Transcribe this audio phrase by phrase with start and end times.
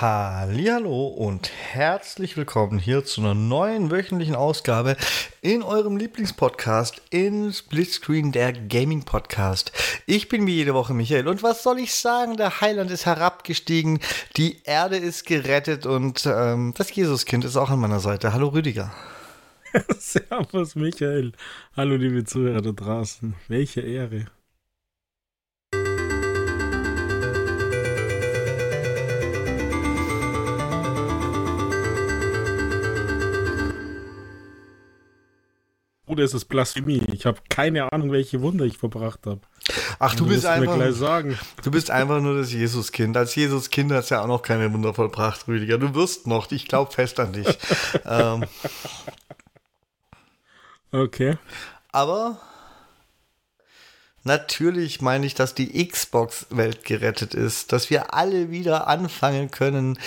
[0.00, 4.96] Hallo und herzlich willkommen hier zu einer neuen wöchentlichen Ausgabe
[5.42, 9.72] in eurem Lieblingspodcast in Splitscreen der Gaming Podcast.
[10.06, 12.36] Ich bin wie jede Woche Michael und was soll ich sagen?
[12.36, 13.98] Der Heiland ist herabgestiegen,
[14.36, 18.32] die Erde ist gerettet und ähm, das Jesuskind ist auch an meiner Seite.
[18.32, 18.92] Hallo Rüdiger.
[19.98, 21.32] Servus Michael.
[21.76, 23.34] Hallo liebe Zuhörer da draußen.
[23.48, 24.26] Welche Ehre.
[36.08, 37.02] Oder ist es Blasphemie?
[37.12, 39.40] Ich habe keine Ahnung, welche Wunder ich verbracht habe.
[39.98, 40.74] Ach, du, Du bist mir einfach.
[40.76, 41.38] gleich sagen.
[41.62, 43.16] Du bist einfach nur das Jesuskind.
[43.16, 45.78] Als Jesuskind hast du ja auch noch keine Wunder vollbracht, Rüdiger.
[45.78, 46.50] Du wirst noch.
[46.50, 47.46] Ich glaube fest an dich.
[48.06, 48.44] ähm,
[50.90, 51.36] Okay.
[51.92, 52.38] aber
[54.24, 59.98] natürlich meine ich, dass die Xbox-Welt gerettet ist, dass wir alle wieder anfangen können,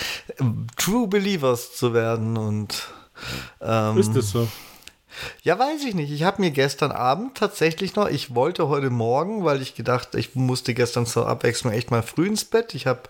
[0.76, 2.88] True Believers zu werden und
[3.60, 4.48] ähm, Ist das so?
[5.42, 6.12] Ja, weiß ich nicht.
[6.12, 10.34] Ich habe mir gestern Abend tatsächlich noch, ich wollte heute Morgen, weil ich gedacht, ich
[10.34, 12.74] musste gestern zur Abwechslung echt mal früh ins Bett.
[12.74, 13.00] Ich habe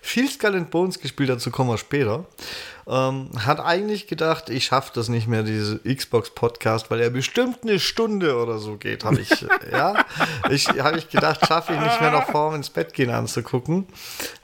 [0.00, 2.24] viel Skull and Bones gespielt, dazu kommen wir später.
[2.88, 7.80] Ähm, hat eigentlich gedacht, ich schaffe das nicht mehr, diese Xbox-Podcast, weil er bestimmt eine
[7.80, 9.30] Stunde oder so geht, habe ich,
[9.72, 10.04] ja.
[10.50, 13.88] Ich habe ich gedacht, schaffe ich nicht mehr noch vorm ins Bett gehen anzugucken.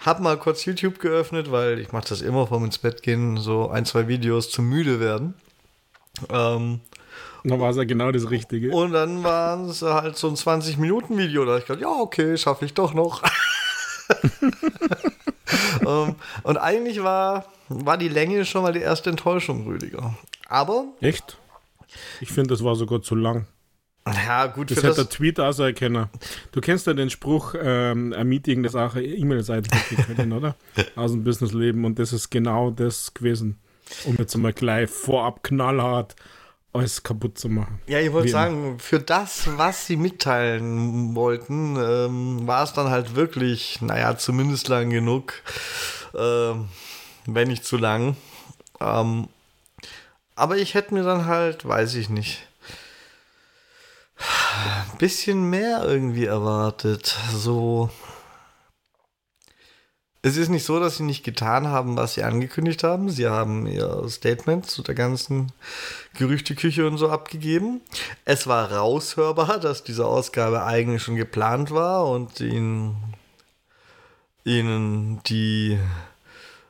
[0.05, 3.71] Hab mal kurz YouTube geöffnet, weil ich mache das immer vorm ins Bett gehen, so
[3.71, 5.35] ein, zwei Videos zum müde werden.
[6.29, 6.81] Ähm,
[7.51, 8.71] Da war es ja genau das Richtige.
[8.71, 11.45] und dann war es halt so ein 20-Minuten-Video.
[11.45, 13.23] Da ich gedacht, ja, okay, schaffe ich doch noch.
[15.87, 20.15] Ähm, und eigentlich war, war die Länge schon mal die erste Enttäuschung, Rüdiger.
[20.49, 21.39] Aber, Echt?
[22.21, 23.47] Ich finde, das war sogar zu lang.
[24.07, 25.15] ja, gut, Das für hätte der das.
[25.15, 26.09] Tweet also erkennen.
[26.53, 29.71] Du kennst ja den Spruch, ähm, ein Meeting, das auch eine E-Mail-Seite
[30.07, 30.57] können, oder?
[30.97, 31.85] Aus dem Businessleben.
[31.85, 33.59] Und das ist genau das gewesen.
[34.05, 36.17] Um jetzt mal gleich vorab knallhart
[36.73, 37.81] alles kaputt zu machen.
[37.87, 43.15] Ja, ich wollte sagen, für das, was sie mitteilen wollten, ähm, war es dann halt
[43.15, 45.35] wirklich, naja, zumindest lang genug,
[46.15, 46.69] ähm,
[47.27, 48.17] wenn nicht zu lang.
[48.81, 49.29] Ähm,
[50.35, 52.47] aber ich hätte mir dann halt, weiß ich nicht,
[54.93, 57.17] ein bisschen mehr irgendwie erwartet.
[57.35, 57.91] So.
[60.25, 63.11] Es ist nicht so, dass sie nicht getan haben, was sie angekündigt haben.
[63.11, 65.51] Sie haben ihr Statement zu der ganzen
[66.15, 67.81] Gerüchteküche und so abgegeben.
[68.25, 72.95] Es war raushörbar, dass diese Ausgabe eigentlich schon geplant war und ihnen,
[74.45, 75.81] ihnen die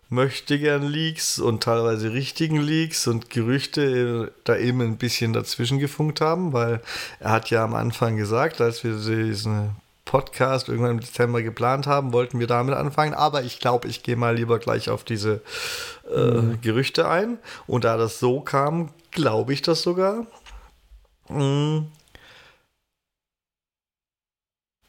[0.09, 6.23] möchte gern Leaks und teilweise richtigen Leaks und Gerüchte da eben ein bisschen dazwischen gefunkt
[6.23, 6.81] haben, weil
[7.21, 9.77] er hat ja am Anfang gesagt, als wir diesen
[10.13, 14.15] Podcast irgendwann im Dezember geplant haben, wollten wir damit anfangen, aber ich glaube, ich gehe
[14.15, 15.41] mal lieber gleich auf diese
[16.15, 17.39] äh, Gerüchte ein.
[17.67, 20.27] Und da das so kam, glaube ich das sogar.
[21.31, 21.87] Mm.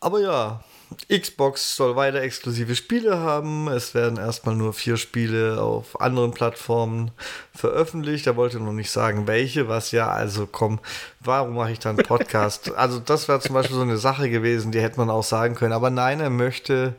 [0.01, 0.61] Aber ja,
[1.09, 3.67] Xbox soll weiter exklusive Spiele haben.
[3.67, 7.11] Es werden erstmal nur vier Spiele auf anderen Plattformen
[7.53, 8.27] veröffentlicht.
[8.27, 10.79] Er wollte noch nicht sagen, welche, was ja, also komm,
[11.19, 12.71] warum mache ich dann einen Podcast?
[12.75, 15.73] also, das wäre zum Beispiel so eine Sache gewesen, die hätte man auch sagen können.
[15.73, 16.95] Aber nein, er möchte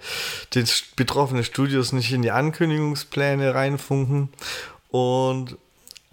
[0.55, 0.67] den
[0.97, 4.29] betroffenen Studios nicht in die Ankündigungspläne reinfunken.
[4.91, 5.57] Und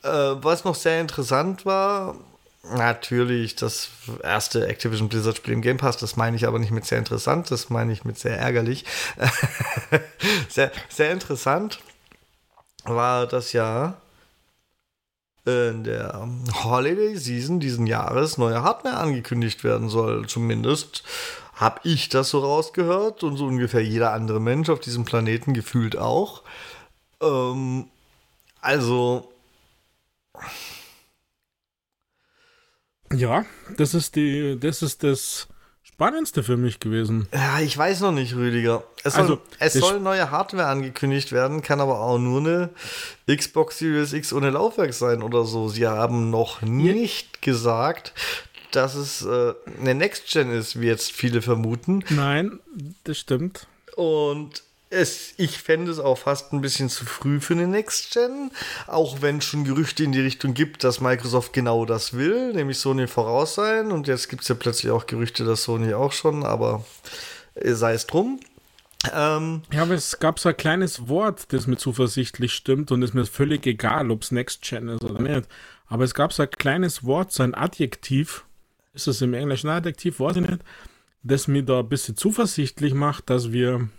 [0.03, 2.15] äh, was noch sehr interessant war,
[2.63, 3.89] Natürlich, das
[4.22, 7.49] erste Activision Blizzard Spiel im Game Pass, das meine ich aber nicht mit sehr interessant,
[7.49, 8.85] das meine ich mit sehr ärgerlich.
[10.49, 11.79] sehr, sehr interessant
[12.83, 13.99] war das ja
[15.45, 16.27] in der
[16.63, 20.28] Holiday Season diesen Jahres neue Hardware angekündigt werden soll.
[20.28, 21.03] Zumindest
[21.55, 25.97] habe ich das so rausgehört und so ungefähr jeder andere Mensch auf diesem Planeten gefühlt
[25.97, 26.43] auch.
[27.22, 27.88] Ähm,
[28.61, 29.31] also,
[33.13, 33.45] Ja,
[33.77, 35.47] das ist die, das ist das
[35.83, 37.27] Spannendste für mich gewesen.
[37.33, 38.83] Ja, ich weiß noch nicht, Rüdiger.
[39.03, 42.69] Es soll, Also, es soll neue Hardware angekündigt werden, kann aber auch nur eine
[43.28, 45.67] Xbox Series X ohne Laufwerk sein oder so.
[45.69, 48.13] Sie haben noch nicht gesagt,
[48.72, 52.03] dass es äh, eine Next Gen ist, wie jetzt viele vermuten.
[52.09, 52.59] Nein,
[53.03, 53.67] das stimmt.
[53.96, 58.52] Und es, ich fände es auch fast ein bisschen zu früh für eine Next Gen,
[58.88, 62.78] auch wenn es schon Gerüchte in die Richtung gibt, dass Microsoft genau das will, nämlich
[62.78, 63.91] Sony voraus sein.
[63.91, 66.85] Und jetzt gibt es ja plötzlich auch Gerüchte, dass Sony auch schon, aber
[67.55, 68.40] äh, sei es drum.
[69.14, 73.14] Ähm, Ja, aber es gab so ein kleines Wort, das mir zuversichtlich stimmt und ist
[73.14, 75.47] mir völlig egal, ob es Next Gen ist oder nicht.
[75.87, 78.44] Aber es gab so ein kleines Wort, so ein Adjektiv,
[78.94, 80.64] ist es im Englischen ein Adjektiv, weiß ich nicht,
[81.23, 83.90] das mir da ein bisschen zuversichtlich macht, dass wir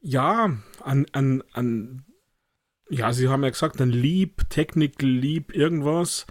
[0.00, 0.50] Ja,
[0.82, 2.04] an, an, an,
[2.88, 6.26] ja, sie haben ja gesagt, ein Leap, Technical Leap, irgendwas.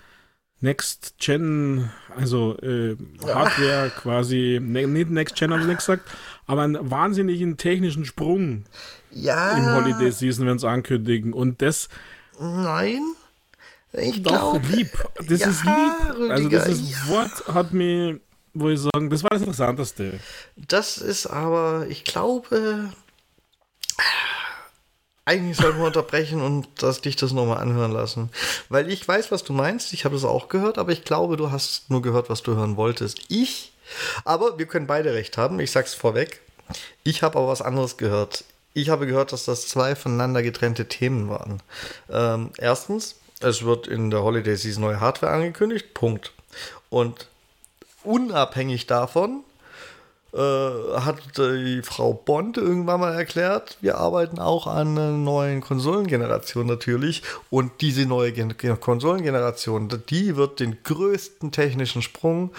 [0.60, 6.10] Next Gen, also äh, Hardware quasi, ne, nicht Next Gen haben sie nicht gesagt,
[6.48, 8.66] aber einen wahnsinnigen technischen Sprung
[9.12, 9.52] ja.
[9.56, 11.34] im Holiday Season, wenn sie ankündigen.
[11.34, 11.90] Und das.
[12.40, 13.04] Nein.
[13.94, 14.92] Ich doch, glaub, lieb.
[15.28, 15.94] Das ja, ist lieb.
[16.10, 17.08] Also, Rüdiger, das ja.
[17.08, 18.20] Wort hat mir,
[18.54, 20.20] wo ich sagen, das war das Interessanteste.
[20.56, 22.92] Das ist aber, ich glaube,
[25.28, 28.30] eigentlich sollten wir unterbrechen und dass dich das nochmal anhören lassen.
[28.70, 29.92] Weil ich weiß, was du meinst.
[29.92, 32.78] Ich habe das auch gehört, aber ich glaube, du hast nur gehört, was du hören
[32.78, 33.20] wolltest.
[33.28, 33.74] Ich,
[34.24, 35.60] aber wir können beide recht haben.
[35.60, 36.40] Ich sag's vorweg.
[37.04, 38.46] Ich habe aber was anderes gehört.
[38.74, 41.62] Ich habe gehört, dass das zwei voneinander getrennte Themen waren.
[42.10, 45.94] Ähm, erstens, es wird in der Holiday Season neue Hardware angekündigt.
[45.94, 46.32] Punkt.
[46.90, 47.28] Und
[48.04, 49.44] unabhängig davon
[50.34, 56.68] äh, hat die Frau Bond irgendwann mal erklärt, wir arbeiten auch an einer neuen Konsolengeneration
[56.68, 57.24] natürlich.
[57.50, 62.52] Und diese neue Gen Konsolengeneration, die wird den größten technischen Sprung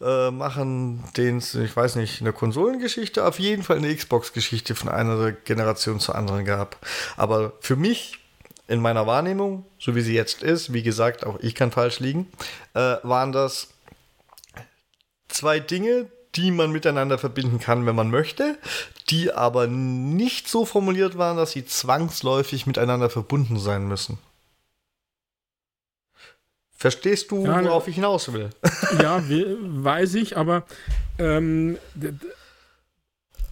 [0.00, 3.94] äh, machen, den es, ich weiß nicht, in der Konsolengeschichte, auf jeden Fall in der
[3.94, 6.76] Xbox-Geschichte von einer Generation zur anderen gab.
[7.16, 8.18] Aber für mich
[8.68, 12.28] in meiner Wahrnehmung, so wie sie jetzt ist, wie gesagt, auch ich kann falsch liegen,
[12.74, 13.68] äh, waren das
[15.28, 16.06] zwei Dinge,
[16.36, 18.58] die man miteinander verbinden kann, wenn man möchte,
[19.08, 24.18] die aber nicht so formuliert waren, dass sie zwangsläufig miteinander verbunden sein müssen.
[26.78, 28.50] Verstehst du, Ja, worauf ich hinaus will?
[29.02, 30.64] Ja, we- weiß ich, aber
[31.18, 31.78] ähm,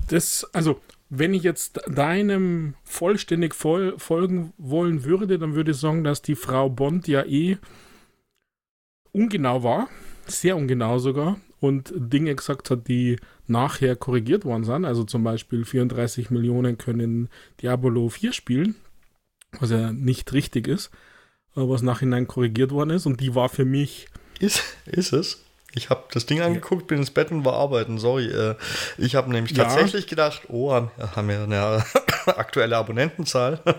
[0.09, 6.05] das, also, wenn ich jetzt deinem vollständig voll, folgen wollen würde, dann würde ich sagen,
[6.05, 7.57] dass die Frau Bond ja eh
[9.13, 9.89] ungenau war,
[10.27, 14.85] sehr ungenau sogar, und Dinge gesagt hat, die nachher korrigiert worden sind.
[14.85, 17.29] Also zum Beispiel 34 Millionen können
[17.63, 18.75] Diablo 4 spielen,
[19.61, 20.91] was ja nicht richtig ist,
[21.57, 23.07] äh, was nachhinein korrigiert worden ist.
[23.07, 24.09] Und die war für mich
[24.41, 25.41] Ist, ist es?
[25.77, 27.99] Ich habe das Ding angeguckt, bin ins Bett und war arbeiten.
[27.99, 28.27] Sorry.
[28.27, 28.55] Äh,
[28.97, 29.65] ich habe nämlich Ja.
[29.65, 31.85] tatsächlich gedacht, oh, haben, wir eine
[32.27, 33.61] aktuelle Abonnentenzahl.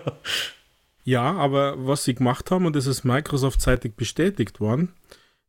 [1.08, 4.92] Ja, aber was sie gemacht haben, und das ist Microsoft-seitig bestätigt worden,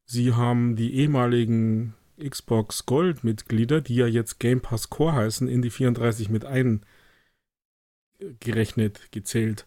[0.04, 5.70] sie haben die ehemaligen Xbox Gold-Mitglieder, die ja jetzt Game Pass Core heißen, in die
[5.70, 9.66] 34 mit eingerechnet, gezählt.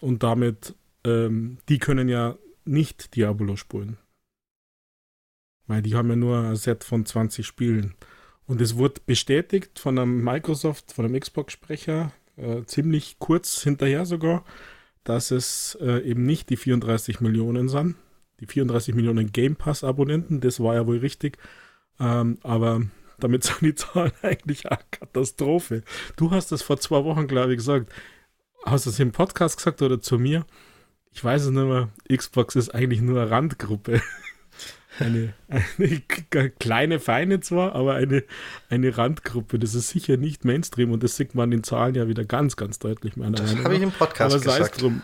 [0.00, 3.98] Und damit, ähm, die können ja nicht Diablo spielen.
[5.66, 7.94] Weil die haben ja nur ein Set von 20 Spielen.
[8.46, 14.44] Und es wurde bestätigt von einem Microsoft, von einem Xbox-Sprecher, äh, ziemlich kurz hinterher sogar,
[15.02, 17.96] dass es äh, eben nicht die 34 Millionen sind.
[18.40, 21.38] Die 34 Millionen Game Pass-Abonnenten, das war ja wohl richtig.
[21.98, 22.82] Ähm, aber
[23.18, 25.82] damit sind die Zahlen eigentlich eine Katastrophe.
[26.16, 27.92] Du hast das vor zwei Wochen, glaube ich, gesagt.
[28.64, 30.44] Hast du es im Podcast gesagt oder zu mir?
[31.12, 31.88] Ich weiß es nicht mehr.
[32.14, 34.02] Xbox ist eigentlich nur eine Randgruppe.
[34.98, 36.00] Eine, eine
[36.58, 38.24] kleine, feine zwar, aber eine,
[38.70, 39.58] eine Randgruppe.
[39.58, 42.56] Das ist sicher nicht Mainstream und das sieht man in den Zahlen ja wieder ganz,
[42.56, 43.14] ganz deutlich.
[43.14, 44.80] Meiner Das habe ich im Podcast aber gesagt.
[44.80, 45.02] drum.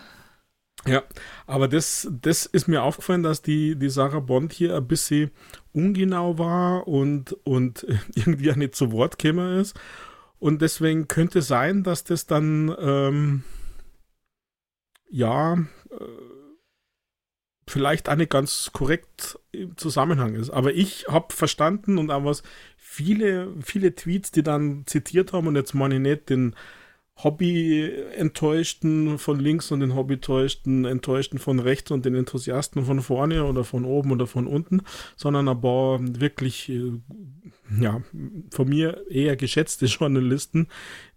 [0.86, 1.04] Ja,
[1.46, 5.30] aber das, das ist mir aufgefallen, dass die, die Sarah Bond hier ein bisschen
[5.72, 9.78] ungenau war und, und irgendwie auch nicht zu Wort gekommen ist.
[10.38, 13.44] Und deswegen könnte sein, dass das dann, ähm,
[15.08, 16.32] ja, äh,
[17.68, 20.50] vielleicht auch nicht ganz korrekt im Zusammenhang ist.
[20.50, 22.42] Aber ich habe verstanden und auch was
[22.76, 26.56] viele, viele Tweets, die dann zitiert haben, und jetzt meine ich nicht den
[27.18, 33.64] Hobby-Enttäuschten von links und den Hobby-Enttäuschten Enttäuschten von rechts und den Enthusiasten von vorne oder
[33.64, 34.82] von oben oder von unten,
[35.16, 36.92] sondern ein paar wirklich, äh,
[37.80, 38.00] ja,
[38.50, 40.68] von mir eher geschätzte Journalisten,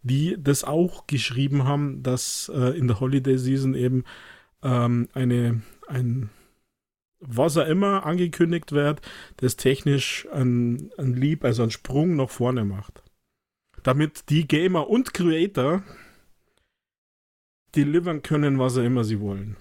[0.04, 4.04] die das auch geschrieben haben, dass äh, in der Holiday Season eben
[4.64, 6.30] ähm, eine, ein,
[7.20, 9.02] was er immer angekündigt wird,
[9.38, 13.05] das technisch ein, ein Leap, also einen Sprung nach vorne macht
[13.86, 15.84] damit die Gamer und Creator
[17.76, 19.58] delivern können, was auch immer sie wollen.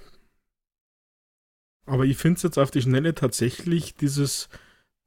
[1.87, 4.49] Aber ich finde es jetzt auf die Schnelle tatsächlich dieses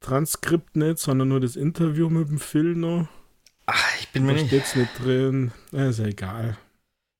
[0.00, 3.08] Transkript nicht, sondern nur das Interview mit dem Phil noch.
[3.66, 4.46] Ach, ich bin mir nicht.
[4.46, 5.50] steht's nicht drin.
[5.72, 6.56] Ist ja egal.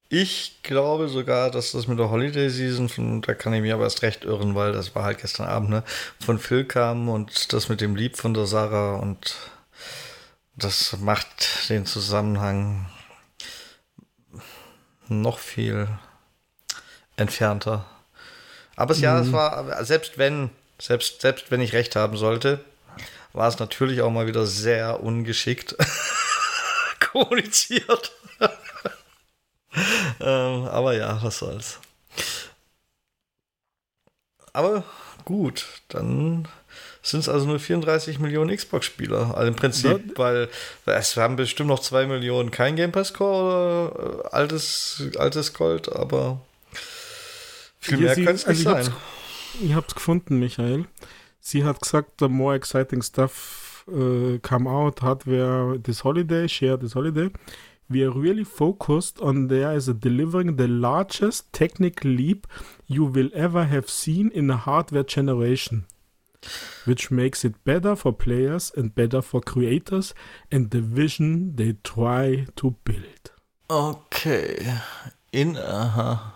[0.09, 3.85] Ich glaube sogar, dass das mit der Holiday Season, von, da kann ich mir aber
[3.85, 5.83] erst recht irren, weil das war halt gestern Abend, ne,
[6.21, 9.58] von Phil kam und das mit dem Lieb von der Sarah und
[10.59, 12.87] das macht den Zusammenhang
[15.09, 15.89] noch viel
[17.17, 17.87] entfernter.
[18.77, 22.65] Aber es, ja, es war, selbst wenn, selbst, selbst wenn ich recht haben sollte,
[23.33, 25.77] war es natürlich auch mal wieder sehr ungeschickt.
[27.13, 28.13] kommuniziert.
[30.21, 31.81] ähm, aber ja, was soll's.
[34.53, 34.85] Aber
[35.25, 36.49] gut, dann
[37.03, 39.37] sind es also nur 34 Millionen Xbox-Spieler.
[39.37, 40.17] Also im Prinzip, ja.
[40.17, 40.49] weil,
[40.87, 46.41] es haben bestimmt noch 2 Millionen kein Game Pass-Core oder äh, altes, altes Gold, aber
[47.79, 48.97] viel mehr kann es nicht also sein.
[49.63, 50.87] Ich hab's gefunden, Michael.
[51.41, 56.95] Sie hat gesagt, the more exciting stuff uh, come out, hardware this holiday, share this
[56.95, 57.31] holiday.
[57.89, 62.47] We are really focused on there is a delivering the largest technical leap
[62.87, 65.87] you will ever have seen in a hardware generation
[66.85, 70.15] which makes it better for players and better for creators
[70.51, 73.33] and the vision they try to build.
[73.69, 74.79] Okay.
[75.33, 76.35] In, aha.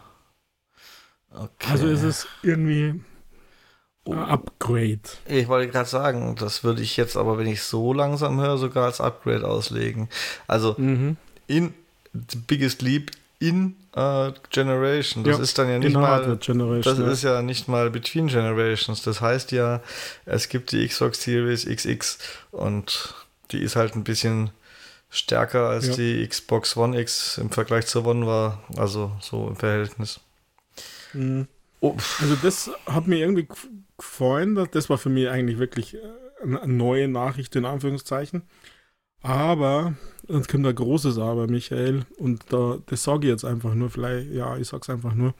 [1.35, 1.71] Okay.
[1.71, 3.01] Also ist es irgendwie
[4.07, 5.01] ein Upgrade.
[5.27, 8.87] Ich wollte gerade sagen, das würde ich jetzt aber, wenn ich so langsam höre, sogar
[8.87, 10.09] als Upgrade auslegen.
[10.47, 11.17] Also mhm.
[11.47, 11.73] in
[12.13, 13.11] the biggest leap
[13.43, 15.25] in uh, Generation.
[15.25, 16.39] Das ja, ist dann ja nicht mal.
[16.39, 17.09] Das ja.
[17.09, 19.03] ist ja nicht mal Between Generations.
[19.03, 19.83] Das heißt ja,
[20.25, 22.19] es gibt die Xbox Series XX
[22.53, 23.15] und
[23.51, 24.51] die ist halt ein bisschen
[25.11, 25.95] stärker als ja.
[25.97, 28.63] die Xbox One X im Vergleich zur One war.
[28.77, 30.21] Also so im Verhältnis.
[31.13, 31.49] Mhm.
[31.81, 31.97] Oh.
[32.21, 33.49] Also das hat mir irgendwie
[33.99, 34.69] gefallen.
[34.71, 35.99] Das war für mich eigentlich wirklich äh,
[36.43, 38.43] eine neue Nachricht in Anführungszeichen.
[39.23, 39.95] Aber,
[40.29, 44.31] jetzt kommt ein großes Aber, Michael, und da, das sage ich jetzt einfach nur, vielleicht,
[44.33, 45.35] ja, ich sage es einfach nur,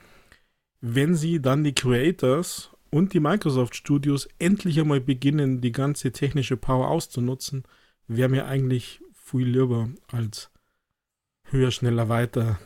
[0.79, 6.57] wenn sie dann die Creators und die Microsoft Studios endlich einmal beginnen, die ganze technische
[6.57, 7.63] Power auszunutzen,
[8.07, 10.49] wäre mir eigentlich viel lieber als
[11.45, 12.59] höher, schneller, weiter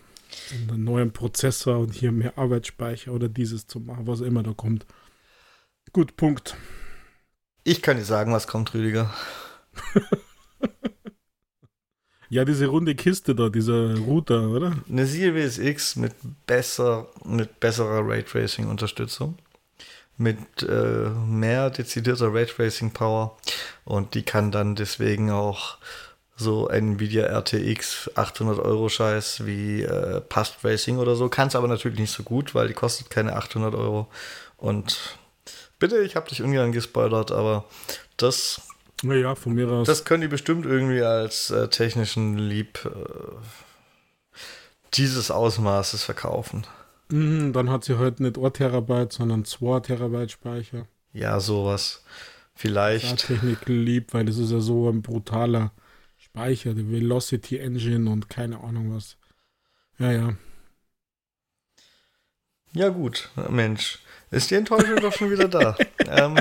[0.69, 4.85] einen neuen Prozessor und hier mehr Arbeitsspeicher oder dieses zu machen, was immer da kommt.
[5.93, 6.55] Gut, Punkt.
[7.63, 9.13] Ich kann dir sagen, was kommt, Rüdiger.
[12.29, 14.75] Ja, diese runde Kiste da, dieser Router, oder?
[14.89, 16.13] Eine Series X mit,
[16.45, 19.37] besser, mit besserer Raytracing-Unterstützung.
[20.17, 23.37] Mit äh, mehr dezidierter Raytracing-Power.
[23.85, 25.77] Und die kann dann deswegen auch
[26.35, 31.29] so Nvidia RTX 800 Euro Scheiß wie äh, Past Racing oder so.
[31.29, 34.07] Kann es aber natürlich nicht so gut, weil die kostet keine 800 Euro.
[34.57, 35.17] Und
[35.79, 37.65] bitte, ich habe dich ungern gespoilert, aber
[38.17, 38.61] das
[39.03, 39.87] naja, von mir aus.
[39.87, 42.89] Das können die bestimmt irgendwie als äh, technischen Lieb äh,
[44.93, 46.65] dieses Ausmaßes verkaufen.
[47.09, 50.87] Mhm, dann hat sie heute nicht 1 Terabyte, sondern 2 Terabyte Speicher.
[51.13, 52.03] Ja, sowas.
[52.55, 53.05] Vielleicht.
[53.05, 55.71] Ja, Technical Lieb, weil das ist ja so ein brutaler
[56.17, 59.17] Speicher, der Velocity Engine und keine Ahnung was.
[59.99, 60.33] Ja, ja.
[62.73, 63.99] Ja, gut, Mensch.
[64.29, 65.77] Ist die Enttäuschung doch schon wieder da?
[66.07, 66.35] ähm,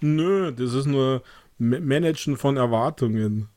[0.00, 1.22] Nö, das ist nur
[1.62, 3.48] Managen von Erwartungen.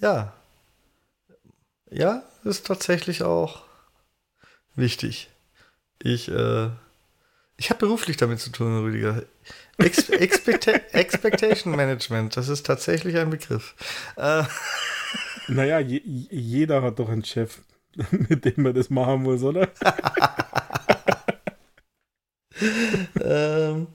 [0.00, 0.34] Ja.
[1.90, 3.62] Ja, ist tatsächlich auch
[4.74, 5.30] wichtig.
[6.02, 6.70] Ich, äh,
[7.56, 9.22] ich habe beruflich damit zu tun, Rüdiger.
[9.78, 13.74] Ex Expecta Expectation Management, das ist tatsächlich ein Begriff.
[14.16, 14.42] Äh.
[15.46, 17.60] Naja, je, jeder hat doch einen Chef,
[18.10, 19.68] mit dem man das machen muss, oder?
[23.20, 23.86] ähm,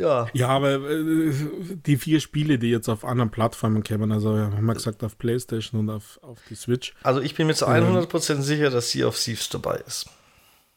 [0.00, 0.28] Ja.
[0.32, 1.32] Ja, aber äh,
[1.86, 5.80] die vier Spiele, die jetzt auf anderen Plattformen kämen, also haben wir gesagt auf PlayStation
[5.80, 6.94] und auf, auf die Switch.
[7.02, 10.06] Also ich bin mir zu 100% ähm, sicher, dass Sea of Thieves dabei ist.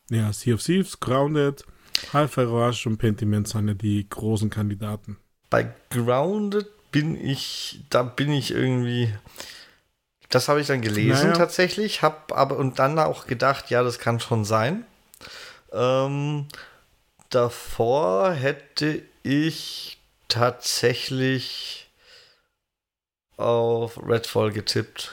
[0.10, 1.64] Ja, Sea of Thieves, Grounded,
[2.12, 5.18] Half-Life Rush und Pentiment sind ja die großen Kandidaten.
[5.50, 9.14] Bei Grounded bin ich, da bin ich irgendwie,
[10.30, 11.38] das habe ich dann gelesen naja.
[11.38, 14.86] tatsächlich, habe aber und dann auch gedacht, ja, das kann schon sein.
[15.72, 16.48] Ähm,
[17.30, 21.92] davor hätte ich tatsächlich
[23.38, 25.12] auf Redfall getippt.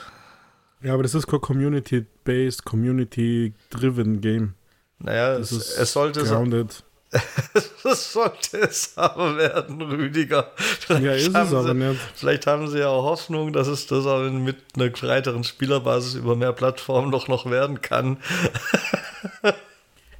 [0.83, 4.55] Ja, aber das ist kein Community-based, Community-driven Game.
[4.99, 6.83] Naja, es, es, sollte grounded.
[7.83, 10.51] das sollte es aber werden, Rüdiger.
[10.55, 11.99] Vielleicht ja, ist es aber sie, nicht.
[12.15, 16.35] Vielleicht haben sie ja auch Hoffnung, dass es das auch mit einer breiteren Spielerbasis über
[16.35, 18.17] mehr Plattformen doch noch werden kann.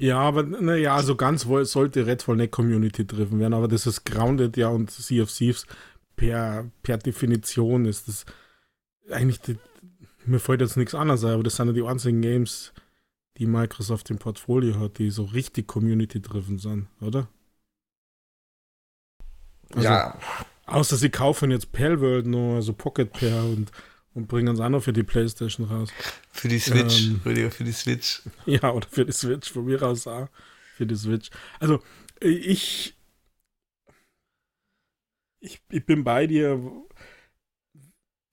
[0.02, 4.70] Ja, aber naja, so ganz sollte Redfall nicht Community-driven werden, aber das ist Grounded ja
[4.70, 5.68] und Sea of Thieves
[6.16, 8.26] per, per Definition ist das
[9.12, 9.60] eigentlich, die,
[10.26, 12.74] mir fällt jetzt nichts anderes ein, aber das sind ja die einzigen Games,
[13.38, 17.28] die Microsoft im Portfolio hat, die so richtig Community-driven sind, oder?
[19.76, 20.18] Also, ja.
[20.66, 23.72] Außer sie kaufen jetzt Palworld nur, also Pocket Pair und
[24.14, 25.90] und bringen uns auch noch für die Playstation raus.
[26.32, 28.22] Für die Switch, ähm, Rüdiger, für die Switch.
[28.46, 30.28] Ja, oder für die Switch, von mir aus auch.
[30.76, 31.30] Für die Switch.
[31.60, 31.82] Also,
[32.20, 32.96] ich,
[35.40, 36.60] ich, ich bin bei dir.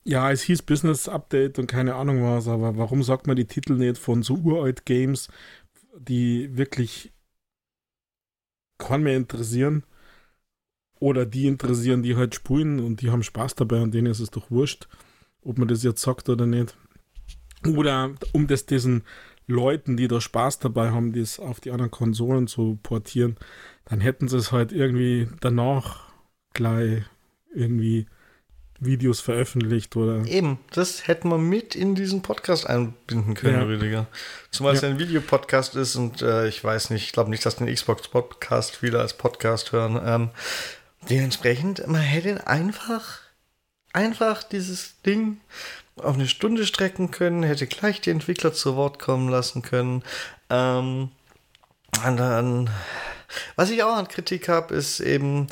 [0.05, 3.75] ja, es hieß Business Update und keine Ahnung was, aber warum sagt man die Titel
[3.75, 5.29] nicht von so uralt Games,
[5.97, 7.13] die wirklich
[8.79, 9.85] kann mehr interessieren
[11.01, 14.31] oder die interessieren, die halt spulen und die haben Spaß dabei und denen ist es
[14.31, 14.89] doch wurscht,
[15.49, 16.77] ob man das jetzt sagt oder nicht.
[17.67, 19.03] Oder um das diesen
[19.47, 23.37] Leuten, die da Spaß dabei haben, das auf die anderen Konsolen zu portieren,
[23.87, 26.13] dann hätten sie es halt irgendwie danach
[26.53, 27.03] gleich
[27.55, 28.07] irgendwie
[28.79, 30.25] Videos veröffentlicht oder.
[30.27, 33.63] Eben, das hätten wir mit in diesen Podcast einbinden können, ja.
[33.65, 34.07] Rüdiger.
[34.51, 34.79] Zumal ja.
[34.79, 38.77] es ein Videopodcast ist und äh, ich weiß nicht, ich glaube nicht, dass den Xbox-Podcast
[38.77, 40.01] viele als Podcast hören.
[40.05, 40.31] Ähm,
[41.09, 43.21] dementsprechend, man hätte einfach,
[43.93, 45.41] einfach dieses Ding
[45.97, 50.03] auf eine Stunde strecken können, hätte gleich die Entwickler zu Wort kommen lassen können.
[50.51, 51.11] Ähm,
[52.07, 52.71] und dann,
[53.57, 55.49] was ich auch an Kritik habe, ist eben,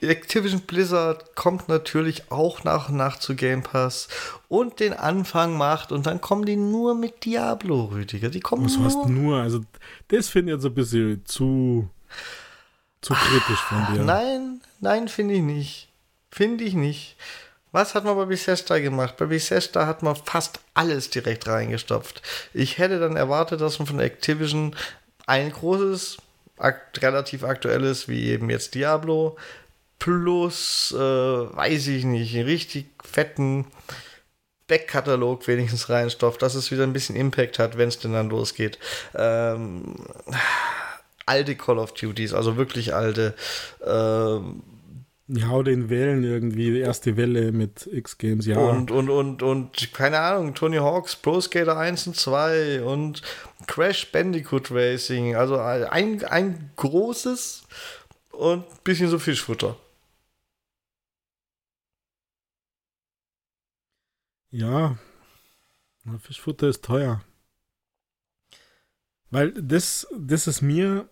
[0.00, 4.08] Activision Blizzard kommt natürlich auch nach und nach zu Game Pass
[4.48, 8.28] und den Anfang macht und dann kommen die nur mit Diablo, Rüdiger.
[8.28, 8.86] Die kommen Was nur.
[8.86, 9.40] heißt nur?
[9.40, 9.60] Also,
[10.08, 11.88] das finde ich jetzt ein bisschen zu,
[13.00, 14.02] zu kritisch von dir.
[14.02, 15.88] Nein, nein, finde ich nicht.
[16.30, 17.16] Finde ich nicht.
[17.74, 19.16] Was hat man bei Bethesda gemacht?
[19.16, 22.22] Bei Bethesda hat man fast alles direkt reingestopft.
[22.52, 24.76] Ich hätte dann erwartet, dass man von Activision
[25.26, 26.18] ein großes,
[26.56, 29.36] akt relativ aktuelles, wie eben jetzt Diablo,
[29.98, 33.66] plus, äh, weiß ich nicht, einen richtig fetten
[34.68, 38.78] Backkatalog wenigstens reinstopft, dass es wieder ein bisschen Impact hat, wenn es denn dann losgeht.
[39.16, 39.96] Ähm,
[41.26, 43.34] alte Call of Duties, also wirklich alte.
[43.84, 44.62] Ähm,
[45.26, 48.58] ja, oder in Wellen irgendwie, die erste Welle mit X-Games, ja.
[48.58, 53.22] Und, und, und, und, keine Ahnung, Tony Hawks, Pro Skater 1 und 2 und
[53.66, 55.34] Crash Bandicoot Racing.
[55.34, 57.66] Also ein, ein großes
[58.32, 59.76] und ein bisschen so Fischfutter.
[64.50, 64.98] Ja,
[66.20, 67.24] Fischfutter ist teuer.
[69.30, 71.08] Weil das, das ist mir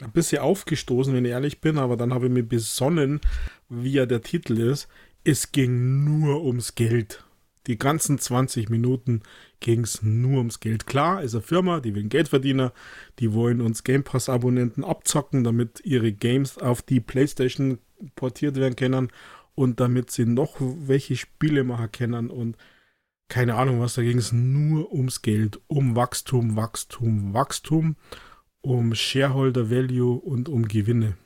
[0.00, 3.20] ein bisschen aufgestoßen, wenn ich ehrlich bin, aber dann habe ich mir besonnen,
[3.68, 4.88] wie ja der Titel ist.
[5.24, 7.24] Es ging nur ums Geld.
[7.68, 9.22] Die ganzen 20 Minuten
[9.60, 10.86] ging es nur ums Geld.
[10.86, 12.72] Klar, ist eine Firma, die will Geldverdiener,
[13.20, 17.78] die wollen uns Game Pass-Abonnenten abzocken, damit ihre Games auf die PlayStation
[18.16, 19.12] portiert werden können
[19.54, 22.56] und damit sie noch welche Spiele machen können und
[23.28, 27.96] keine Ahnung was, da ging es nur ums Geld, um Wachstum, Wachstum, Wachstum,
[28.62, 31.16] um Shareholder Value und um Gewinne.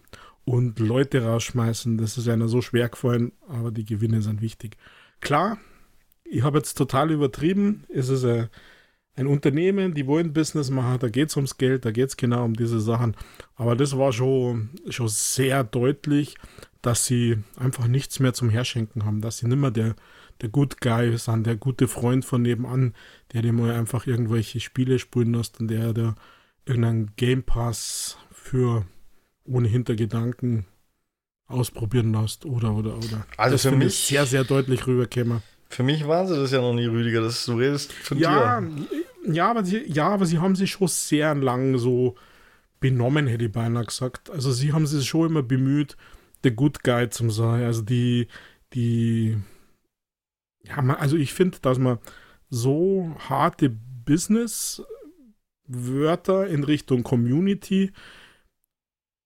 [0.45, 4.77] Und Leute rausschmeißen, das ist einer so schwer gefallen, aber die Gewinne sind wichtig.
[5.21, 5.59] Klar,
[6.25, 8.49] ich habe jetzt total übertrieben, es ist ein,
[9.17, 12.45] ein Unternehmen, die wollen Business machen, da geht es ums Geld, da geht es genau
[12.45, 13.17] um diese Sachen.
[13.55, 16.37] Aber das war schon, schon sehr deutlich,
[16.83, 19.97] dass sie einfach nichts mehr zum Herschenken haben, dass sie nicht mehr der,
[20.43, 22.95] der Good Guy sind, der gute Freund von nebenan,
[23.33, 26.15] der dir mal einfach irgendwelche Spiele spielen lässt und der, der
[26.67, 28.85] irgendeinen Game Pass für
[29.45, 30.67] ohne Hintergedanken
[31.47, 33.27] ausprobieren lässt oder oder oder.
[33.37, 35.43] Also das für mich sehr sehr deutlich rüberkäme.
[35.69, 37.21] Für mich waren sie das ja noch nie, Rüdiger.
[37.21, 38.87] Das, du redest von ja, dir.
[39.33, 42.15] Ja, aber sie, ja, aber sie haben sich schon sehr lang so
[42.79, 44.31] benommen, hätte ich beinahe gesagt.
[44.31, 45.97] Also sie haben sich schon immer bemüht,
[46.45, 47.65] der Good Guy zum sein.
[47.65, 48.29] Also die,
[48.75, 49.37] die,
[50.63, 51.99] ja, also ich finde, dass man
[52.49, 53.77] so harte
[55.69, 57.93] Business-Wörter in Richtung Community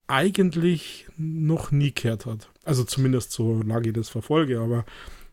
[0.06, 2.50] eigentlich noch nie kehrt hat.
[2.64, 4.84] Also zumindest so lange ich das verfolge, aber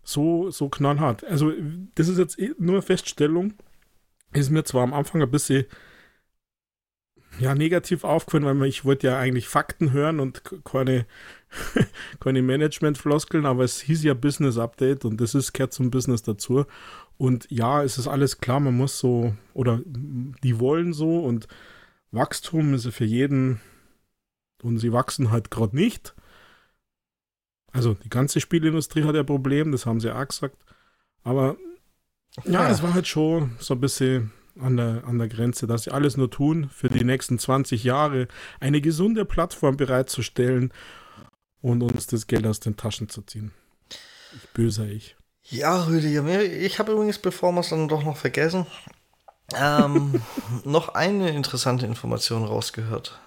[0.04, 1.24] so, so knallhart.
[1.24, 1.52] Also
[1.96, 3.54] das ist jetzt eh nur eine Feststellung.
[4.34, 5.66] Ist mir zwar am Anfang ein bisschen
[7.40, 11.06] ja, negativ aufgefallen, weil ich wollte ja eigentlich Fakten hören und keine,
[12.20, 16.66] keine Management-Floskeln, aber es hieß ja Business Update und das ist gehört zum Business dazu.
[17.18, 21.48] Und ja, es ist alles klar, man muss so, oder die wollen so und
[22.12, 23.60] Wachstum ist ja für jeden
[24.62, 26.16] und sie wachsen halt gerade nicht.
[27.72, 30.58] Also die ganze Spielindustrie hat ja ein Problem, das haben sie auch gesagt.
[31.24, 31.58] Aber
[32.46, 35.92] ja, es war halt schon so ein bisschen an der, an der Grenze, dass sie
[35.92, 38.28] alles nur tun, für die nächsten 20 Jahre
[38.60, 40.72] eine gesunde Plattform bereitzustellen
[41.62, 43.52] und uns das Geld aus den Taschen zu ziehen.
[44.36, 45.17] Ich böser ich.
[45.50, 48.68] Ja, Rüdiger, ich habe übrigens, bevor wir es dann doch noch vergessen,
[49.56, 50.22] ähm,
[50.66, 53.18] noch eine interessante Information rausgehört.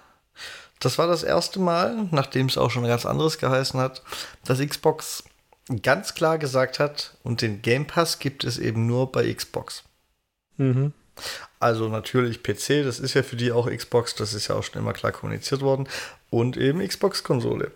[0.79, 4.03] Das war das erste Mal, nachdem es auch schon ganz anderes geheißen hat,
[4.45, 5.23] dass Xbox
[5.81, 9.83] ganz klar gesagt hat, und den Game Pass gibt es eben nur bei Xbox.
[10.57, 10.93] Mhm.
[11.59, 14.81] Also natürlich PC, das ist ja für die auch Xbox, das ist ja auch schon
[14.81, 15.87] immer klar kommuniziert worden.
[16.29, 17.71] Und eben Xbox-Konsole.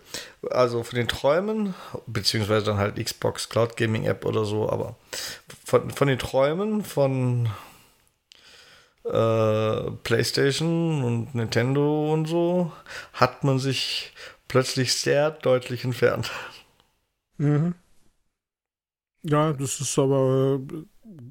[0.50, 1.74] Also von den Träumen,
[2.06, 4.96] beziehungsweise dann halt Xbox Cloud Gaming App oder so, aber
[5.64, 7.48] von, von den Träumen von
[9.04, 12.72] äh, PlayStation und Nintendo und so
[13.12, 14.12] hat man sich
[14.48, 16.30] plötzlich sehr deutlich entfernt.
[17.38, 17.74] Mhm.
[19.22, 20.60] Ja, das ist aber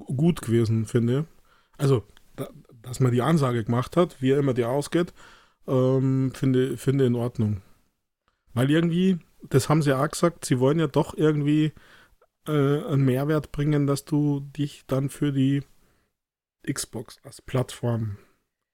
[0.06, 1.35] gut gewesen, finde ich.
[1.78, 2.04] Also,
[2.36, 2.48] da,
[2.82, 5.12] dass man die Ansage gemacht hat, wie er immer die ausgeht,
[5.66, 7.62] ähm, finde, finde in Ordnung.
[8.54, 11.72] Weil irgendwie, das haben sie auch gesagt, sie wollen ja doch irgendwie
[12.46, 12.50] äh,
[12.84, 15.62] einen Mehrwert bringen, dass du dich dann für die
[16.70, 18.18] Xbox als Plattform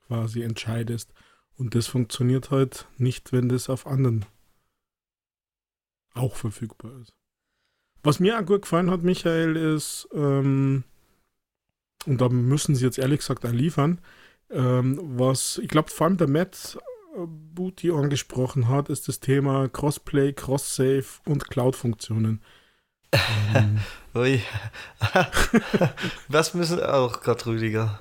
[0.06, 1.12] quasi entscheidest.
[1.56, 4.24] Und das funktioniert halt nicht, wenn das auf anderen
[6.14, 7.14] auch verfügbar ist.
[8.02, 10.84] Was mir auch gut gefallen hat, Michael, ist, ähm,
[12.06, 14.00] und da müssen sie jetzt ehrlich gesagt auch liefern,
[14.50, 16.78] ähm, was ich glaube vor allem der Matt
[17.14, 22.40] äh, Booty angesprochen hat, ist das Thema Crossplay, Cross-Save und Cloud-Funktionen.
[23.54, 23.78] ähm.
[24.14, 24.42] Ui.
[26.28, 28.00] Was müssen auch Gott, Rüdiger.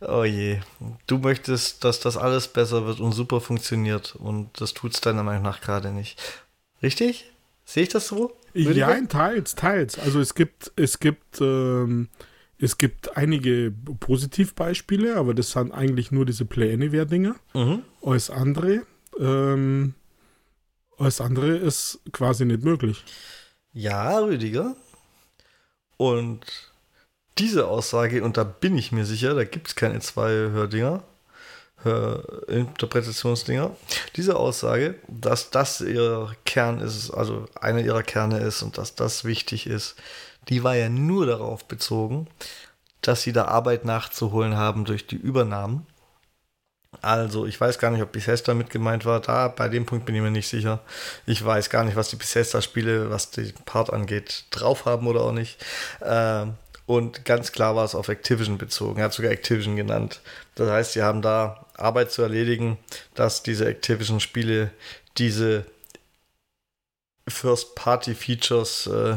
[0.00, 0.60] Oh je.
[1.06, 5.22] Du möchtest, dass das alles besser wird und super funktioniert und das tut es deiner
[5.22, 6.20] Meinung nach gerade nicht.
[6.82, 7.30] Richtig?
[7.64, 8.36] Sehe ich das so?
[8.52, 9.98] Ja, teils, teils.
[9.98, 12.08] Also es gibt, es gibt, ähm,
[12.58, 17.36] es gibt einige Positivbeispiele, aber das sind eigentlich nur diese Play Anywhere-Dinger.
[17.54, 17.82] Mhm.
[18.02, 18.82] Alles andere,
[19.18, 19.94] ähm,
[20.98, 23.04] alles andere ist quasi nicht möglich.
[23.72, 24.74] Ja, Rüdiger.
[25.98, 26.46] Und
[27.38, 31.02] diese Aussage, und da bin ich mir sicher, da gibt es keine zwei Hördinger,
[32.48, 33.76] Interpretationsdinger.
[34.16, 39.24] Diese Aussage, dass das ihr Kern ist, also einer ihrer Kerne ist und dass das
[39.24, 39.94] wichtig ist,
[40.48, 42.28] die war ja nur darauf bezogen,
[43.00, 45.86] dass sie da Arbeit nachzuholen haben durch die Übernahmen.
[47.02, 49.20] Also, ich weiß gar nicht, ob Bethesda mit gemeint war.
[49.20, 50.80] Da, bei dem Punkt bin ich mir nicht sicher.
[51.26, 55.32] Ich weiß gar nicht, was die Bethesda-Spiele, was den Part angeht, drauf haben oder auch
[55.32, 55.62] nicht.
[56.02, 56.54] Ähm,
[56.86, 59.00] und ganz klar war es auf Activision bezogen.
[59.00, 60.20] Er hat sogar Activision genannt.
[60.54, 62.78] Das heißt, sie haben da Arbeit zu erledigen,
[63.14, 64.70] dass diese Activision-Spiele
[65.18, 65.66] diese
[67.28, 69.16] First-Party-Features äh,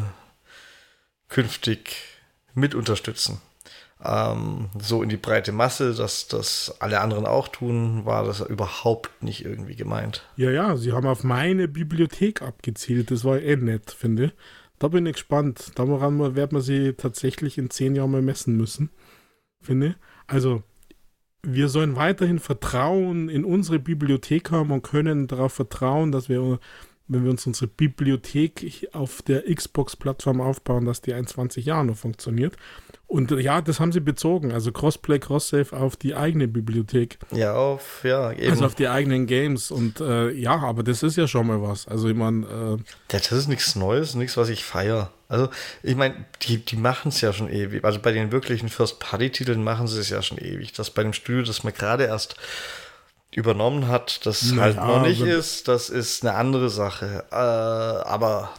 [1.30, 1.96] künftig
[2.54, 3.42] mit unterstützen.
[4.04, 9.22] Ähm, so in die breite Masse, dass das alle anderen auch tun, war das überhaupt
[9.22, 10.26] nicht irgendwie gemeint.
[10.38, 13.12] Ja, ja, sie haben auf meine Bibliothek abgezielt.
[13.12, 14.32] Das war eh nett, finde ich.
[14.80, 15.74] Da bin ich gespannt.
[15.76, 18.90] Daran wird man sie tatsächlich in zehn Jahren mal messen müssen,
[19.62, 19.96] finde ich.
[20.28, 20.64] Also,
[21.44, 26.60] wir sollen weiterhin Vertrauen in unsere Bibliothek haben und können darauf vertrauen, dass wir,
[27.10, 31.98] wenn wir uns unsere Bibliothek auf der Xbox-Plattform aufbauen, dass die in 20 Jahren noch
[31.98, 32.56] funktioniert.
[33.08, 34.52] Und ja, das haben sie bezogen.
[34.52, 37.18] Also Crossplay, Crosssave auf die eigene Bibliothek.
[37.32, 38.52] Ja, auf, ja, eben.
[38.52, 39.72] Also auf die eigenen Games.
[39.72, 41.88] Und äh, ja, aber das ist ja schon mal was.
[41.88, 42.78] Also ich meine.
[42.78, 45.12] Äh, das ist nichts Neues, nichts, was ich feiere.
[45.28, 45.50] Also,
[45.84, 47.84] ich meine, die, die machen es ja schon ewig.
[47.84, 50.74] Also bei den wirklichen First-Party-Titeln machen sie es ja schon ewig.
[50.74, 52.36] Das bei dem Studio, das man gerade erst
[53.34, 57.26] übernommen hat, das naja, halt noch nicht ist, das ist eine andere Sache.
[57.32, 58.52] Äh, aber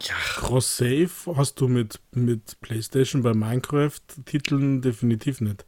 [0.00, 0.14] ja.
[0.14, 5.64] Cross-Save hast du mit, mit PlayStation bei Minecraft-Titeln definitiv nicht.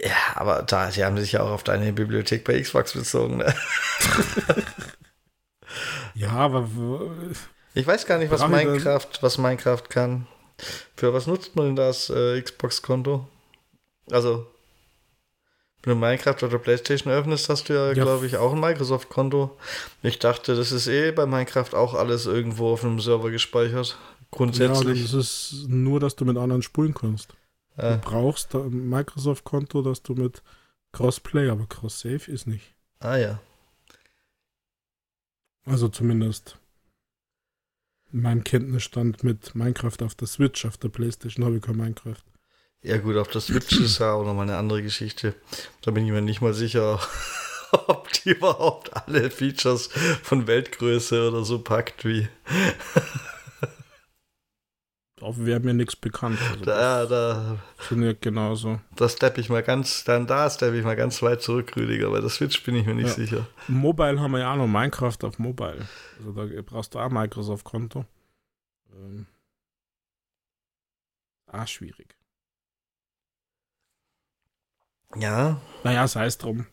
[0.00, 3.38] Ja, aber da, sie haben sich ja auch auf deine Bibliothek bei Xbox bezogen.
[3.38, 3.54] Ne?
[6.14, 6.68] ja, aber.
[7.72, 10.26] Ich weiß gar nicht, was Minecraft, was Minecraft kann.
[10.96, 13.26] Für was nutzt man denn das äh, Xbox-Konto?
[14.10, 14.46] Also,
[15.86, 17.92] wenn du Minecraft oder PlayStation öffnest, hast du ja, ja.
[17.92, 19.56] glaube ich, auch ein Microsoft-Konto.
[20.02, 23.96] Ich dachte, das ist eh bei Minecraft auch alles irgendwo auf einem Server gespeichert.
[24.32, 24.98] Grundsätzlich.
[24.98, 27.34] Ja, das ist nur, dass du mit anderen spulen kannst.
[27.76, 27.98] Ja.
[27.98, 30.42] Du brauchst ein Microsoft-Konto, dass du mit
[30.90, 32.74] Crossplay, aber Cross-Save ist nicht.
[32.98, 33.40] Ah ja.
[35.66, 36.58] Also zumindest
[38.12, 42.24] in meinem Kenntnisstand mit Minecraft auf der Switch, auf der Playstation habe ich kein Minecraft.
[42.86, 45.34] Ja gut, auf der Switch ist ja auch nochmal eine andere Geschichte.
[45.82, 47.00] Da bin ich mir nicht mal sicher,
[47.88, 49.88] ob die überhaupt alle Features
[50.22, 52.28] von Weltgröße oder so packt wie.
[55.20, 56.38] Auf wäre mir nichts bekannt.
[56.40, 57.58] Also da, da.
[57.76, 58.78] Funktioniert genauso.
[58.94, 62.10] Da steppe ich mal ganz, dann da steppe ich mal ganz weit zurück, Rüdiger.
[62.10, 63.14] Bei der Switch bin ich mir nicht ja.
[63.14, 63.46] sicher.
[63.66, 65.88] Mobile haben wir ja auch noch Minecraft auf Mobile.
[66.18, 68.04] Also da brauchst du auch Microsoft-Konto.
[68.94, 69.26] Ähm.
[71.46, 72.14] Ah, schwierig.
[75.14, 75.60] Ja.
[75.84, 76.66] Naja, sei es drum.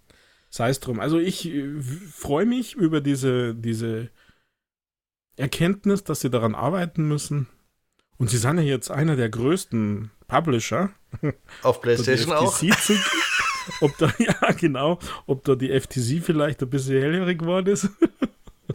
[0.49, 0.99] Sei es drum.
[0.99, 4.09] Also ich äh, freue mich über diese, diese
[5.35, 7.47] Erkenntnis, dass sie daran arbeiten müssen.
[8.17, 10.91] Und sie sind ja jetzt einer der größten Publisher.
[11.63, 12.55] Auf PlayStation auch.
[12.55, 12.95] Zu,
[13.81, 17.89] ob da, ja, genau, ob da die FTC vielleicht ein bisschen hellhörig geworden ist.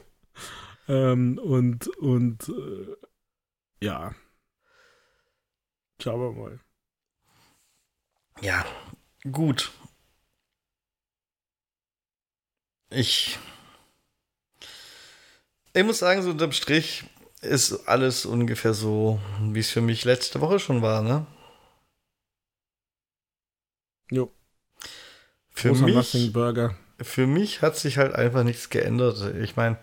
[0.89, 4.15] ähm, und, und, äh, ja.
[6.01, 6.61] Schauen wir mal.
[8.41, 8.65] Ja,
[9.31, 9.73] gut.
[12.91, 13.39] Ich.
[15.75, 17.05] Ich muss sagen, so unterm Strich
[17.41, 21.27] ist alles ungefähr so, wie es für mich letzte Woche schon war, ne?
[24.11, 24.33] Jo.
[25.51, 26.33] Für mich,
[27.01, 29.35] für mich hat sich halt einfach nichts geändert.
[29.37, 29.79] Ich meine,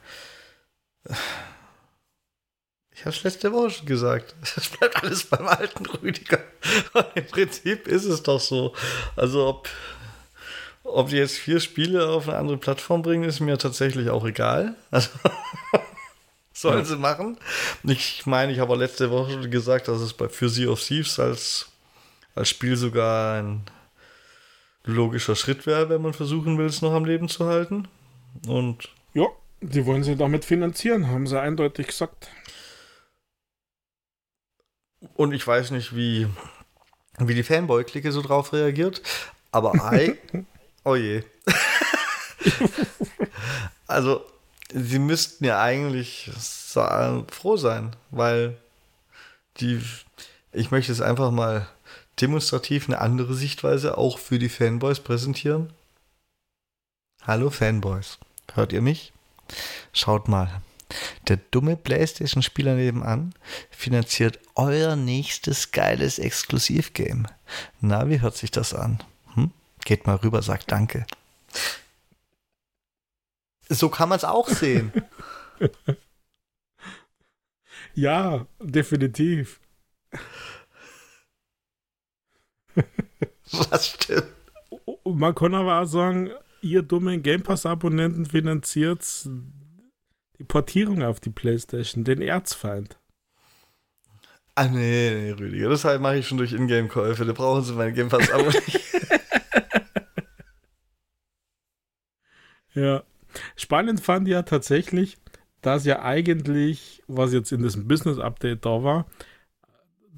[2.95, 4.35] ich habe es letzte Woche schon gesagt.
[4.55, 6.39] Es bleibt alles beim alten Rüdiger.
[6.93, 8.73] Und Im Prinzip ist es doch so.
[9.15, 9.69] Also ob,
[10.83, 14.75] ob die jetzt vier Spiele auf eine andere Plattform bringen, ist mir tatsächlich auch egal.
[14.91, 15.09] Also
[16.53, 16.85] sollen ja.
[16.85, 17.37] sie machen.
[17.83, 20.81] Ich meine, ich habe auch letzte Woche schon gesagt, dass es bei für Sea of
[20.81, 21.67] Thieves als,
[22.33, 23.63] als Spiel sogar ein
[24.85, 27.89] logischer Schritt wäre, wenn man versuchen will, es noch am Leben zu halten.
[28.47, 29.25] Und ja,
[29.59, 32.29] die wollen sie damit finanzieren, haben sie eindeutig gesagt.
[35.15, 36.27] Und ich weiß nicht, wie,
[37.19, 39.01] wie die Fanboy-Clique so drauf reagiert.
[39.51, 40.17] Aber I.
[40.83, 41.23] oh je.
[43.87, 44.25] also,
[44.73, 46.31] sie müssten ja eigentlich
[47.31, 48.57] froh sein, weil
[49.57, 49.81] die.
[50.51, 51.67] Ich möchte es einfach mal
[52.21, 55.73] demonstrativ eine andere Sichtweise auch für die Fanboys präsentieren.
[57.23, 58.19] Hallo Fanboys.
[58.53, 59.11] Hört ihr mich?
[59.91, 60.61] Schaut mal.
[61.27, 63.33] Der dumme PlayStation-Spieler nebenan
[63.71, 67.25] finanziert euer nächstes geiles Exklusivgame.
[67.81, 68.99] Na, wie hört sich das an?
[69.33, 69.51] Hm?
[69.83, 71.05] Geht mal rüber, sagt Danke.
[73.67, 74.91] So kann man es auch sehen.
[77.95, 79.59] ja, definitiv.
[83.51, 84.27] Was stimmt?
[85.03, 89.03] Man kann aber auch sagen, ihr dummen Game Pass-Abonnenten finanziert
[90.39, 92.99] die Portierung auf die Playstation, den Erzfeind.
[94.55, 97.25] Ah, nee, nee, Rüdiger, das halt mache ich schon durch Ingame-Käufe.
[97.25, 98.79] Da brauchen sie meinen Game Pass-Abo nicht.
[102.73, 103.03] ja.
[103.57, 105.17] Spannend fand ich ja tatsächlich,
[105.61, 109.07] dass ja eigentlich, was jetzt in diesem Business-Update da war,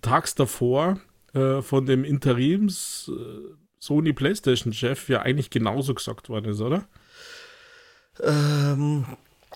[0.02, 1.00] tags davor
[1.34, 6.88] äh, von dem Interims äh, Sony PlayStation-Chef ja eigentlich genauso gesagt worden ist, oder?
[8.22, 9.06] Ähm,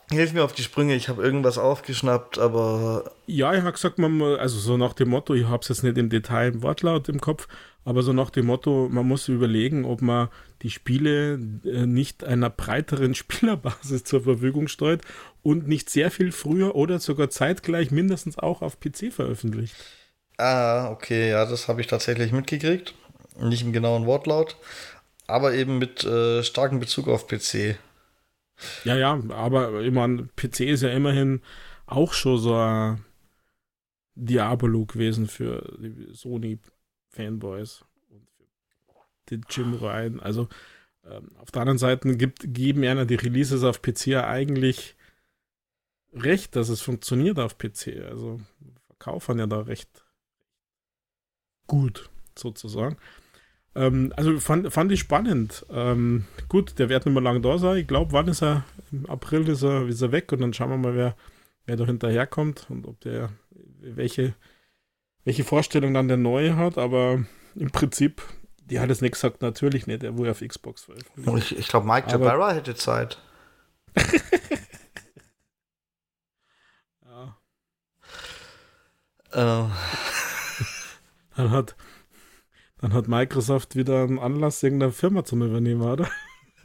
[0.10, 3.12] Hilf mir auf die Sprünge, ich habe irgendwas aufgeschnappt, aber.
[3.28, 5.98] Ja, ich habe gesagt, man, also so nach dem Motto, ich habe es jetzt nicht
[5.98, 7.48] im Detail im Wortlaut im Kopf,
[7.86, 10.30] aber so nach dem Motto, man muss überlegen, ob man
[10.62, 15.02] die Spiele äh, nicht einer breiteren Spielerbasis zur Verfügung stellt
[15.44, 19.76] und nicht sehr viel früher oder sogar zeitgleich mindestens auch auf PC veröffentlicht.
[20.38, 22.96] Ah, okay, ja, das habe ich tatsächlich mitgekriegt.
[23.40, 24.58] Nicht im genauen Wortlaut,
[25.26, 27.78] aber eben mit äh, starkem Bezug auf PC.
[28.84, 31.42] Ja, ja, aber ich meine, PC ist ja immerhin
[31.86, 33.04] auch schon so ein
[34.16, 40.20] Diabolo gewesen für die Sony-Fanboys und für den Jim Ryan.
[40.20, 40.48] Also
[41.06, 44.96] ähm, auf der anderen Seite gibt, geben einer die Releases auf PC ja eigentlich
[46.14, 48.04] recht, dass es funktioniert auf PC.
[48.10, 48.40] Also
[48.88, 50.06] verkaufen ja da recht
[51.68, 52.98] gut, sozusagen.
[53.74, 55.66] Ähm, also fand, fand ich spannend.
[55.72, 57.78] Ähm, gut, der wird nicht mehr lange da sein.
[57.78, 58.66] Ich glaube, wann ist er?
[58.92, 61.16] Im April ist er, ist er weg und dann schauen wir mal, wer,
[61.66, 63.30] wer da hinterherkommt und ob der
[63.80, 64.36] welche,
[65.24, 66.78] welche Vorstellung dann der neue hat.
[66.78, 67.24] Aber
[67.56, 68.22] im Prinzip,
[68.66, 71.52] die hat es nicht gesagt, natürlich nicht, er wurde auf Xbox veröffentlicht.
[71.52, 73.20] Ich, ich glaube, Mike Jabara hätte Zeit.
[77.06, 77.38] ja.
[79.34, 79.70] Uh.
[81.36, 81.76] Dann hat,
[82.82, 86.10] dann hat Microsoft wieder einen Anlass, irgendeine Firma zu übernehmen, oder?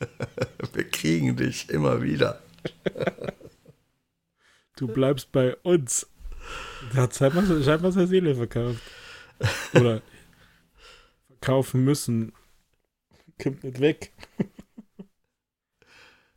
[0.73, 2.43] Wir kriegen dich immer wieder.
[4.77, 6.07] Du bleibst bei uns.
[6.95, 8.81] Der hat scheinbar, scheinbar seine Seele verkauft.
[9.75, 10.03] Oder
[11.29, 12.33] verkaufen müssen.
[13.43, 14.13] Kommt nicht weg.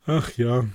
[0.06, 0.66] Ach ja.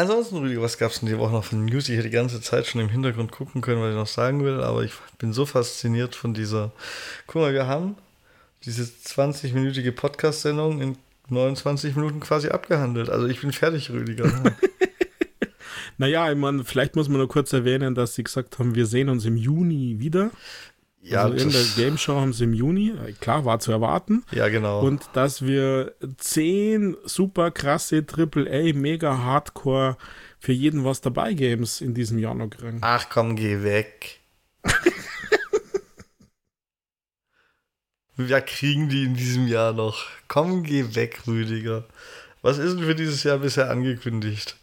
[0.00, 1.86] Ansonsten, Rüdiger, was gab es denn die Woche noch von News?
[1.90, 4.62] Ich hätte die ganze Zeit schon im Hintergrund gucken können, was ich noch sagen will,
[4.62, 6.72] aber ich bin so fasziniert von dieser.
[7.26, 7.96] Guck mal, wir haben
[8.64, 10.96] diese 20-minütige Podcast-Sendung in
[11.28, 13.10] 29 Minuten quasi abgehandelt.
[13.10, 14.32] Also ich bin fertig, Rüdiger.
[15.98, 19.10] naja, ich meine, vielleicht muss man nur kurz erwähnen, dass sie gesagt haben, wir sehen
[19.10, 20.30] uns im Juni wieder.
[21.02, 24.22] Ja, also in der Game Show haben sie im Juni, äh, klar, war zu erwarten.
[24.32, 24.80] Ja, genau.
[24.80, 29.96] Und dass wir zehn super krasse AAA, mega Hardcore
[30.38, 32.78] für jeden was dabei Games in diesem Jahr noch kriegen.
[32.82, 34.20] Ach komm, geh weg.
[38.16, 40.06] Wir kriegen die in diesem Jahr noch.
[40.28, 41.86] Komm, geh weg, Rüdiger.
[42.42, 44.56] Was ist denn für dieses Jahr bisher angekündigt?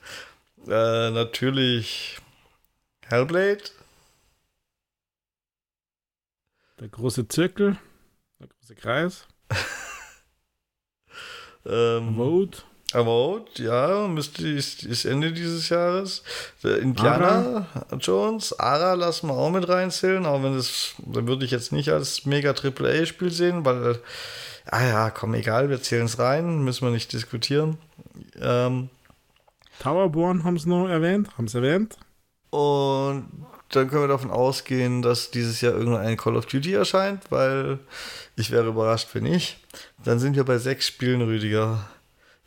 [0.68, 2.20] Äh, natürlich
[3.08, 3.64] Hellblade.
[6.80, 7.78] Der große Zirkel,
[8.40, 9.26] der große Kreis.
[11.66, 12.60] ähm, Vote.
[12.94, 16.24] Avowed, ja, müsste ist, ist Ende dieses Jahres.
[16.64, 17.98] Der Indiana Ara.
[17.98, 21.90] Jones, Ara lassen wir auch mit reinzählen, auch wenn das, da würde ich jetzt nicht
[21.90, 24.00] als mega Triple A Spiel sehen, weil,
[24.68, 27.78] ah ja, komm, egal, wir zählen es rein, müssen wir nicht diskutieren.
[28.40, 28.90] Ähm,
[29.80, 31.98] Towerborn haben sie noch erwähnt, haben sie erwähnt.
[32.52, 33.28] Und
[33.70, 37.80] dann können wir davon ausgehen, dass dieses Jahr irgendein Call of Duty erscheint, weil
[38.36, 39.60] ich wäre überrascht, wenn nicht.
[40.04, 41.88] Dann sind wir bei sechs Spielen, Rüdiger.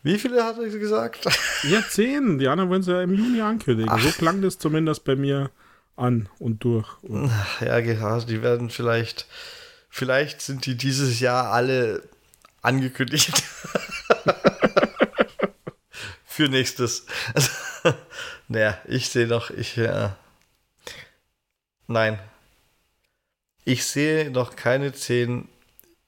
[0.03, 1.27] Wie viele hat er gesagt?
[1.65, 2.39] Ja, zehn.
[2.39, 3.91] Die anderen wollen sie ja im Juni ankündigen.
[3.93, 4.01] Ach.
[4.01, 5.51] So klang das zumindest bei mir
[5.97, 6.89] an und durch.
[7.03, 7.31] Und
[7.61, 8.19] ja, genau.
[8.21, 9.27] Die werden vielleicht,
[9.91, 12.03] vielleicht sind die dieses Jahr alle
[12.63, 13.43] angekündigt.
[16.25, 17.05] Für nächstes.
[17.35, 17.51] Also,
[18.49, 20.17] naja, ich sehe noch, ich, ja.
[21.91, 22.21] Nein.
[23.65, 25.49] Ich sehe noch keine zehn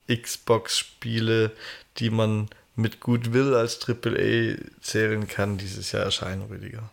[0.09, 1.51] Xbox-Spiele,
[1.99, 6.88] die man mit Goodwill als AAA zählen kann, dieses Jahr erscheinen, Rüdiger.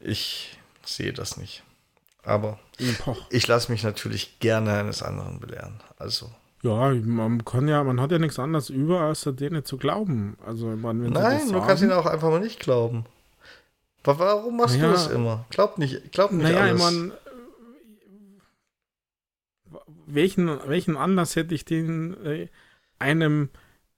[0.00, 1.62] Ich sehe das nicht.
[2.24, 2.58] Aber
[2.98, 3.26] Poch.
[3.30, 5.80] ich lasse mich natürlich gerne eines anderen belehren.
[5.98, 6.32] Also.
[6.62, 10.36] Ja, man kann ja, man hat ja nichts anderes über, als denen zu glauben.
[10.44, 13.06] Also, man, wenn Nein, du kannst ihnen auch einfach mal nicht glauben.
[14.04, 15.46] Warum machst naja, du das immer?
[15.50, 16.80] Glaub nicht, glaub nicht naja, alles.
[16.80, 17.12] Naja,
[20.06, 22.48] welchen, welchen Anlass hätte ich den äh,
[22.98, 23.50] einem,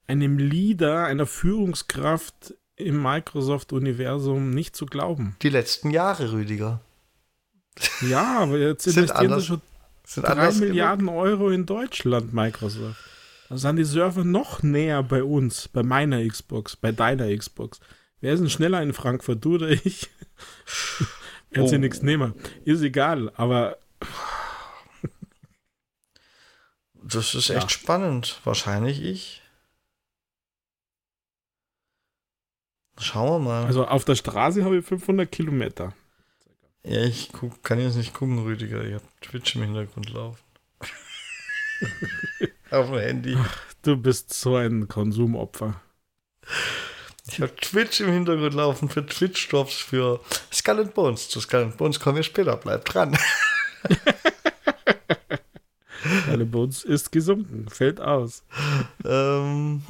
[0.07, 5.35] einem Leader, einer Führungskraft im Microsoft-Universum nicht zu glauben.
[5.41, 6.81] Die letzten Jahre, Rüdiger.
[8.01, 9.61] Ja, aber jetzt sind investieren anders, sie schon
[10.05, 11.21] sind 3 Milliarden genug?
[11.21, 12.97] Euro in Deutschland, Microsoft.
[13.49, 17.79] Da sind die Server noch näher bei uns, bei meiner Xbox, bei deiner Xbox.
[18.23, 20.09] Wer ist denn schneller in Frankfurt, du oder ich?
[21.51, 21.77] Kannst oh.
[21.77, 22.33] nichts nehmen.
[22.63, 23.77] Ist egal, aber
[27.03, 27.69] das ist echt ja.
[27.69, 28.39] spannend.
[28.45, 29.41] Wahrscheinlich ich.
[32.97, 33.65] Schauen wir mal.
[33.65, 35.93] Also auf der Straße habe ich 500 Kilometer.
[36.85, 38.85] Ja, ich guck, kann jetzt nicht gucken, Rüdiger.
[38.85, 40.39] Ich habe Twitch im Hintergrund laufen.
[42.71, 43.35] auf dem Handy.
[43.37, 45.81] Ach, du bist so ein Konsumopfer.
[47.27, 50.19] Ich habe Twitch im Hintergrund laufen für Twitch-Drops für
[50.51, 51.29] Skull Bones.
[51.29, 52.57] Zu Skull Bones kommen wir später.
[52.57, 53.17] Bleibt dran.
[56.29, 58.43] Alle Bones ist gesunken, fällt aus.
[59.05, 59.83] Ähm.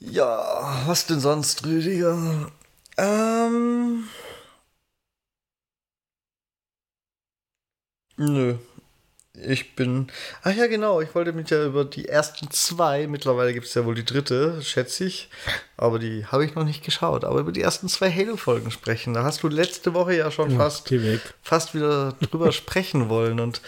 [0.00, 2.50] Ja, was denn sonst, Rüdiger?
[2.96, 4.08] Ähm.
[8.16, 8.56] Nö,
[9.44, 10.08] ich bin.
[10.42, 11.00] Ach ja, genau.
[11.00, 14.62] Ich wollte mit ja über die ersten zwei, mittlerweile gibt es ja wohl die dritte,
[14.62, 15.28] schätze ich.
[15.76, 17.24] Aber die habe ich noch nicht geschaut.
[17.24, 19.14] Aber über die ersten zwei Halo-Folgen sprechen.
[19.14, 20.92] Da hast du letzte Woche ja schon ja, fast,
[21.42, 23.60] fast wieder drüber sprechen wollen und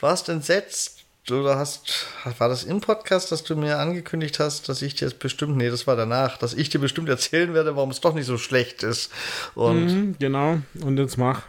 [0.00, 1.00] warst entsetzt.
[1.30, 2.06] Oder hast,
[2.36, 5.70] war das im Podcast, dass du mir angekündigt hast, dass ich dir jetzt bestimmt, nee,
[5.70, 8.82] das war danach, dass ich dir bestimmt erzählen werde, warum es doch nicht so schlecht
[8.82, 9.10] ist.
[9.54, 11.42] Und mhm, genau, und jetzt mach.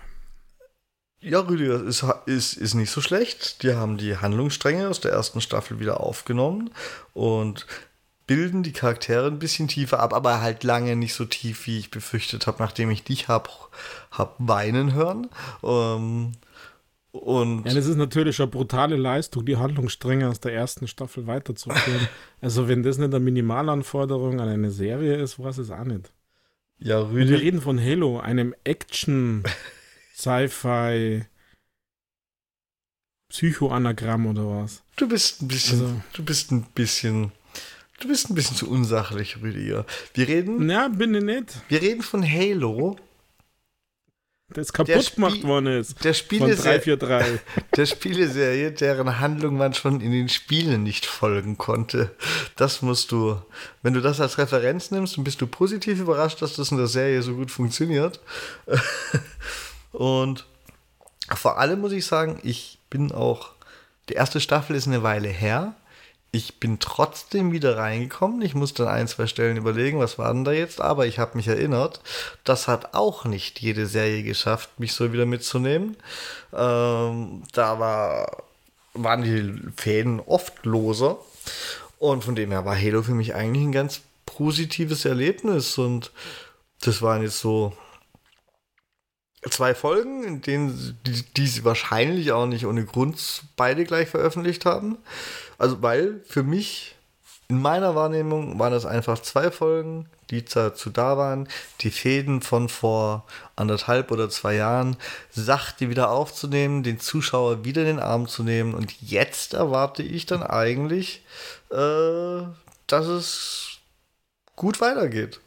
[1.26, 3.64] Ja, Rüdiger, ist, ist, ist nicht so schlecht.
[3.64, 6.70] Die haben die Handlungsstränge aus der ersten Staffel wieder aufgenommen
[7.16, 7.66] und
[8.28, 11.90] bilden die Charaktere ein bisschen tiefer ab, aber halt lange nicht so tief, wie ich
[11.90, 13.50] befürchtet habe, nachdem ich dich habe
[14.12, 15.28] hab weinen hören.
[15.64, 16.34] Ähm,
[17.12, 22.08] und ja, das ist natürlich eine brutale Leistung, die Handlungsstränge aus der ersten Staffel weiterzuführen.
[22.42, 26.12] also, wenn das nicht eine Minimalanforderung an eine Serie ist, was es auch nicht.
[26.78, 27.32] Ja, Rüdiger.
[27.32, 29.44] Wir reden von Halo, einem Action-
[30.18, 31.26] Sci-Fi,
[33.30, 34.82] Psychoanagramm oder was?
[34.96, 37.34] Du bist ein bisschen, also, du bist ein bisschen,
[38.00, 39.86] du bist ein bisschen zu unsachlich, Rüdiger.
[40.14, 40.70] Wir reden.
[40.70, 41.54] Ja, bin ich nicht.
[41.68, 42.96] Wir reden von Halo.
[44.54, 46.02] Das kaputt gemacht worden ist.
[46.06, 46.98] Der Spieleserie,
[47.76, 52.16] der Spieleserie, deren Handlung man schon in den Spielen nicht folgen konnte.
[52.56, 53.42] Das musst du,
[53.82, 56.88] wenn du das als Referenz nimmst, dann bist du positiv überrascht, dass das in der
[56.88, 58.22] Serie so gut funktioniert.
[59.96, 60.46] Und
[61.34, 63.52] vor allem muss ich sagen, ich bin auch,
[64.10, 65.74] die erste Staffel ist eine Weile her.
[66.32, 68.42] Ich bin trotzdem wieder reingekommen.
[68.42, 70.82] Ich musste an ein, zwei Stellen überlegen, was war denn da jetzt?
[70.82, 72.02] Aber ich habe mich erinnert,
[72.44, 75.96] das hat auch nicht jede Serie geschafft, mich so wieder mitzunehmen.
[76.52, 78.44] Ähm, da war,
[78.94, 81.18] waren die Fäden oft loser.
[82.00, 85.78] Und von dem her war Halo für mich eigentlich ein ganz positives Erlebnis.
[85.78, 86.12] Und
[86.82, 87.72] das waren jetzt so
[89.50, 94.66] zwei Folgen, in denen die, die sie wahrscheinlich auch nicht ohne Grund beide gleich veröffentlicht
[94.66, 94.98] haben.
[95.58, 96.96] Also, weil für mich,
[97.48, 101.48] in meiner Wahrnehmung, waren das einfach zwei Folgen, die dazu da waren,
[101.82, 103.26] die Fäden von vor
[103.56, 104.98] anderthalb oder zwei Jahren
[105.32, 108.74] sachte wieder aufzunehmen, den Zuschauer wieder in den Arm zu nehmen.
[108.74, 111.24] Und jetzt erwarte ich dann eigentlich,
[111.70, 112.42] äh,
[112.88, 113.78] dass es
[114.56, 115.40] gut weitergeht.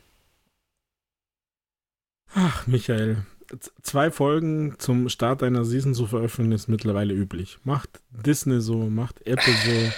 [2.34, 3.24] Ach, Michael,
[3.82, 7.58] zwei Folgen zum Start einer Season zu veröffentlichen ist mittlerweile üblich.
[7.64, 9.92] Macht Disney so, macht Apple so,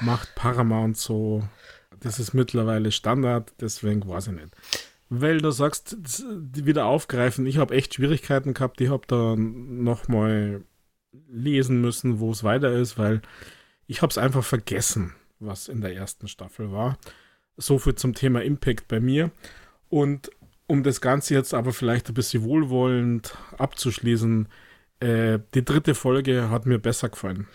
[0.04, 1.42] macht Paramount so.
[2.00, 4.56] Das ist mittlerweile Standard, deswegen weiß ich nicht.
[5.10, 5.96] Weil du sagst,
[6.54, 10.62] wieder aufgreifen, ich habe echt Schwierigkeiten gehabt, ich habe da nochmal
[11.28, 13.20] lesen müssen, wo es weiter ist, weil
[13.86, 16.96] ich habe es einfach vergessen, was in der ersten Staffel war.
[17.56, 19.32] So viel zum Thema Impact bei mir.
[19.88, 20.30] Und
[20.70, 24.48] um das Ganze jetzt aber vielleicht ein bisschen wohlwollend abzuschließen,
[25.00, 27.48] äh, die dritte Folge hat mir besser gefallen.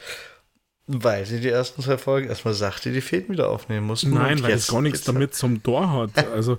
[0.87, 4.13] Weil sie die ersten zwei Folgen erstmal sagte, die Fäden wieder aufnehmen mussten.
[4.13, 6.27] Nein, weil es gar nichts damit zum Tor hat.
[6.31, 6.57] Also,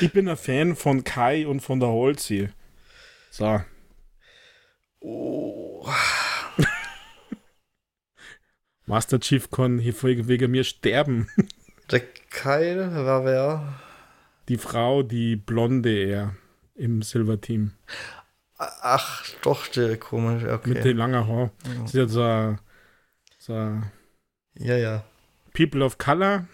[0.00, 2.48] ich bin ein Fan von Kai und von der Holzi.
[3.30, 3.60] So.
[5.00, 5.86] Oh.
[8.86, 11.28] Master Chief kann hier wegen mir sterben.
[11.90, 12.00] Der
[12.30, 13.80] Kai war wer?
[14.48, 16.34] Die Frau, die blonde er
[16.74, 17.72] im Silver-Team.
[18.56, 20.70] Ach, doch, der komisch, okay.
[20.70, 21.50] Mit dem langen Haar.
[21.64, 21.86] Ja.
[21.86, 22.56] Sie hat so,
[23.38, 23.82] so
[24.54, 25.04] Ja, ja.
[25.52, 26.46] People of Color,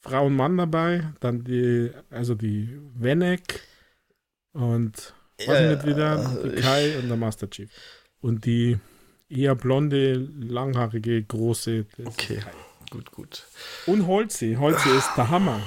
[0.00, 3.60] Frau und Mann dabei, dann die, also die Venek
[4.52, 7.70] und was ja, nicht wieder, die Kai und der Master Chief.
[8.20, 8.78] Und die
[9.28, 11.86] eher blonde, langhaarige, große.
[12.04, 12.40] Okay,
[12.90, 13.46] gut, gut.
[13.86, 14.56] Und Holzi.
[14.58, 15.60] Holzi ist der Hammer.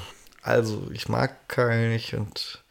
[0.46, 2.64] Also, ich mag Kai nicht und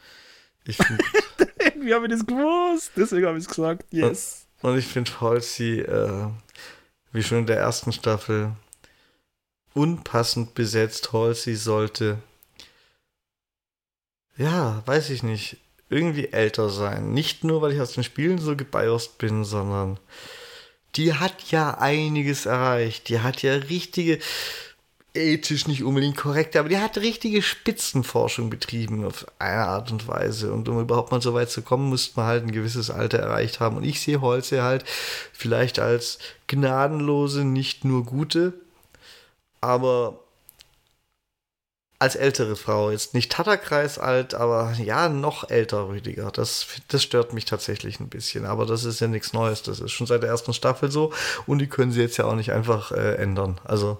[0.64, 1.02] ich finde.
[1.80, 2.92] Wie habe ich das gewusst?
[2.94, 3.84] Deswegen habe ich es gesagt.
[3.90, 4.46] Yes.
[4.62, 6.28] Und, und ich finde Halsey, äh,
[7.10, 8.52] wie schon in der ersten Staffel,
[9.74, 11.12] unpassend besetzt.
[11.12, 12.18] Halsey sollte,
[14.36, 15.56] ja, weiß ich nicht,
[15.88, 17.12] irgendwie älter sein.
[17.12, 19.98] Nicht nur, weil ich aus den Spielen so gebiased bin, sondern
[20.94, 23.08] die hat ja einiges erreicht.
[23.08, 24.20] Die hat ja richtige
[25.14, 30.52] ethisch nicht unbedingt korrekt, aber die hat richtige Spitzenforschung betrieben auf eine Art und Weise.
[30.52, 33.60] Und um überhaupt mal so weit zu kommen, müsste man halt ein gewisses Alter erreicht
[33.60, 33.76] haben.
[33.76, 34.84] Und ich sehe Holze halt
[35.32, 38.54] vielleicht als gnadenlose, nicht nur gute,
[39.60, 40.18] aber
[42.00, 42.90] als ältere Frau.
[42.90, 46.30] Jetzt nicht Tatterkreis alt, aber ja, noch älter Rüdiger.
[46.32, 48.44] Das, das stört mich tatsächlich ein bisschen.
[48.46, 49.62] Aber das ist ja nichts Neues.
[49.62, 51.12] Das ist schon seit der ersten Staffel so.
[51.46, 53.60] Und die können sie jetzt ja auch nicht einfach äh, ändern.
[53.64, 53.98] Also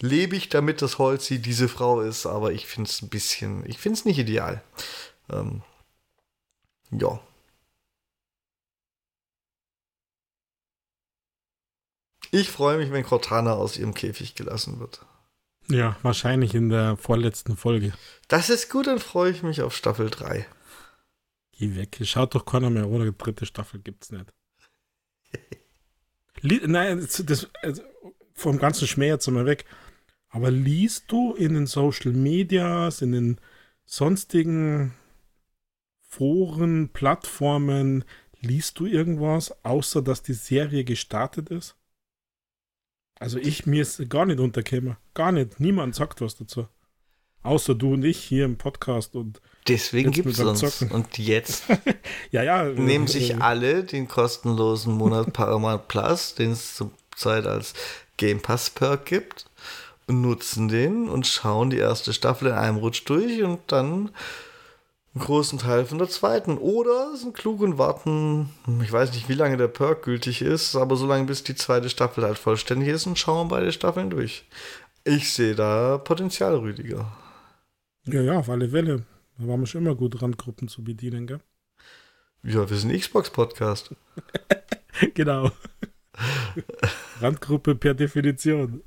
[0.00, 3.78] lebe ich damit, dass Holzi diese Frau ist, aber ich finde es ein bisschen, ich
[3.78, 4.62] finde es nicht ideal.
[5.30, 5.62] Ähm,
[6.90, 7.20] ja.
[12.30, 15.04] Ich freue mich, wenn Cortana aus ihrem Käfig gelassen wird.
[15.68, 17.92] Ja, wahrscheinlich in der vorletzten Folge.
[18.28, 20.46] Das ist gut, dann freue ich mich auf Staffel 3.
[21.52, 23.10] Geh weg, schaut doch keiner mehr, oder?
[23.12, 24.32] Dritte Staffel gibt's nicht.
[26.42, 27.82] Nein, das, das also,
[28.34, 29.64] vom ganzen Schmäh jetzt mal weg.
[30.36, 33.40] Aber liest du in den Social Medias, in den
[33.86, 34.92] sonstigen
[36.02, 38.04] Foren, Plattformen,
[38.42, 41.74] liest du irgendwas, außer dass die Serie gestartet ist?
[43.18, 44.98] Also ich mir ist gar nicht unterkäme.
[45.14, 45.58] Gar nicht.
[45.58, 46.68] Niemand sagt was dazu.
[47.42, 50.60] Außer du und ich hier im Podcast und deswegen gibt es uns.
[50.60, 50.90] Zocken.
[50.90, 51.64] Und jetzt
[52.30, 57.46] ja, ja, nehmen sich äh, alle den kostenlosen Monat Paramount Plus, den es zur Zeit
[57.46, 57.72] als
[58.18, 59.46] Game Pass Perk gibt
[60.08, 64.10] nutzen den und schauen die erste Staffel in einem Rutsch durch und dann
[65.14, 66.58] einen großen Teil von der zweiten.
[66.58, 68.50] Oder sind klug und warten,
[68.82, 71.88] ich weiß nicht, wie lange der Perk gültig ist, aber so lange, bis die zweite
[71.88, 74.44] Staffel halt vollständig ist und schauen beide Staffeln durch.
[75.04, 77.16] Ich sehe da Potenzial, Rüdiger.
[78.06, 79.04] Ja, ja, auf alle Fälle.
[79.38, 81.40] Da waren wir schon immer gut dran, Gruppen zu bedienen, gell?
[82.42, 83.94] Ja, wir sind Xbox-Podcast.
[85.14, 85.50] genau.
[87.20, 88.82] Randgruppe per Definition.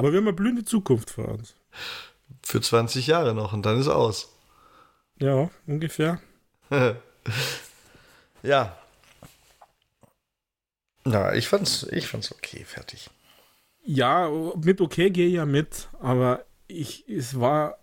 [0.00, 1.54] Aber wir haben eine blühende Zukunft vor uns.
[2.42, 4.34] Für 20 Jahre noch und dann ist aus.
[5.18, 6.22] Ja, ungefähr.
[8.42, 8.78] ja.
[11.04, 13.10] Na, ich fand's, ich fand's okay, fertig.
[13.84, 17.76] Ja, mit okay gehe ich ja mit, aber ich, es war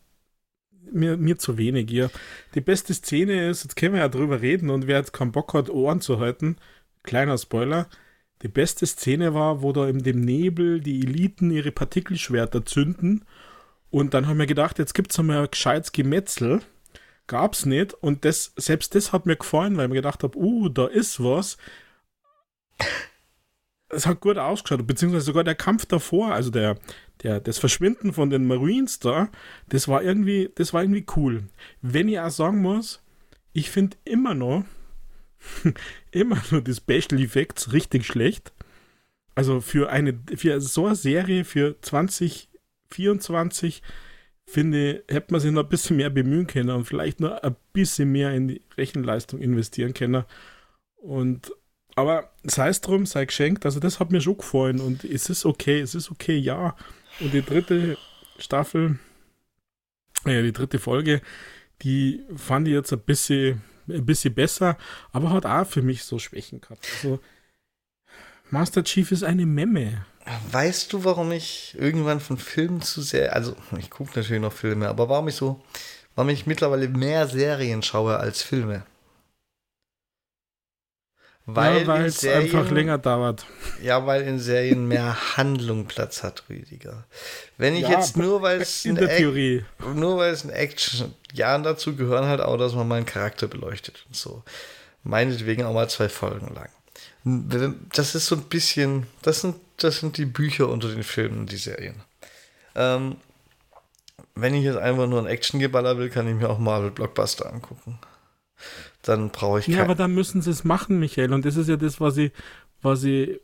[0.92, 1.92] mir, mir zu wenig.
[1.92, 2.10] Ja.
[2.56, 5.54] Die beste Szene ist, jetzt können wir ja drüber reden und wer jetzt keinen Bock
[5.54, 6.58] hat, Ohren zu halten,
[7.04, 7.88] kleiner Spoiler,
[8.44, 13.26] die beste Szene war, wo da in dem Nebel die Eliten ihre Partikelschwerter zünden.
[13.90, 16.62] Und dann haben wir gedacht, jetzt gibt es einmal ein gescheites Gemetzel.
[17.26, 17.94] Gab's nicht.
[17.96, 21.24] Und das, selbst das hat mir gefallen, weil ich mir gedacht habe, uh, da ist
[21.24, 21.58] was.
[23.90, 26.78] Es hat gut ausgeschaut, beziehungsweise sogar der Kampf davor, also der,
[27.24, 29.30] der, das Verschwinden von den Marines da,
[29.70, 31.44] das war irgendwie, das war irgendwie cool.
[31.82, 33.02] Wenn ich auch sagen muss,
[33.54, 34.66] ich finde immer noch,
[36.12, 38.54] immer nur die Special Effects richtig schlecht.
[39.36, 43.82] Also für eine, für so eine Serie für 2024
[44.46, 48.12] finde, hätte man sich noch ein bisschen mehr bemühen können und vielleicht noch ein bisschen
[48.12, 50.26] mehr in die Rechenleistung investieren können.
[50.96, 51.52] Und
[51.96, 53.66] aber sei es drum, sei geschenkt.
[53.66, 56.76] Also das hat mir schon gefallen und es ist okay, es ist okay, ja.
[57.20, 57.98] Und die dritte
[58.38, 59.00] Staffel,
[60.26, 61.22] ja, die dritte Folge,
[61.82, 64.78] die fand ich jetzt ein bisschen ein bisschen besser,
[65.12, 66.88] aber hat auch für mich so Schwächen gehabt.
[66.96, 67.20] Also
[68.50, 70.06] Master Chief ist eine Memme.
[70.52, 74.88] Weißt du, warum ich irgendwann von Filmen zu sehr, also ich gucke natürlich noch Filme,
[74.90, 75.62] aber warum ich so,
[76.16, 78.86] warum ich mittlerweile mehr Serien schaue als Filme?
[81.50, 83.46] Weil ja, es einfach länger dauert.
[83.82, 87.06] Ja, weil in Serien mehr Handlung Platz hat, Rüdiger.
[87.58, 89.64] Wenn ich ja, jetzt nur, weil es in der Theorie.
[89.96, 94.04] Nur weil es ein Action, ja, dazu gehören halt auch, dass man meinen Charakter beleuchtet
[94.10, 94.44] und so.
[95.04, 96.70] Meinetwegen auch mal zwei Folgen lang.
[97.94, 101.52] Das ist so ein bisschen, das sind, das sind die Bücher unter den Filmen und
[101.54, 102.04] die Serien.
[102.76, 103.16] Ähm,
[104.36, 108.00] wenn ich jetzt einfach nur ein Actiongeballer will, kann ich mir auch Marvel Blockbuster angucken
[109.08, 111.34] dann brauche ich Ja, aber dann müssen sie es machen, Michael.
[111.34, 112.32] Und das ist ja das, was sie,
[112.82, 113.40] was sie,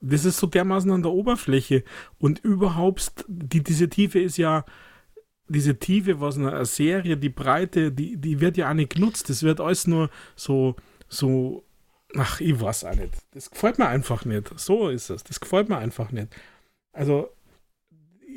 [0.00, 1.84] das ist so dermaßen an der Oberfläche.
[2.18, 4.64] Und überhaupt, die, diese Tiefe ist ja,
[5.48, 9.30] diese Tiefe, was eine Serie, die Breite, die, die wird ja auch nicht genutzt.
[9.30, 10.74] Das wird alles nur so,
[11.08, 11.64] so,
[12.16, 13.14] ach, ich weiß auch nicht.
[13.32, 14.58] Das gefällt mir einfach nicht.
[14.58, 15.22] So ist es.
[15.24, 16.34] Das gefällt mir einfach nicht.
[16.92, 17.30] Also,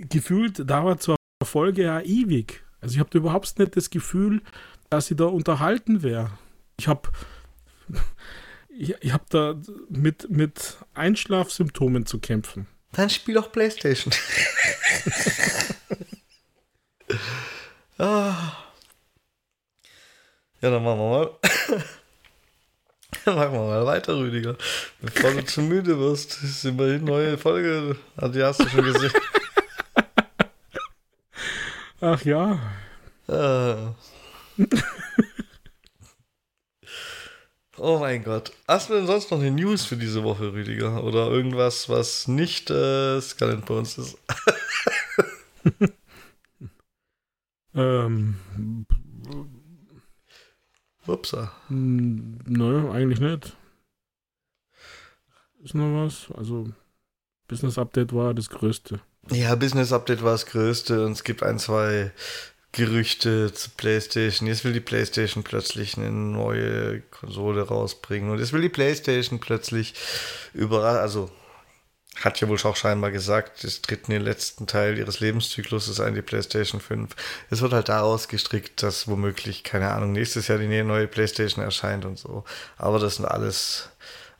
[0.09, 2.63] gefühlt dauert so eine Folge ja ewig.
[2.81, 4.41] Also, ich habe überhaupt nicht das Gefühl,
[4.89, 6.31] dass sie da unterhalten wäre.
[6.79, 7.09] Ich habe
[8.69, 9.55] ich, ich hab da
[9.89, 12.67] mit, mit Einschlafsymptomen zu kämpfen.
[12.93, 14.13] Dann spiel doch Playstation.
[17.97, 18.53] ah.
[20.61, 21.31] Ja, dann machen wir mal.
[23.25, 24.55] dann machen wir mal weiter, Rüdiger.
[25.01, 27.97] Bevor du zu müde wirst, ist immerhin neue Folge.
[28.33, 29.11] Die hast du schon gesehen.
[31.99, 32.57] Ach ja.
[33.27, 33.95] Ah.
[37.81, 38.51] Oh mein Gott.
[38.67, 41.01] Hast du denn sonst noch eine News für diese Woche, Rüdiger?
[41.03, 44.17] Oder irgendwas, was nicht äh, bei uns ist?
[47.73, 48.35] ähm.
[51.07, 51.53] Upsa.
[51.69, 53.55] Nö, eigentlich nicht.
[55.63, 56.27] Ist noch was?
[56.37, 56.69] Also,
[57.47, 58.99] Business Update war das Größte.
[59.31, 62.11] Ja, Business Update war das Größte und es gibt ein, zwei
[62.71, 64.47] Gerüchte zu PlayStation.
[64.47, 68.29] Jetzt will die PlayStation plötzlich eine neue Konsole rausbringen.
[68.29, 69.95] Und jetzt will die PlayStation plötzlich
[70.53, 71.31] überall, also
[72.21, 76.15] hat ja wohl auch scheinbar gesagt, es tritt in den letzten Teil ihres Lebenszykluses ein,
[76.15, 77.15] die PlayStation 5.
[77.49, 82.05] Es wird halt daraus gestrickt, dass womöglich, keine Ahnung, nächstes Jahr die neue PlayStation erscheint
[82.05, 82.43] und so.
[82.77, 83.89] Aber das sind alles.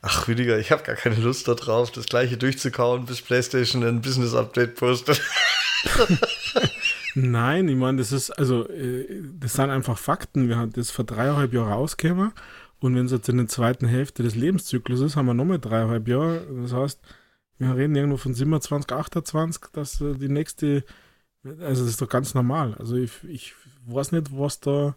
[0.02, 4.34] Ach, Rüdiger, ich habe gar keine Lust darauf, das gleiche durchzukauen, bis PlayStation ein Business
[4.34, 5.20] Update postet.
[7.22, 10.48] Nein, ich meine, das ist, also, äh, das sind einfach Fakten.
[10.48, 12.32] Wir haben das vor dreieinhalb Jahren rausgekommen
[12.80, 16.08] und wenn es jetzt in der zweiten Hälfte des Lebenszyklus ist, haben wir nochmal dreieinhalb
[16.08, 16.46] Jahre.
[16.62, 17.00] Das heißt,
[17.58, 20.82] wir reden irgendwo von 27, 28, dass äh, die nächste,
[21.44, 22.74] also das ist doch ganz normal.
[22.78, 23.54] Also ich, ich
[23.86, 24.96] weiß nicht, was da,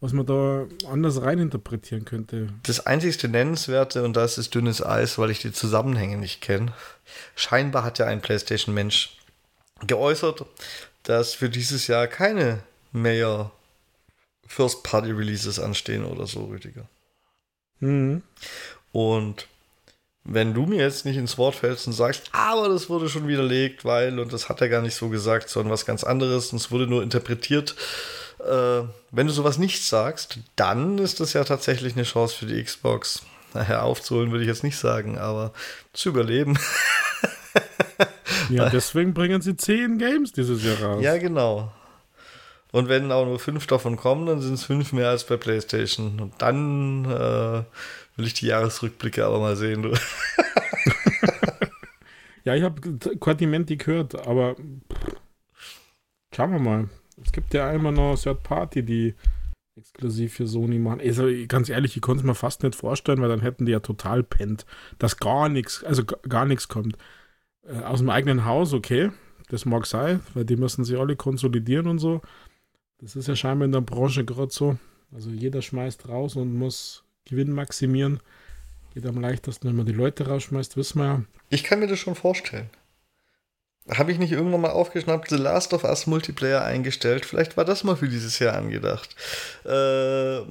[0.00, 2.48] was man da anders reininterpretieren könnte.
[2.62, 6.72] Das einzigste Nennenswerte, und das ist dünnes Eis, weil ich die Zusammenhänge nicht kenne.
[7.36, 9.18] Scheinbar hat ja ein PlayStation-Mensch
[9.86, 10.46] geäußert,
[11.04, 13.50] dass für dieses Jahr keine mehr
[14.46, 16.88] First-Party-Releases anstehen oder so, Rüdiger.
[17.80, 18.22] Mhm.
[18.92, 19.48] Und
[20.24, 23.84] wenn du mir jetzt nicht ins Wort fällst und sagst, aber das wurde schon widerlegt,
[23.84, 26.70] weil, und das hat er gar nicht so gesagt, sondern was ganz anderes, und es
[26.70, 27.74] wurde nur interpretiert.
[28.38, 32.62] Äh, wenn du sowas nicht sagst, dann ist das ja tatsächlich eine Chance für die
[32.62, 33.22] Xbox.
[33.54, 35.52] Naja, aufzuholen würde ich jetzt nicht sagen, aber
[35.92, 36.58] zu überleben.
[38.56, 41.02] Ja, deswegen bringen sie zehn Games dieses Jahr raus.
[41.02, 41.72] Ja, genau.
[42.72, 46.18] Und wenn auch nur fünf davon kommen, dann sind es fünf mehr als bei PlayStation.
[46.20, 47.64] Und dann äh,
[48.16, 49.82] will ich die Jahresrückblicke aber mal sehen.
[49.82, 49.92] Du.
[52.44, 52.80] ja, ich habe
[53.18, 54.56] Quadimenti gehört, aber
[56.34, 56.88] schauen wir mal.
[57.22, 59.14] Es gibt ja immer noch Third Party, die
[59.76, 61.00] exklusiv für Sony machen.
[61.00, 63.80] Also ganz ehrlich, ich konnte es mir fast nicht vorstellen, weil dann hätten die ja
[63.80, 64.66] total pennt,
[64.98, 66.96] dass gar nichts, also gar nichts kommt.
[67.66, 69.10] Äh, aus dem eigenen Haus, okay,
[69.48, 72.20] das mag sein, weil die müssen sich alle konsolidieren und so.
[72.98, 74.76] Das ist ja scheinbar in der Branche gerade so.
[75.12, 78.20] Also jeder schmeißt raus und muss Gewinn maximieren.
[78.94, 81.22] Geht am leichtesten, wenn man die Leute rausschmeißt, wissen wir ja.
[81.48, 82.70] Ich kann mir das schon vorstellen.
[83.90, 87.26] Habe ich nicht irgendwann mal aufgeschnappt, The Last of Us Multiplayer eingestellt?
[87.26, 89.16] Vielleicht war das mal für dieses Jahr angedacht.
[89.64, 90.42] Äh,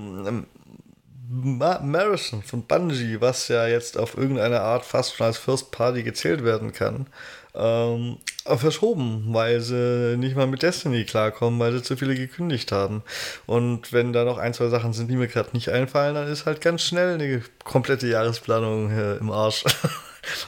[1.32, 6.44] Marathon von Bungie, was ja jetzt auf irgendeine Art fast schon als First Party gezählt
[6.44, 7.08] werden kann,
[7.56, 13.04] ähm, verschoben, weil sie nicht mal mit Destiny klarkommen, weil sie zu viele gekündigt haben.
[13.46, 16.46] Und wenn da noch ein, zwei Sachen sind, die mir gerade nicht einfallen, dann ist
[16.46, 19.64] halt ganz schnell eine komplette Jahresplanung äh, im Arsch.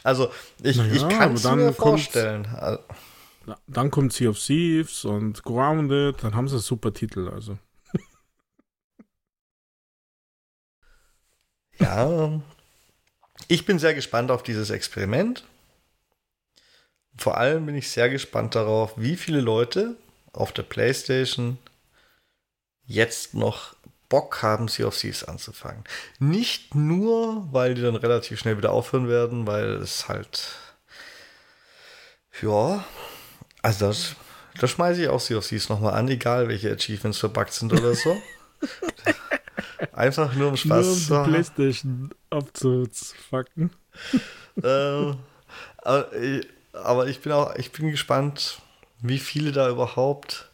[0.04, 0.30] Also
[0.62, 2.48] ich, naja, ich kann es mir vorstellen.
[3.66, 7.58] Dann kommt Sea of Thieves und Grounded, dann haben sie super Titel, also.
[11.80, 12.42] Ja,
[13.48, 15.44] ich bin sehr gespannt auf dieses Experiment.
[17.18, 19.96] Vor allem bin ich sehr gespannt darauf, wie viele Leute
[20.32, 21.58] auf der PlayStation
[22.86, 23.76] jetzt noch
[24.10, 25.84] Bock haben, Sea of Thieves anzufangen.
[26.20, 30.50] Nicht nur, weil die dann relativ schnell wieder aufhören werden, weil es halt.
[32.42, 32.84] Ja,
[33.62, 34.16] also das,
[34.60, 37.94] das schmeiße ich auch Sea of Thieves nochmal an, egal welche Achievements verbuggt sind oder
[37.96, 38.22] so.
[39.92, 41.32] Einfach nur um Spaß nur um zu haben.
[41.32, 43.72] Playstation abzufacken.
[44.64, 45.18] ähm,
[45.78, 48.62] aber, ich, aber ich bin auch, ich bin gespannt,
[49.00, 50.50] wie viele da überhaupt.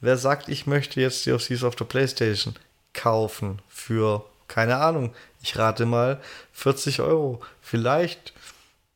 [0.00, 2.54] Wer sagt, ich möchte jetzt of Thieves auf der Playstation?
[2.96, 6.20] kaufen für, keine Ahnung, ich rate mal
[6.52, 7.40] 40 Euro.
[7.60, 8.32] Vielleicht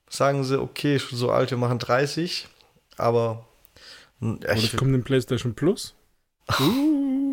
[0.08, 2.48] sagen sie, okay, so alte machen 30,
[2.96, 3.46] aber.
[4.20, 5.94] Ja, ich, kommt in PlayStation Plus?
[6.58, 7.29] Uh.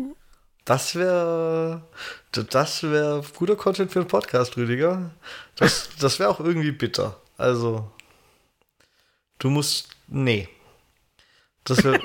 [0.68, 1.80] Das wäre
[2.30, 5.12] das wäre guter Content für einen Podcast, Rüdiger.
[5.56, 7.18] Das, das wäre auch irgendwie bitter.
[7.38, 7.90] Also,
[9.38, 9.88] du musst.
[10.08, 10.46] Nee.
[11.64, 11.98] Das wäre.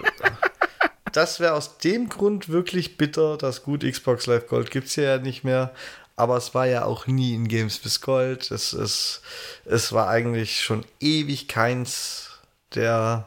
[1.11, 5.17] das wäre aus dem Grund wirklich bitter, dass gut Xbox Live Gold gibt es ja
[5.17, 5.73] nicht mehr.
[6.15, 8.49] Aber es war ja auch nie in Games bis Gold.
[8.49, 9.21] Es, es,
[9.65, 12.39] es war eigentlich schon ewig keins
[12.75, 13.25] der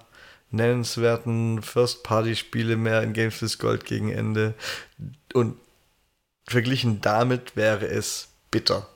[0.50, 4.54] nennenswerten First-Party-Spiele mehr in Games bis Gold gegen Ende.
[5.36, 5.58] Und
[6.48, 8.88] verglichen damit wäre es bitter.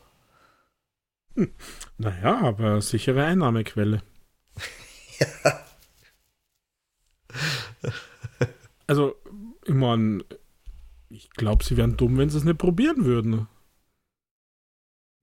[1.34, 1.50] Hm.
[1.98, 4.02] Naja, aber sichere Einnahmequelle.
[5.20, 5.64] ja.
[8.86, 9.16] Also,
[9.66, 10.24] ich meine,
[11.10, 13.46] ich glaube, sie wären dumm, wenn sie es nicht probieren würden.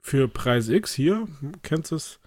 [0.04, 1.28] Für Preis X hier,
[1.64, 2.20] kennst du das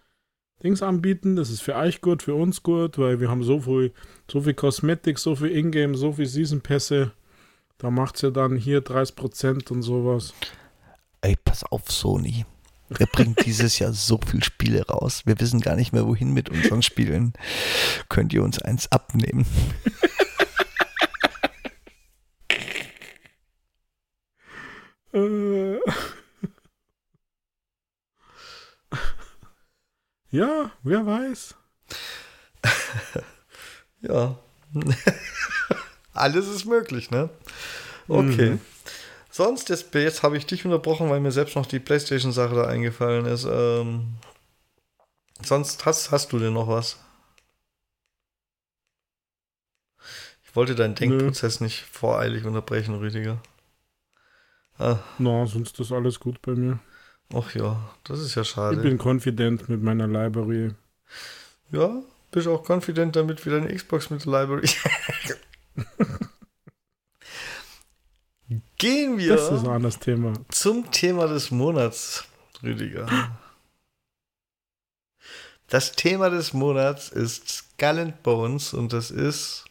[0.64, 3.94] Dings anbieten, das ist für euch gut, für uns gut, weil wir haben so viel,
[4.28, 7.12] so viel Kosmetik, so viel Ingame, so viel Season-Pässe.
[7.80, 10.34] Da macht es ja dann hier 30% und sowas.
[11.22, 12.44] Ey, pass auf, Sony.
[12.90, 15.22] Wir bringen dieses Jahr so viele Spiele raus.
[15.24, 17.32] Wir wissen gar nicht mehr, wohin mit unseren Spielen.
[18.10, 19.46] Könnt ihr uns eins abnehmen?
[25.12, 25.78] Äh.
[30.30, 31.54] ja, wer weiß.
[34.02, 34.38] ja.
[36.12, 37.30] Alles ist möglich, ne?
[38.08, 38.50] Okay.
[38.50, 38.60] Mhm.
[39.30, 43.26] Sonst, jetzt, jetzt habe ich dich unterbrochen, weil mir selbst noch die Playstation-Sache da eingefallen
[43.26, 43.46] ist.
[43.50, 44.14] Ähm,
[45.42, 46.98] sonst hast, hast du denn noch was?
[50.42, 51.66] Ich wollte deinen Denkprozess Nö.
[51.66, 53.40] nicht voreilig unterbrechen, Rüdiger.
[54.78, 54.98] Ah.
[55.18, 56.80] Na, sonst ist alles gut bei mir.
[57.32, 58.76] Ach ja, das ist ja schade.
[58.76, 60.74] Ich bin confident mit meiner Library.
[61.70, 62.02] Ja,
[62.32, 64.68] bist auch confident damit wie deine Xbox mit der Library.
[68.78, 70.32] Gehen wir das ist ein anderes Thema.
[70.48, 72.24] zum Thema des Monats,
[72.62, 73.38] Rüdiger.
[75.68, 79.66] Das Thema des Monats ist Skull and Bones und das ist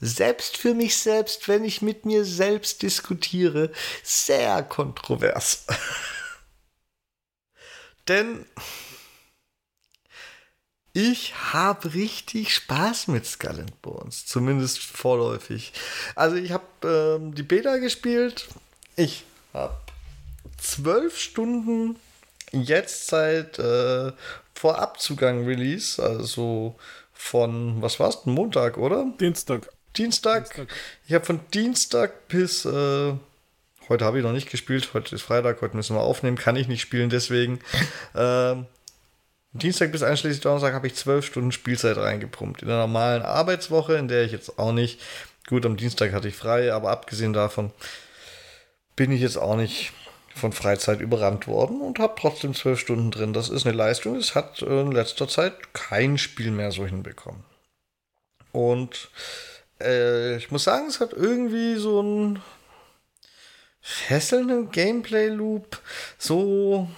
[0.00, 5.66] selbst für mich selbst, wenn ich mit mir selbst diskutiere, sehr kontrovers.
[8.08, 8.46] Denn
[10.98, 15.72] ich habe richtig Spaß mit Skull and Bones, zumindest vorläufig.
[16.16, 18.48] Also ich habe ähm, die Beta gespielt.
[18.96, 19.22] Ich
[19.54, 19.76] habe
[20.60, 21.94] zwölf Stunden
[22.50, 24.10] jetzt seit äh,
[24.54, 26.74] Vorabzugang Release, also
[27.12, 29.06] von, was war es, Montag, oder?
[29.20, 29.68] Dienstag.
[29.96, 30.46] Dienstag.
[30.52, 30.68] Dienstag.
[31.06, 33.14] Ich habe von Dienstag bis äh,
[33.88, 34.90] heute habe ich noch nicht gespielt.
[34.94, 36.36] Heute ist Freitag, heute müssen wir aufnehmen.
[36.36, 37.60] Kann ich nicht spielen, deswegen.
[38.16, 38.66] ähm,
[39.52, 42.62] Dienstag bis einschließlich Donnerstag habe ich zwölf Stunden Spielzeit reingepumpt.
[42.62, 45.00] In einer normalen Arbeitswoche, in der ich jetzt auch nicht.
[45.46, 47.72] Gut, am Dienstag hatte ich frei, aber abgesehen davon
[48.96, 49.92] bin ich jetzt auch nicht
[50.34, 53.32] von Freizeit überrannt worden und habe trotzdem zwölf Stunden drin.
[53.32, 54.16] Das ist eine Leistung.
[54.16, 57.42] Es hat in letzter Zeit kein Spiel mehr so hinbekommen.
[58.52, 59.10] Und
[59.80, 62.42] äh, ich muss sagen, es hat irgendwie so einen
[63.80, 65.80] fesselnden Gameplay-Loop.
[66.18, 66.88] So.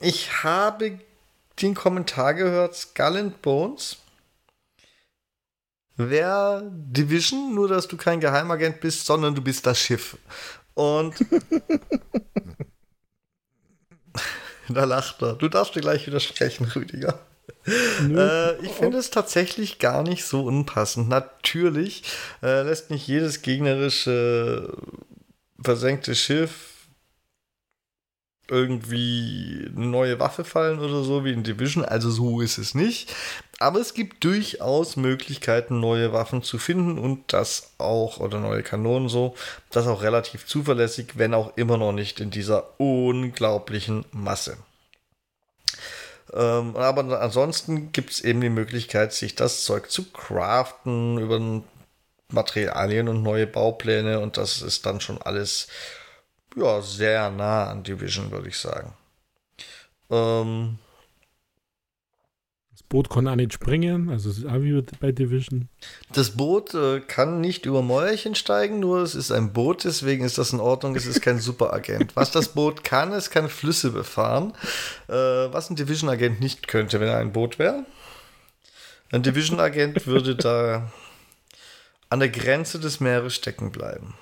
[0.00, 0.98] Ich habe
[1.60, 3.98] den Kommentar gehört, Skull and Bones
[5.96, 10.16] wäre Division, nur dass du kein Geheimagent bist, sondern du bist das Schiff.
[10.74, 11.14] Und
[14.68, 15.34] da lacht er.
[15.34, 17.18] Du darfst dir gleich widersprechen, Rüdiger.
[17.66, 21.08] Äh, ich finde es tatsächlich gar nicht so unpassend.
[21.08, 22.04] Natürlich
[22.42, 24.72] äh, lässt nicht jedes gegnerische
[25.60, 26.77] versenkte Schiff
[28.48, 31.84] irgendwie eine neue Waffe fallen oder so wie in Division.
[31.84, 33.14] Also so ist es nicht.
[33.58, 39.08] Aber es gibt durchaus Möglichkeiten, neue Waffen zu finden und das auch, oder neue Kanonen
[39.08, 39.34] so,
[39.70, 44.56] das auch relativ zuverlässig, wenn auch immer noch nicht in dieser unglaublichen Masse.
[46.32, 51.62] Ähm, aber ansonsten gibt es eben die Möglichkeit, sich das Zeug zu craften über
[52.30, 55.68] Materialien und neue Baupläne und das ist dann schon alles
[56.58, 58.92] ja, sehr nah an Division, würde ich sagen.
[60.10, 60.78] Ähm,
[62.70, 65.68] das Boot kann auch nicht springen, also es ist auch wie bei Division.
[66.12, 70.38] Das Boot äh, kann nicht über Mäuerchen steigen, nur es ist ein Boot, deswegen ist
[70.38, 72.16] das in Ordnung, es ist kein Superagent.
[72.16, 74.54] was das Boot kann, es kann Flüsse befahren,
[75.08, 77.84] äh, was ein Division-Agent nicht könnte, wenn er ein Boot wäre.
[79.10, 80.90] Ein Division-Agent würde da
[82.10, 84.14] an der Grenze des Meeres stecken bleiben.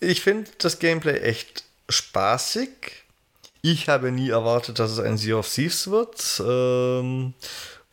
[0.00, 2.68] Ich finde das Gameplay echt spaßig.
[3.62, 6.42] Ich habe nie erwartet, dass es ein Sea of Thieves wird.
[6.46, 7.34] Ähm,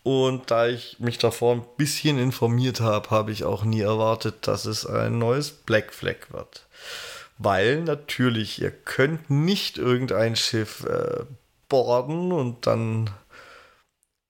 [0.03, 4.65] und da ich mich davor ein bisschen informiert habe, habe ich auch nie erwartet, dass
[4.65, 6.65] es ein neues Black Flag wird.
[7.37, 11.23] Weil natürlich, ihr könnt nicht irgendein Schiff äh,
[11.69, 13.09] borden und dann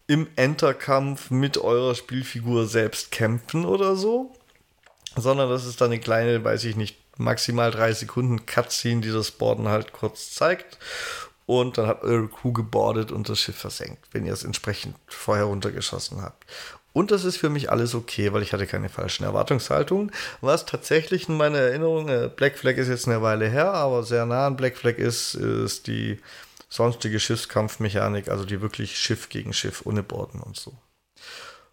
[0.06, 4.32] im Enterkampf mit eurer Spielfigur selbst kämpfen oder so.
[5.16, 9.32] Sondern das ist dann eine kleine, weiß ich nicht, maximal drei Sekunden Cutscene, die das
[9.32, 10.78] Borden halt kurz zeigt.
[11.46, 15.46] Und dann hat eure Crew gebordet und das Schiff versenkt, wenn ihr es entsprechend vorher
[15.46, 16.46] runtergeschossen habt.
[16.94, 20.12] Und das ist für mich alles okay, weil ich hatte keine falschen Erwartungshaltungen.
[20.42, 24.26] Was tatsächlich in meiner Erinnerung, äh, Black Flag ist jetzt eine Weile her, aber sehr
[24.26, 26.20] nah an Black Flag ist, ist die
[26.70, 30.74] sonstige Schiffskampfmechanik, also die wirklich Schiff gegen Schiff ohne Borden und so.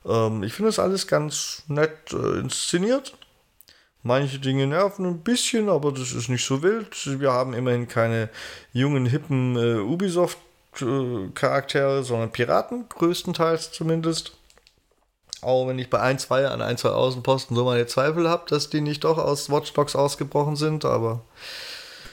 [0.06, 3.14] Ähm, ich finde das alles ganz nett äh, inszeniert.
[4.02, 7.20] Manche Dinge nerven ein bisschen, aber das ist nicht so wild.
[7.20, 8.30] Wir haben immerhin keine
[8.72, 14.32] jungen, hippen äh, Ubisoft-Charaktere, sondern Piraten, größtenteils zumindest.
[15.42, 18.70] Auch wenn ich bei ein, zwei an ein, zwei Außenposten so meine Zweifel habe, dass
[18.70, 21.20] die nicht doch aus Watch Dogs ausgebrochen sind, aber.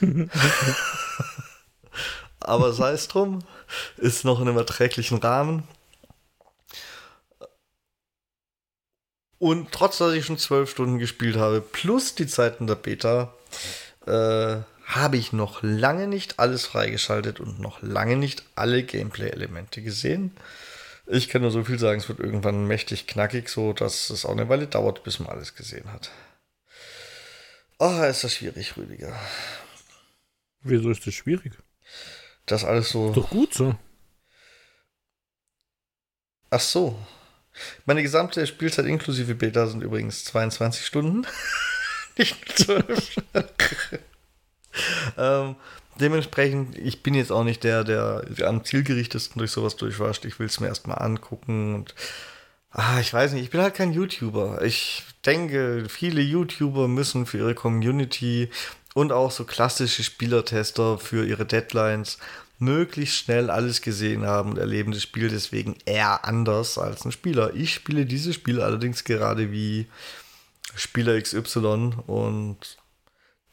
[2.40, 3.40] aber sei es drum,
[3.96, 5.64] ist noch in einem erträglichen Rahmen.
[9.38, 13.34] Und trotz, dass ich schon zwölf Stunden gespielt habe, plus die Zeiten der Beta,
[14.06, 20.34] äh, habe ich noch lange nicht alles freigeschaltet und noch lange nicht alle Gameplay-Elemente gesehen.
[21.06, 24.32] Ich kann nur so viel sagen, es wird irgendwann mächtig knackig, so dass es auch
[24.32, 26.10] eine Weile dauert, bis man alles gesehen hat.
[27.78, 29.18] Oh, ist das schwierig, Rüdiger.
[30.62, 31.52] Wieso ist das schwierig?
[32.46, 33.10] Das alles so.
[33.10, 33.76] Ist doch gut so.
[36.50, 36.98] Ach so.
[37.86, 41.26] Meine gesamte Spielzeit inklusive Beta sind übrigens 22 Stunden.
[42.16, 43.16] Nicht 12.
[45.18, 45.56] ähm,
[46.00, 50.24] dementsprechend, ich bin jetzt auch nicht der, der am zielgerichtesten durch sowas durchwascht.
[50.24, 51.94] Ich will es mir erstmal angucken und
[52.70, 54.62] ah, ich weiß nicht, ich bin halt kein YouTuber.
[54.62, 58.50] Ich denke, viele YouTuber müssen für ihre Community
[58.94, 62.18] und auch so klassische Spielertester für ihre Deadlines
[62.58, 67.54] möglichst schnell alles gesehen haben und erleben das Spiel deswegen eher anders als ein Spieler.
[67.54, 69.86] Ich spiele dieses Spiel allerdings gerade wie
[70.74, 72.78] Spieler XY und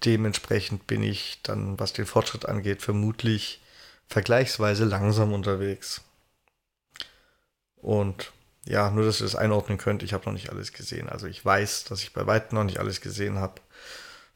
[0.04, 3.62] dementsprechend bin ich dann, was den Fortschritt angeht, vermutlich
[4.08, 6.02] vergleichsweise langsam unterwegs.
[7.76, 8.32] Und
[8.66, 11.08] ja, nur dass ihr das einordnen könnt, ich habe noch nicht alles gesehen.
[11.08, 13.62] Also ich weiß, dass ich bei weitem noch nicht alles gesehen habe.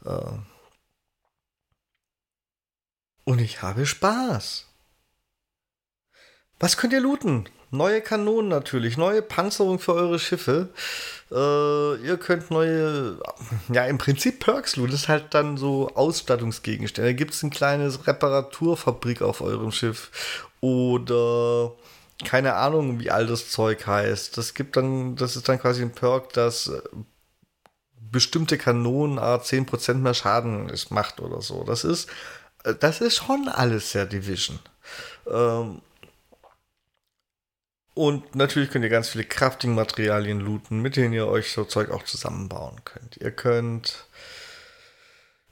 [0.06, 0.38] Äh,
[3.30, 4.66] und ich habe Spaß.
[6.60, 7.48] Was könnt ihr looten?
[7.70, 10.70] Neue Kanonen natürlich, neue Panzerung für eure Schiffe.
[11.30, 13.20] Äh, ihr könnt neue,
[13.72, 14.94] ja im Prinzip Perks looten.
[14.94, 17.12] Das ist halt dann so Ausstattungsgegenstände.
[17.12, 20.48] Da gibt es ein kleines Reparaturfabrik auf eurem Schiff.
[20.60, 21.74] Oder
[22.26, 24.40] keine Ahnung, wie all das Zeug heißt.
[24.40, 26.72] Das gibt dann, das ist dann quasi ein Perk, das
[28.12, 31.64] bestimmte Kanonenart 10% mehr Schaden macht oder so.
[31.64, 32.39] Das ist, äh,
[32.74, 34.60] das ist schon alles sehr Division.
[35.28, 35.82] Ähm,
[37.94, 42.04] und natürlich könnt ihr ganz viele Crafting-Materialien looten, mit denen ihr euch so Zeug auch
[42.04, 43.18] zusammenbauen könnt.
[43.18, 44.08] Ihr könnt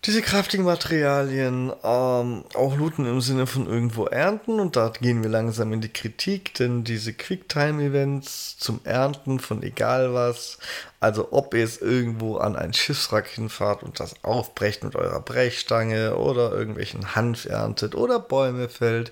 [0.05, 5.73] diese Crafting-Materialien ähm, auch looten im Sinne von irgendwo ernten und da gehen wir langsam
[5.73, 10.59] in die Kritik, denn diese Quicktime-Events zum Ernten von egal was,
[10.99, 16.15] also ob ihr es irgendwo an ein Schiffswrack hinfahrt und das aufbrecht mit eurer Brechstange
[16.15, 19.11] oder irgendwelchen Hanf erntet oder Bäume fällt,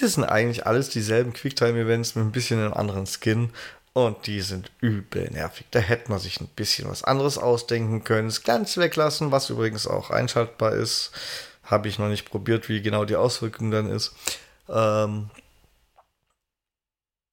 [0.00, 3.50] das sind eigentlich alles dieselben Quicktime-Events mit ein bisschen einem anderen Skin
[4.06, 5.66] und die sind übel nervig.
[5.70, 8.28] Da hätte man sich ein bisschen was anderes ausdenken können.
[8.28, 11.10] Das ganz weglassen, was übrigens auch einschaltbar ist.
[11.64, 14.14] Habe ich noch nicht probiert, wie genau die Auswirkung dann ist.
[14.68, 15.30] Ähm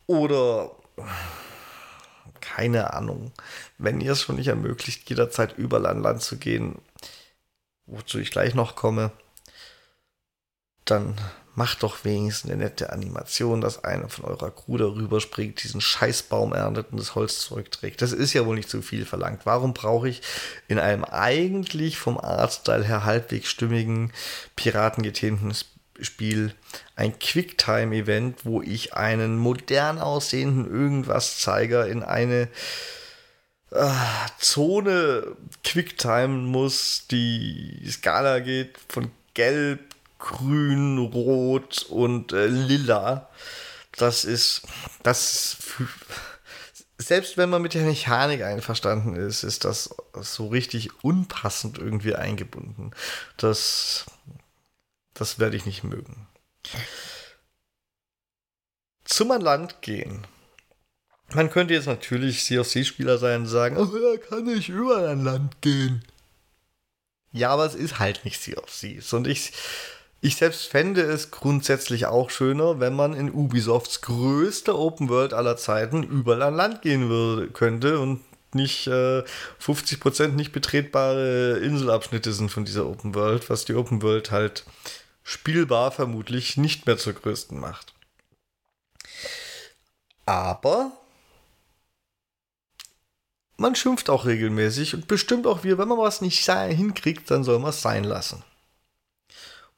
[0.07, 0.71] oder
[2.41, 3.31] keine Ahnung.
[3.77, 6.79] Wenn ihr es schon nicht ermöglicht, jederzeit überall an Land zu gehen,
[7.85, 9.11] wozu ich gleich noch komme,
[10.85, 11.15] dann
[11.55, 16.53] macht doch wenigstens eine nette Animation, dass einer von eurer Crew darüber springt, diesen Scheißbaum
[16.53, 18.01] erntet und das Holz zurückträgt.
[18.01, 19.41] Das ist ja wohl nicht zu viel verlangt.
[19.45, 20.21] Warum brauche ich
[20.67, 24.11] in einem eigentlich vom Artstyle her halbwegs stimmigen,
[24.55, 25.53] piratengetähnten
[26.01, 26.53] Spiel
[26.97, 32.49] ein Quicktime-Event, wo ich einen modern aussehenden Irgendwas-Zeiger in eine
[33.71, 33.91] äh,
[34.39, 43.29] Zone Quicktime muss, die Skala geht von gelb grün, rot und äh, lila.
[43.97, 44.63] Das ist,
[45.03, 45.57] das
[46.97, 52.91] selbst wenn man mit der Mechanik einverstanden ist, ist das so richtig unpassend irgendwie eingebunden.
[53.37, 54.05] Das,
[55.13, 56.27] das werde ich nicht mögen.
[59.03, 60.25] Zum an Land gehen.
[61.33, 65.61] Man könnte jetzt natürlich COC-Spieler sein und sagen, oh, ja, kann ich überall an Land
[65.61, 66.03] gehen.
[67.31, 69.13] Ja, aber es ist halt nicht COC.
[69.13, 69.51] Und ich,
[70.25, 75.55] ich selbst fände es grundsätzlich auch schöner, wenn man in Ubisofts größter Open World aller
[75.55, 78.21] Zeiten überall an Land gehen würde, könnte und
[78.55, 79.23] nicht äh,
[79.61, 84.63] 50% nicht betretbare Inselabschnitte sind von dieser Open World, was die Open World halt
[85.21, 87.93] spielbar vermutlich nicht mehr zur größten macht.
[90.25, 90.91] Aber
[93.57, 97.59] man schimpft auch regelmäßig und bestimmt auch wir, wenn man was nicht hinkriegt, dann soll
[97.59, 98.43] man es sein lassen.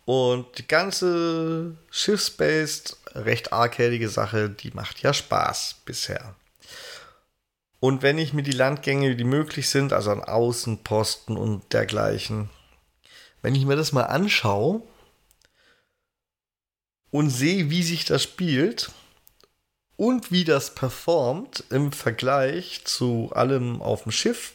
[0.07, 6.33] Und die ganze Schiffsbased, recht arcadige Sache, die macht ja Spaß bisher.
[7.81, 12.49] Und wenn ich mir die Landgänge, die möglich sind, also an Außenposten und dergleichen,
[13.41, 14.81] wenn ich mir das mal anschaue
[17.11, 18.91] und sehe, wie sich das spielt
[19.97, 24.53] und wie das performt im Vergleich zu allem auf dem Schiff,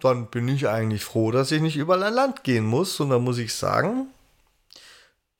[0.00, 2.98] dann bin ich eigentlich froh, dass ich nicht überall an Land gehen muss.
[3.00, 4.06] Und dann muss ich sagen,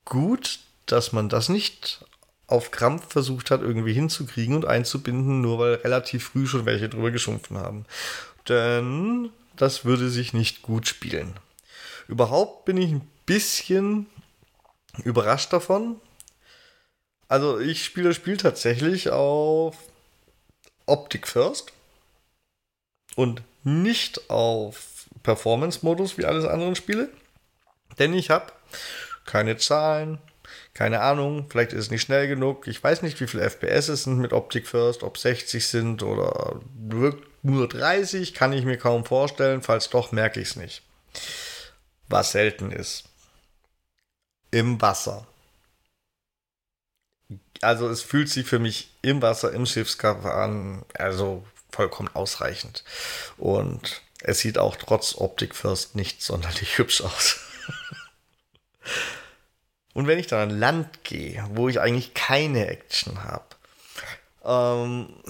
[0.04, 2.04] gut, dass man das nicht
[2.46, 7.11] auf Krampf versucht hat, irgendwie hinzukriegen und einzubinden, nur weil relativ früh schon welche drüber
[7.11, 7.84] geschumpfen haben.
[8.48, 11.34] Denn das würde sich nicht gut spielen.
[12.09, 14.06] Überhaupt bin ich ein bisschen
[15.04, 16.00] überrascht davon.
[17.28, 19.76] Also ich spiele das Spiel tatsächlich auf
[20.86, 21.72] Optik First
[23.14, 27.09] und nicht auf Performance-Modus wie alles anderen Spiele.
[27.99, 28.53] Denn ich habe
[29.27, 30.19] keine Zahlen,
[30.75, 32.66] keine Ahnung, vielleicht ist es nicht schnell genug.
[32.66, 36.61] Ich weiß nicht, wie viele FPS es sind mit Optik First, ob 60 sind oder
[37.43, 39.62] nur 30, kann ich mir kaum vorstellen.
[39.62, 40.83] Falls doch, merke ich es nicht.
[42.09, 43.05] Was selten ist.
[44.51, 45.27] Im Wasser.
[47.61, 51.45] Also es fühlt sich für mich im Wasser, im Schiffscover an, also
[51.79, 52.83] vollkommen ausreichend.
[53.37, 57.39] Und es sieht auch trotz Optik First nicht sonderlich hübsch aus.
[59.95, 63.45] Und wenn ich dann an Land gehe, wo ich eigentlich keine Action habe,
[64.45, 65.22] ähm,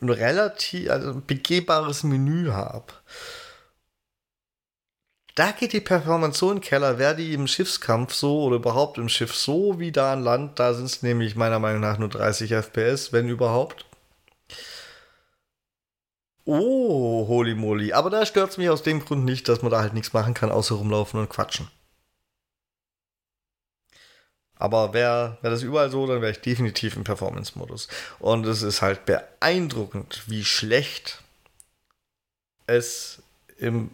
[0.00, 2.94] ein relativ also ein begehbares Menü habe,
[5.34, 6.98] da geht die Performance so in den Keller.
[6.98, 10.72] Wäre die im Schiffskampf so oder überhaupt im Schiff so wie da an Land, da
[10.72, 13.84] sind es nämlich meiner Meinung nach nur 30 FPS, wenn überhaupt.
[16.52, 17.92] Oh, holy moly.
[17.92, 20.34] Aber da stört es mich aus dem Grund nicht, dass man da halt nichts machen
[20.34, 21.68] kann, außer rumlaufen und quatschen.
[24.56, 27.86] Aber wäre wär das überall so, dann wäre ich definitiv im Performance-Modus.
[28.18, 31.22] Und es ist halt beeindruckend, wie schlecht
[32.66, 33.22] es
[33.56, 33.92] im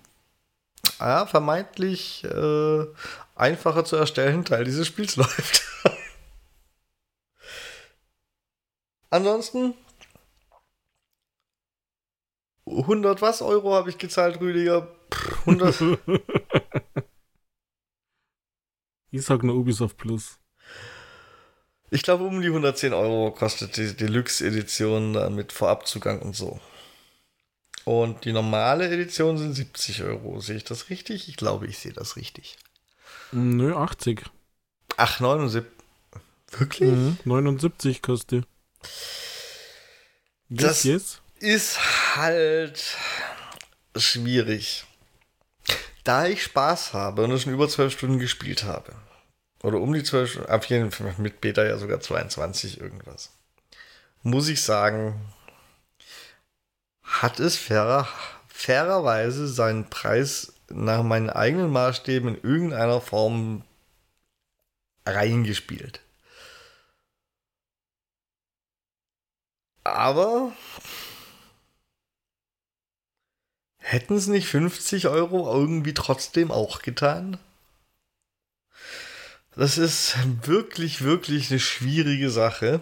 [0.99, 2.87] ja, vermeintlich äh,
[3.35, 5.63] einfacher zu erstellen Teil dieses Spiels läuft.
[9.11, 9.75] Ansonsten
[12.67, 14.89] 100 was Euro habe ich gezahlt, Rüdiger?
[15.47, 15.99] 100.
[19.11, 20.39] ich sag nur Ubisoft Plus.
[21.91, 26.61] Ich glaube, um die 110 Euro kostet die Deluxe-Edition mit Vorabzugang und so.
[27.85, 30.41] Und die normale Edition sind 70 Euro.
[30.41, 31.29] Sehe ich das richtig?
[31.29, 32.59] Ich glaube, ich sehe das richtig.
[33.31, 34.25] Nö, 80.
[34.97, 35.71] Ach, 79.
[36.51, 36.91] Wirklich?
[36.91, 38.45] Mhm, 79 kostet.
[40.49, 41.21] Das yes.
[41.41, 42.97] Ist halt
[43.97, 44.85] schwierig.
[46.05, 48.95] Da ich Spaß habe und schon über 12 Stunden gespielt habe,
[49.63, 53.33] oder um die 12 Stunden, auf jeden Fall mit Beta ja sogar 22 irgendwas,
[54.23, 55.21] muss ich sagen,
[57.03, 58.09] hat es fairer,
[58.49, 63.65] fairerweise seinen Preis nach meinen eigenen Maßstäben in irgendeiner Form
[65.05, 66.01] reingespielt.
[69.85, 70.53] Aber
[73.87, 77.39] hätten es nicht 50 Euro irgendwie trotzdem auch getan?
[79.55, 82.81] Das ist wirklich, wirklich eine schwierige Sache.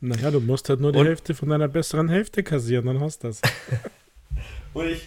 [0.00, 3.22] Naja, du musst halt nur die und, Hälfte von deiner besseren Hälfte kassieren, dann hast
[3.24, 3.42] du das.
[4.72, 5.06] und ich.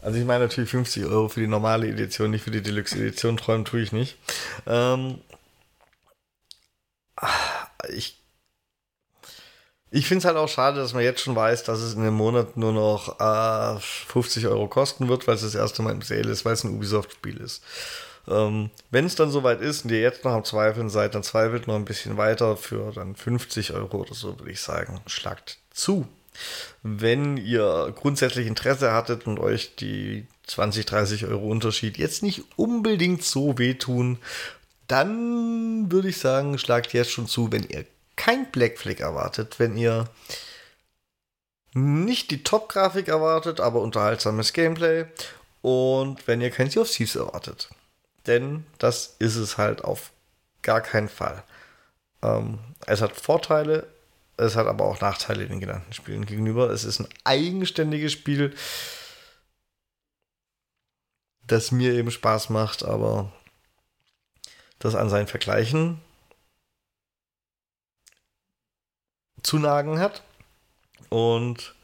[0.00, 3.38] Also ich meine natürlich 50 Euro für die normale Edition, nicht für die Deluxe-Edition.
[3.38, 4.18] Träumen tue ich nicht.
[4.66, 5.18] Ähm,
[7.88, 8.18] ich
[9.94, 12.16] ich finde es halt auch schade, dass man jetzt schon weiß, dass es in einem
[12.16, 16.28] Monat nur noch äh, 50 Euro kosten wird, weil es das erste Mal im Sale
[16.32, 17.62] ist, weil es ein Ubisoft-Spiel ist.
[18.26, 21.68] Ähm, Wenn es dann soweit ist und ihr jetzt noch am Zweifeln seid, dann zweifelt
[21.68, 25.00] noch ein bisschen weiter für dann 50 Euro oder so, würde ich sagen.
[25.06, 26.08] Schlagt zu.
[26.82, 33.22] Wenn ihr grundsätzlich Interesse hattet und euch die 20, 30 Euro Unterschied jetzt nicht unbedingt
[33.22, 34.18] so wehtun,
[34.88, 37.84] dann würde ich sagen, schlagt jetzt schon zu, wenn ihr
[38.16, 40.08] kein Black Flag erwartet, wenn ihr
[41.74, 45.06] nicht die Top-Grafik erwartet, aber unterhaltsames Gameplay
[45.60, 47.68] und wenn ihr kein Sea of Thieves erwartet.
[48.26, 50.12] Denn das ist es halt auf
[50.62, 51.42] gar keinen Fall.
[52.22, 53.86] Ähm, es hat Vorteile,
[54.36, 56.70] es hat aber auch Nachteile den genannten Spielen gegenüber.
[56.70, 58.54] Es ist ein eigenständiges Spiel,
[61.46, 63.32] das mir eben Spaß macht, aber
[64.78, 66.00] das an seinen Vergleichen
[69.44, 70.22] zu nagen hat.
[71.10, 71.74] Und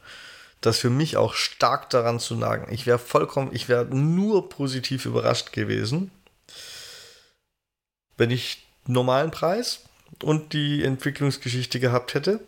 [0.59, 2.71] das für mich auch stark daran zu nagen.
[2.71, 6.11] Ich wäre vollkommen, ich wäre nur positiv überrascht gewesen,
[8.17, 9.85] wenn ich normalen Preis
[10.21, 12.41] und die Entwicklungsgeschichte gehabt hätte.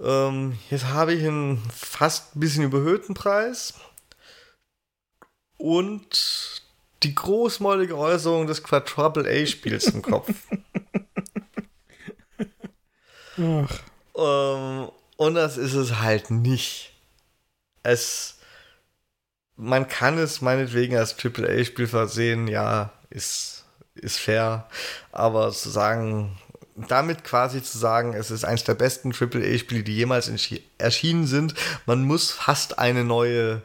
[0.00, 3.74] Ähm, jetzt habe ich einen fast ein bisschen überhöhten Preis
[5.58, 6.62] und
[7.02, 10.32] die großmäulige Äußerung des Quadruple A-Spiels im Kopf.
[13.38, 13.80] Ach.
[14.16, 16.92] Ähm, und das ist es halt nicht.
[17.82, 18.36] Es.
[19.56, 23.64] Man kann es meinetwegen als AAA-Spiel versehen, ja, ist,
[23.96, 24.68] ist fair.
[25.10, 26.38] Aber zu sagen,
[26.86, 30.30] damit quasi zu sagen, es ist eines der besten AAA-Spiele, die jemals
[30.78, 31.54] erschienen sind.
[31.86, 33.62] Man muss fast eine neue,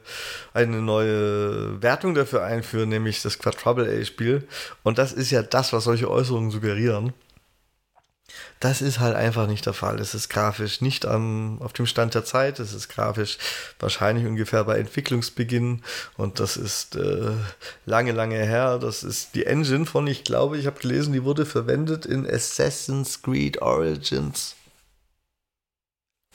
[0.53, 4.47] eine neue Wertung dafür einführen, nämlich das Quadruple A-Spiel.
[4.81, 7.13] Und das ist ja das, was solche Äußerungen suggerieren.
[8.59, 9.99] Das ist halt einfach nicht der Fall.
[9.99, 12.59] Es ist grafisch nicht am, auf dem Stand der Zeit.
[12.59, 13.37] Es ist grafisch
[13.79, 15.83] wahrscheinlich ungefähr bei Entwicklungsbeginn.
[16.17, 17.31] Und das ist äh,
[17.85, 18.79] lange, lange her.
[18.79, 23.21] Das ist die Engine von, ich glaube, ich habe gelesen, die wurde verwendet in Assassin's
[23.21, 24.55] Creed Origins.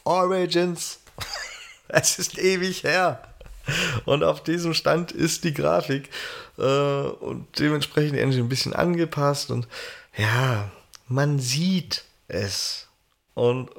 [0.05, 1.01] Origins.
[1.89, 3.23] es ist ewig her.
[4.05, 6.11] Und auf diesem Stand ist die Grafik.
[6.59, 9.51] Äh, und dementsprechend die Engine ein bisschen angepasst.
[9.51, 9.69] Und
[10.17, 10.71] ja,
[11.09, 12.87] man sieht es.
[13.35, 13.71] Und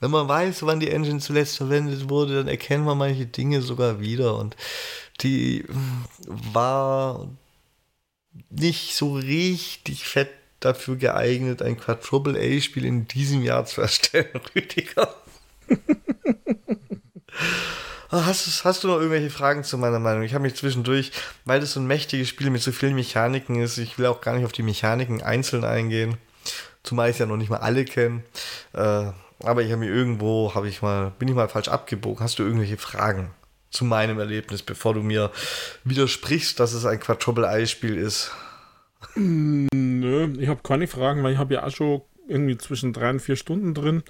[0.00, 4.00] wenn man weiß, wann die Engine zuletzt verwendet wurde, dann erkennt man manche Dinge sogar
[4.00, 4.36] wieder.
[4.36, 4.56] Und
[5.20, 5.64] die
[6.26, 7.28] war
[8.50, 15.14] nicht so richtig fett dafür geeignet, ein Quadruple A-Spiel in diesem Jahr zu erstellen, Rüdiger.
[18.08, 20.22] Ah, hast, hast du noch irgendwelche Fragen zu meiner Meinung?
[20.22, 21.10] Ich habe mich zwischendurch,
[21.44, 24.34] weil das so ein mächtiges Spiel mit so vielen Mechaniken ist, ich will auch gar
[24.36, 26.16] nicht auf die Mechaniken einzeln eingehen,
[26.84, 28.22] zumal ich ja noch nicht mal alle kenne.
[28.74, 32.22] Äh, aber ich habe mir irgendwo, habe ich mal, bin ich mal falsch abgebogen.
[32.22, 33.30] Hast du irgendwelche Fragen
[33.70, 35.30] zu meinem Erlebnis, bevor du mir
[35.84, 38.30] widersprichst, dass es ein Quadruple-Eye-Spiel ist?
[39.16, 43.10] Mm, nö, ich habe keine Fragen, weil ich habe ja auch schon irgendwie zwischen drei
[43.10, 44.02] und vier Stunden drin.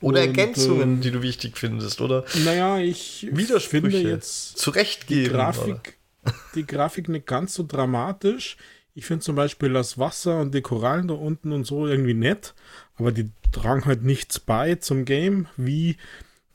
[0.00, 2.24] Oder und, Ergänzungen, äh, die du wichtig findest, oder?
[2.44, 5.24] Naja, ich finde jetzt zurechtgeben.
[5.24, 5.98] Die Grafik,
[6.54, 8.56] die Grafik nicht ganz so dramatisch.
[8.94, 12.54] Ich finde zum Beispiel das Wasser und die Korallen da unten und so irgendwie nett,
[12.96, 15.96] aber die tragen halt nichts bei zum Game, wie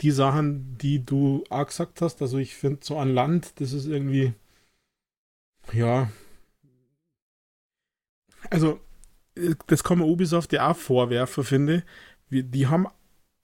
[0.01, 2.21] die Sachen, die du auch gesagt hast.
[2.21, 4.33] Also ich finde so an Land, das ist irgendwie,
[5.71, 6.09] ja,
[8.49, 8.79] also
[9.67, 11.83] das kann man Ubisoft ja auch vorwerfen, finde.
[12.29, 12.45] ich.
[12.49, 12.87] Die haben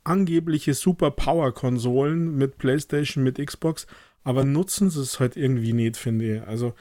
[0.07, 3.87] angebliche Super Power Konsolen mit PlayStation, mit Xbox,
[4.23, 6.41] aber nutzen sie es halt irgendwie nicht, finde ich.
[6.43, 6.73] Also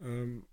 [0.00, 0.44] ähm,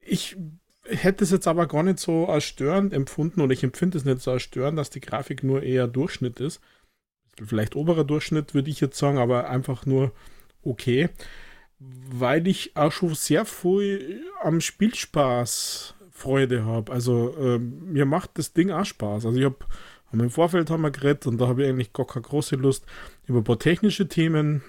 [0.00, 0.36] ich
[0.84, 4.20] hätte es jetzt aber gar nicht so als störend empfunden oder ich empfinde es nicht
[4.20, 6.60] so als störend, dass die Grafik nur eher Durchschnitt ist.
[7.42, 10.12] Vielleicht oberer Durchschnitt, würde ich jetzt sagen, aber einfach nur
[10.62, 11.08] okay.
[11.78, 16.92] Weil ich auch schon sehr früh am Spielspaß Freude habe.
[16.92, 19.26] Also äh, mir macht das Ding auch Spaß.
[19.26, 19.56] Also ich habe
[20.20, 22.86] im Vorfeld haben wir geredet und da habe ich eigentlich gar keine große Lust
[23.26, 24.62] über ein paar technische Themen,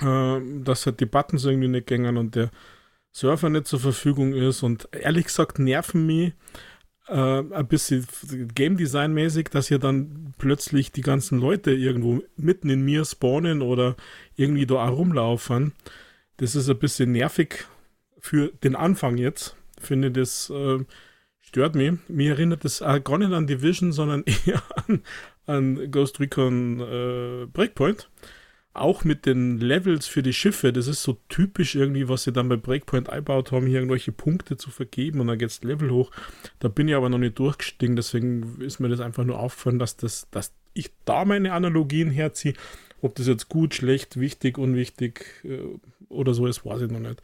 [0.00, 2.50] äh, dass halt die Buttons irgendwie nicht gängen und der
[3.12, 6.34] Surfer nicht zur Verfügung ist und ehrlich gesagt nerven mich
[7.08, 8.06] äh, ein bisschen
[8.54, 13.62] Game Design mäßig, dass hier dann plötzlich die ganzen Leute irgendwo mitten in mir spawnen
[13.62, 13.96] oder
[14.34, 15.72] irgendwie da rumlaufen.
[16.36, 17.66] Das ist ein bisschen nervig
[18.18, 19.56] für den Anfang jetzt.
[19.80, 20.84] Finde das äh,
[21.46, 21.92] stört mich.
[22.08, 25.02] Mir erinnert das äh, gar nicht an Division, sondern eher an,
[25.46, 28.08] an Ghost Recon äh, Breakpoint
[28.76, 32.48] auch mit den Levels für die Schiffe, das ist so typisch irgendwie, was sie dann
[32.48, 36.10] bei Breakpoint eingebaut haben, hier irgendwelche Punkte zu vergeben und dann geht das Level hoch.
[36.58, 39.96] Da bin ich aber noch nicht durchgestiegen, deswegen ist mir das einfach nur aufgefallen, dass,
[39.96, 42.54] das, dass ich da meine Analogien herziehe.
[43.02, 45.58] Ob das jetzt gut, schlecht, wichtig, unwichtig äh,
[46.08, 47.22] oder so ist, weiß ich noch nicht.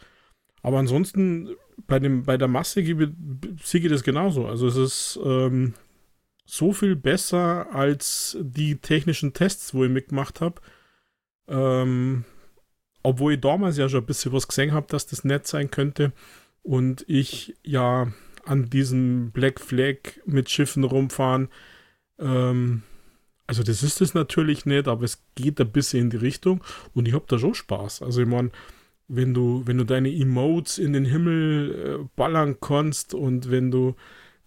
[0.62, 1.50] Aber ansonsten,
[1.86, 4.46] bei, dem, bei der Masse sehe ich das genauso.
[4.46, 5.74] Also es ist ähm,
[6.44, 10.60] so viel besser als die technischen Tests, wo ich mitgemacht habe
[11.48, 12.24] ähm,
[13.02, 16.12] obwohl ich damals ja schon ein bisschen was gesehen habe, dass das nett sein könnte.
[16.62, 18.12] Und ich ja
[18.44, 21.48] an diesem Black Flag mit Schiffen rumfahren.
[22.18, 22.82] Ähm,
[23.46, 26.62] also das ist es natürlich nicht, aber es geht ein bisschen in die Richtung
[26.94, 28.02] und ich habe da schon Spaß.
[28.02, 28.50] Also ich meine,
[29.08, 33.94] wenn du, wenn du deine Emotes in den Himmel äh, ballern kannst und wenn du,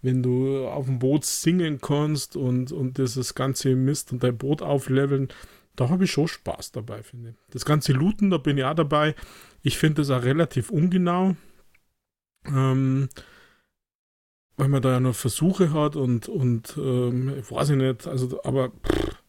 [0.02, 4.62] wenn du auf dem Boot singen kannst und, und das ganze Mist und dein Boot
[4.62, 5.28] aufleveln,
[5.76, 7.36] da habe ich schon Spaß dabei, finde ich.
[7.50, 9.14] Das ganze Looten, da bin ich auch dabei.
[9.62, 11.36] Ich finde das auch relativ ungenau.
[12.46, 13.08] Ähm,
[14.56, 18.42] weil man da ja nur Versuche hat und, und ähm, ich weiß ich nicht, also,
[18.42, 19.22] aber pff,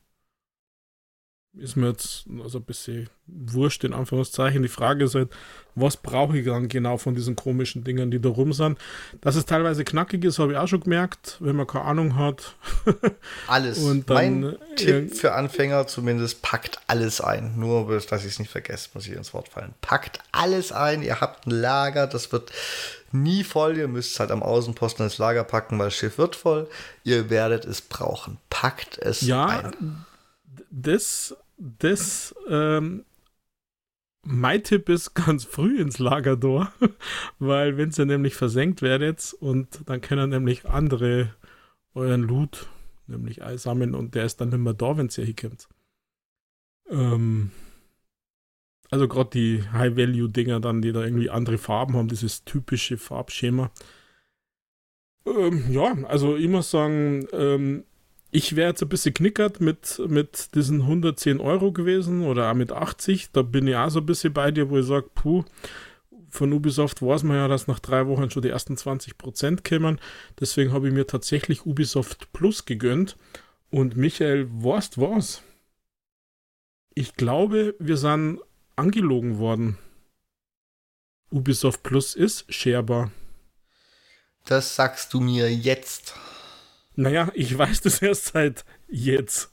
[1.59, 4.61] ist mir jetzt also ein bisschen wurscht, in Anführungszeichen.
[4.61, 5.29] Die Frage ist halt,
[5.75, 8.79] was brauche ich dann genau von diesen komischen Dingen, die da rum sind?
[9.21, 12.55] Dass es teilweise knackig ist, habe ich auch schon gemerkt, wenn man keine Ahnung hat.
[13.47, 13.79] alles.
[13.79, 17.59] Und dann, mein Tipp für Anfänger zumindest, packt alles ein.
[17.59, 19.73] Nur, dass ich es nicht vergesse, muss ich ins Wort fallen.
[19.81, 22.51] Packt alles ein, ihr habt ein Lager, das wird
[23.11, 23.77] nie voll.
[23.77, 26.67] Ihr müsst es halt am Außenposten ins Lager packen, weil das Schiff wird voll.
[27.03, 28.37] Ihr werdet es brauchen.
[28.49, 30.05] Packt es ja, ein.
[30.69, 33.05] Das das, ähm,
[34.23, 36.71] mein Tipp ist ganz früh ins Lager da,
[37.39, 41.33] weil wenn ihr nämlich versenkt werdet und dann können nämlich andere
[41.93, 42.67] euren Loot
[43.07, 45.67] nämlich einsammeln und der ist dann nicht mehr da, wenn ihr hinkommt.
[46.89, 47.51] Ähm,
[48.89, 53.71] also gerade die High-Value-Dinger dann, die da irgendwie andere Farben haben, dieses typische Farbschema.
[55.25, 57.83] Ähm, ja, also ich muss sagen, ähm,
[58.37, 62.71] ich wäre jetzt ein bisschen knickert mit, mit diesen 110 Euro gewesen oder auch mit
[62.71, 63.31] 80.
[63.31, 65.43] Da bin ich auch so ein bisschen bei dir, wo ich sage, puh,
[66.29, 69.99] von Ubisoft weiß man ja, dass nach drei Wochen schon die ersten 20% kämen.
[70.39, 73.17] Deswegen habe ich mir tatsächlich Ubisoft Plus gegönnt.
[73.71, 75.41] Und Michael, weißt was?
[76.93, 78.39] Ich glaube, wir sind
[78.75, 79.79] angelogen worden.
[81.31, 83.09] Ubisoft Plus ist sharbar.
[84.45, 86.13] Das sagst du mir jetzt.
[86.97, 89.51] Naja, ich weiß das erst seit jetzt.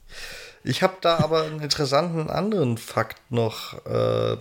[0.63, 4.37] Ich habe da aber einen interessanten anderen Fakt noch, äh,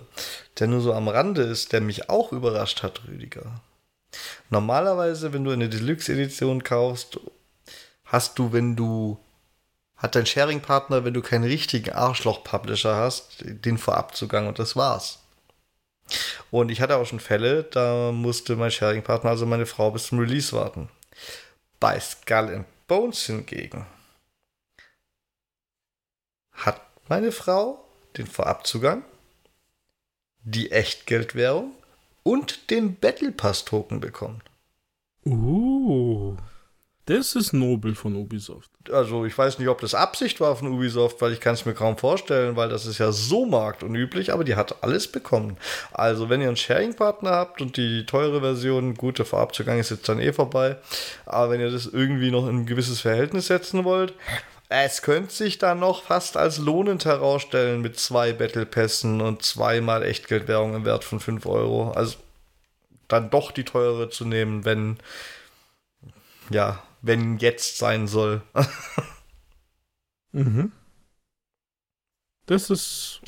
[0.59, 3.61] der nur so am Rande ist, der mich auch überrascht hat, Rüdiger.
[4.49, 7.21] Normalerweise, wenn du eine Deluxe-Edition kaufst,
[8.07, 9.19] hast du, wenn du,
[9.97, 15.19] hat dein Sharing-Partner, wenn du keinen richtigen Arschloch-Publisher hast, den Vorabzugang und das war's.
[16.51, 20.21] Und ich hatte auch schon Fälle, da musste mein Sharing-Partner, also meine Frau, bis zum
[20.21, 20.89] Release warten.
[21.81, 23.87] Bei Skull Bones hingegen
[26.53, 27.85] hat meine Frau
[28.17, 29.05] den Vorabzugang,
[30.41, 31.75] die Echtgeldwährung
[32.23, 34.43] und den Battle Pass Token bekommen.
[35.25, 36.37] Uh.
[37.07, 38.71] Das ist nobel von Ubisoft.
[38.91, 41.75] Also ich weiß nicht, ob das Absicht war von Ubisoft, weil ich kann es mir
[41.75, 45.59] kaum vorstellen, weil das ist ja so marktunüblich, aber die hat alles bekommen.
[45.93, 50.09] Also wenn ihr einen Sharing-Partner habt und die teure Version, gut, der Vorabzugang ist jetzt
[50.09, 50.79] dann eh vorbei,
[51.27, 54.15] aber wenn ihr das irgendwie noch in ein gewisses Verhältnis setzen wollt,
[54.71, 60.03] es könnte sich dann noch fast als lohnend herausstellen mit zwei Battle Pässen und zweimal
[60.03, 61.91] Echtgeldwährung im Wert von 5 Euro.
[61.91, 62.17] Also
[63.09, 64.97] dann doch die teure zu nehmen, wenn
[66.51, 68.43] ja, wenn jetzt sein soll.
[70.33, 70.73] mhm.
[72.47, 73.21] Das ist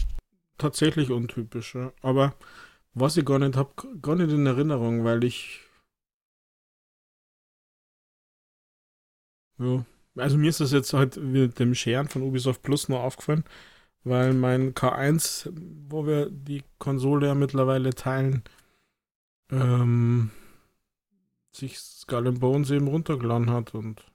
[0.59, 1.93] tatsächlich untypisch, ja.
[2.03, 2.35] aber
[2.95, 5.61] was ich gar nicht habe, gar nicht in Erinnerung, weil ich
[9.59, 9.85] ja,
[10.17, 13.45] also mir ist das jetzt halt mit dem Scheren von Ubisoft Plus nur aufgefallen,
[14.05, 15.51] weil mein K1,
[15.89, 18.43] wo wir die Konsole ja mittlerweile teilen,
[19.51, 20.31] ähm,
[21.57, 24.11] sich Skull and Bones eben runtergeladen hat und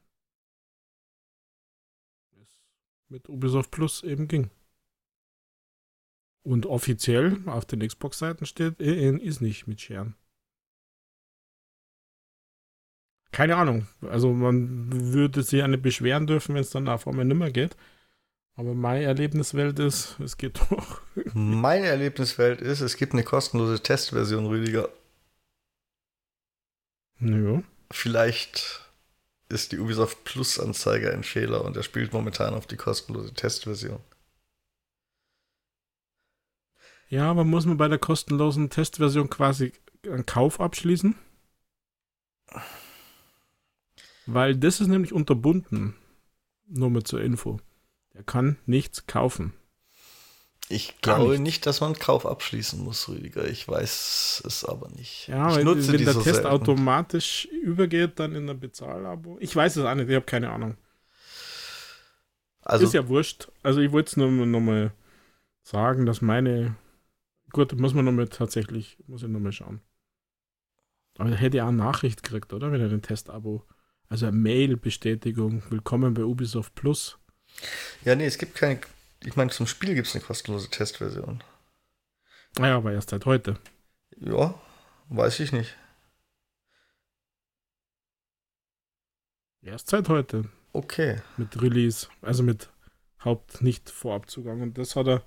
[2.41, 2.47] es
[3.09, 4.49] mit Ubisoft Plus eben ging.
[6.43, 10.15] Und offiziell auf den Xbox-Seiten steht, äh, ist nicht mit Scheren.
[13.31, 13.87] Keine Ahnung.
[14.01, 17.77] Also man würde sich ja nicht beschweren dürfen, wenn es dann auf einmal nimmer geht.
[18.55, 21.01] Aber meine Erlebniswelt ist, es geht doch.
[21.33, 24.89] Meine Erlebniswelt ist, es gibt eine kostenlose Testversion, Rüdiger.
[27.21, 27.63] Ja.
[27.91, 28.81] Vielleicht
[29.49, 33.99] ist die Ubisoft Plus Anzeige ein Fehler und er spielt momentan auf die kostenlose Testversion.
[37.09, 39.73] Ja, aber muss man bei der kostenlosen Testversion quasi
[40.05, 41.15] einen Kauf abschließen?
[44.25, 45.95] Weil das ist nämlich unterbunden.
[46.67, 47.59] Nur mit zur Info.
[48.13, 49.53] Er kann nichts kaufen.
[50.71, 53.45] Ich glaube nicht, dass man Kauf abschließen muss, Rüdiger.
[53.45, 55.27] Ich weiß es aber nicht.
[55.27, 56.49] Ja, ich weil nutze wenn die der so Test selten.
[56.49, 59.37] automatisch übergeht, dann in ein Bezahlabo.
[59.41, 60.77] Ich weiß es auch nicht, ich habe keine Ahnung.
[62.61, 63.49] Also, ist ja wurscht.
[63.63, 64.93] Also ich wollte es nur noch mal
[65.63, 66.75] sagen, dass meine.
[67.51, 69.81] Gut, muss man nochmal tatsächlich, muss ich nochmal schauen.
[71.17, 72.71] Aber da hätte ich auch eine Nachricht gekriegt, oder?
[72.71, 73.65] Wenn er den Testabo.
[74.07, 75.63] Also eine Mail-Bestätigung.
[75.69, 77.17] Willkommen bei Ubisoft Plus.
[78.05, 78.79] ja, nee, es gibt keine.
[79.23, 81.43] Ich meine, zum Spiel gibt es eine kostenlose Testversion.
[82.57, 83.59] Naja, aber erst seit heute.
[84.17, 84.59] Ja,
[85.09, 85.77] weiß ich nicht.
[89.61, 90.49] Erst seit heute.
[90.73, 91.21] Okay.
[91.37, 92.07] Mit Release.
[92.21, 92.69] Also mit
[93.23, 94.61] Haupt nicht Vorabzugang.
[94.61, 95.23] Und das hat er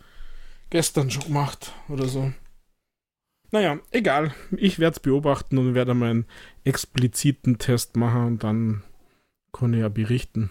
[0.70, 2.32] gestern schon gemacht oder so.
[3.52, 4.34] Naja, egal.
[4.56, 6.26] Ich werde es beobachten und werde mal einen
[6.64, 8.82] expliziten Test machen und dann
[9.52, 10.50] kann ich ja berichten.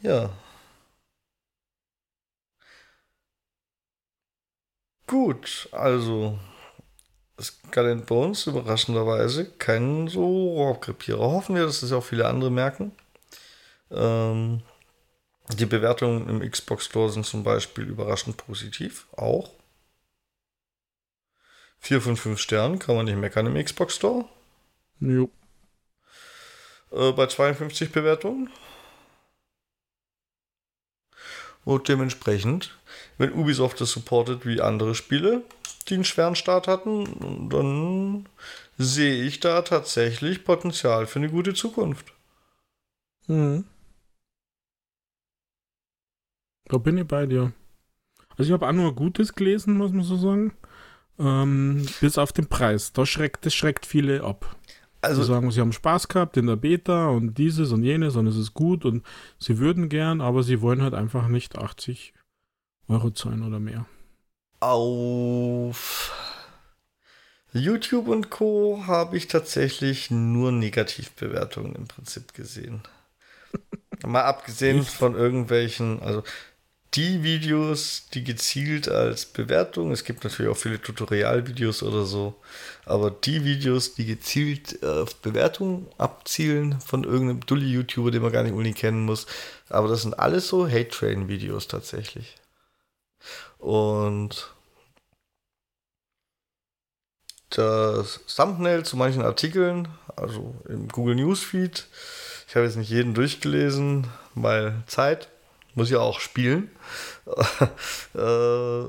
[0.00, 0.32] Ja.
[5.06, 6.38] Gut, also
[7.40, 11.20] Skull Bones überraschenderweise kein so Rohrkrepierer.
[11.20, 12.92] Hoffen wir, dass das auch viele andere merken.
[13.90, 14.62] Ähm,
[15.54, 19.50] die Bewertungen im Xbox Store sind zum Beispiel überraschend positiv, auch.
[21.78, 24.24] 4 von 5 Sternen kann man nicht meckern im Xbox Store.
[24.98, 25.30] Jo.
[26.90, 28.50] Äh, bei 52 Bewertungen.
[31.64, 32.76] Und dementsprechend,
[33.18, 35.42] wenn Ubisoft das supportet wie andere Spiele,
[35.88, 38.28] die einen schweren Start hatten, dann
[38.78, 42.12] sehe ich da tatsächlich Potenzial für eine gute Zukunft.
[43.26, 43.64] Mhm.
[46.68, 47.52] Da bin ich bei dir.
[48.30, 50.52] Also ich habe auch nur Gutes gelesen, muss man so sagen.
[51.18, 52.92] Ähm, bis auf den Preis.
[52.92, 54.56] Da schreckt, das schreckt viele ab.
[55.00, 58.26] Also, sie sagen, sie haben Spaß gehabt in der Beta und dieses und jenes und
[58.26, 59.04] es ist gut und
[59.38, 62.12] sie würden gern, aber sie wollen halt einfach nicht 80
[62.88, 63.86] Euro zahlen oder mehr.
[64.60, 66.12] auf
[67.52, 68.84] YouTube und Co.
[68.86, 72.82] habe ich tatsächlich nur Negativbewertungen im Prinzip gesehen.
[74.06, 76.22] Mal abgesehen von irgendwelchen, also
[76.94, 82.34] die Videos, die gezielt als Bewertung, es gibt natürlich auch viele Tutorialvideos oder so,
[82.84, 88.42] aber die Videos, die gezielt äh, auf Bewertung abzielen von irgendeinem Dulli-YouTuber, den man gar
[88.42, 89.26] nicht unbedingt kennen muss,
[89.68, 92.36] aber das sind alles so Hate-Train-Videos tatsächlich.
[93.58, 94.52] Und
[97.50, 101.86] das Thumbnail zu manchen Artikeln, also im Google Newsfeed,
[102.48, 105.28] ich habe jetzt nicht jeden durchgelesen, weil Zeit
[105.74, 106.70] muss ja auch spielen.
[108.14, 108.84] Äh,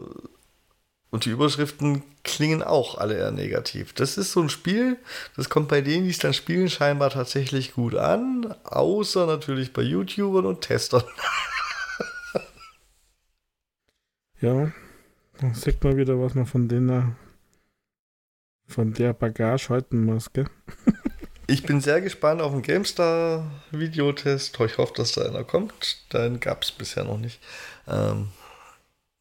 [1.09, 3.93] Und die Überschriften klingen auch alle eher negativ.
[3.93, 4.97] Das ist so ein Spiel,
[5.37, 9.81] das kommt bei denen, die es dann spielen, scheinbar tatsächlich gut an, außer natürlich bei
[9.81, 11.03] YouTubern und Testern.
[14.39, 14.71] Ja,
[15.39, 17.15] dann sieht man wieder, was man von denen,
[18.67, 20.47] von der Bagage halten muss, gell?
[21.49, 24.59] Ich bin sehr gespannt auf den GameStar-Videotest.
[24.59, 26.11] Ich hoffe, dass da einer kommt.
[26.11, 27.39] Den gab es bisher noch nicht.
[27.87, 28.31] Ähm,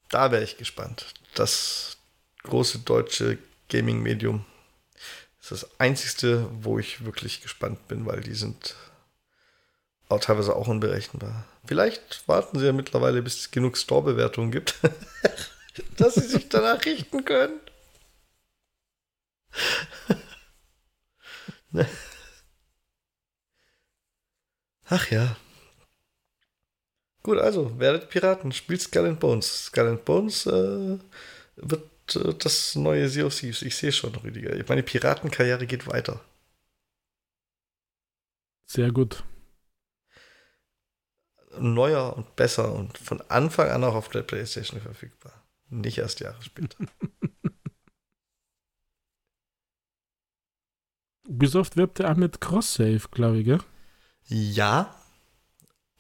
[0.09, 1.15] da wäre ich gespannt.
[1.37, 1.99] Das
[2.43, 3.39] große deutsche
[3.69, 4.45] Gaming-Medium
[5.41, 8.75] ist das einzigste, wo ich wirklich gespannt bin, weil die sind
[10.09, 11.45] auch teilweise auch unberechenbar.
[11.67, 14.77] Vielleicht warten sie ja mittlerweile, bis es genug Store-Bewertungen gibt,
[15.97, 17.61] dass sie sich danach richten können.
[24.89, 25.37] Ach ja.
[27.23, 29.67] Gut, also, werdet Piraten, spielt Skull and Bones.
[29.67, 30.99] Skull and Bones äh,
[31.57, 33.63] wird äh, das neue Sea of Thieves.
[33.63, 34.55] Ich sehe schon, Rüdiger.
[34.69, 36.21] Meine Piratenkarriere geht weiter.
[38.67, 39.25] Sehr gut.
[41.61, 45.33] Neuer und besser und von Anfang an auch auf der PlayStation verfügbar.
[45.69, 46.79] Nicht erst Jahre später.
[51.29, 53.61] Ubisoft wirbt ja auch mit Cross-Save, glaube ich, gell?
[54.29, 54.95] Ja.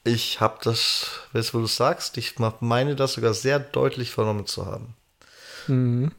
[0.05, 4.47] Ich habe das, weißt du, wo du sagst, ich meine das sogar sehr deutlich vernommen
[4.47, 4.95] zu haben.
[5.67, 6.13] Mhm.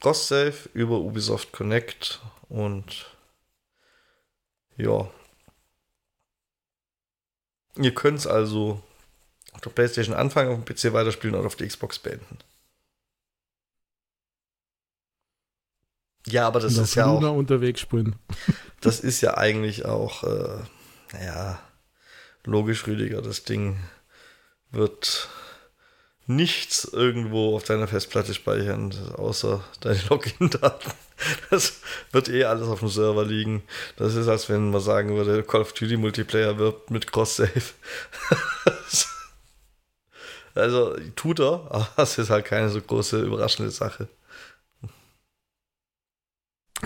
[0.00, 3.06] Cross-Save über Ubisoft Connect und
[4.76, 5.08] ja.
[7.76, 8.82] Ihr könnt es also
[9.52, 12.38] auf der PlayStation anfangen, auf dem PC weiterspielen oder auf der Xbox beenden.
[16.26, 17.20] Ja, aber das ist ja auch.
[17.32, 18.16] unterwegs spielen.
[18.80, 20.62] Das ist ja eigentlich auch, äh,
[21.12, 21.58] naja,
[22.44, 23.20] logisch, Rüdiger.
[23.22, 23.76] Das Ding
[24.70, 25.28] wird
[26.28, 30.92] nichts irgendwo auf deiner Festplatte speichern, außer deine Login-Daten.
[31.50, 31.80] Das
[32.12, 33.64] wird eh alles auf dem Server liegen.
[33.96, 37.60] Das ist, als wenn man sagen würde, Call of Duty Multiplayer wirbt mit Cross-Save.
[40.54, 44.06] also, tut er, aber es ist halt keine so große, überraschende Sache.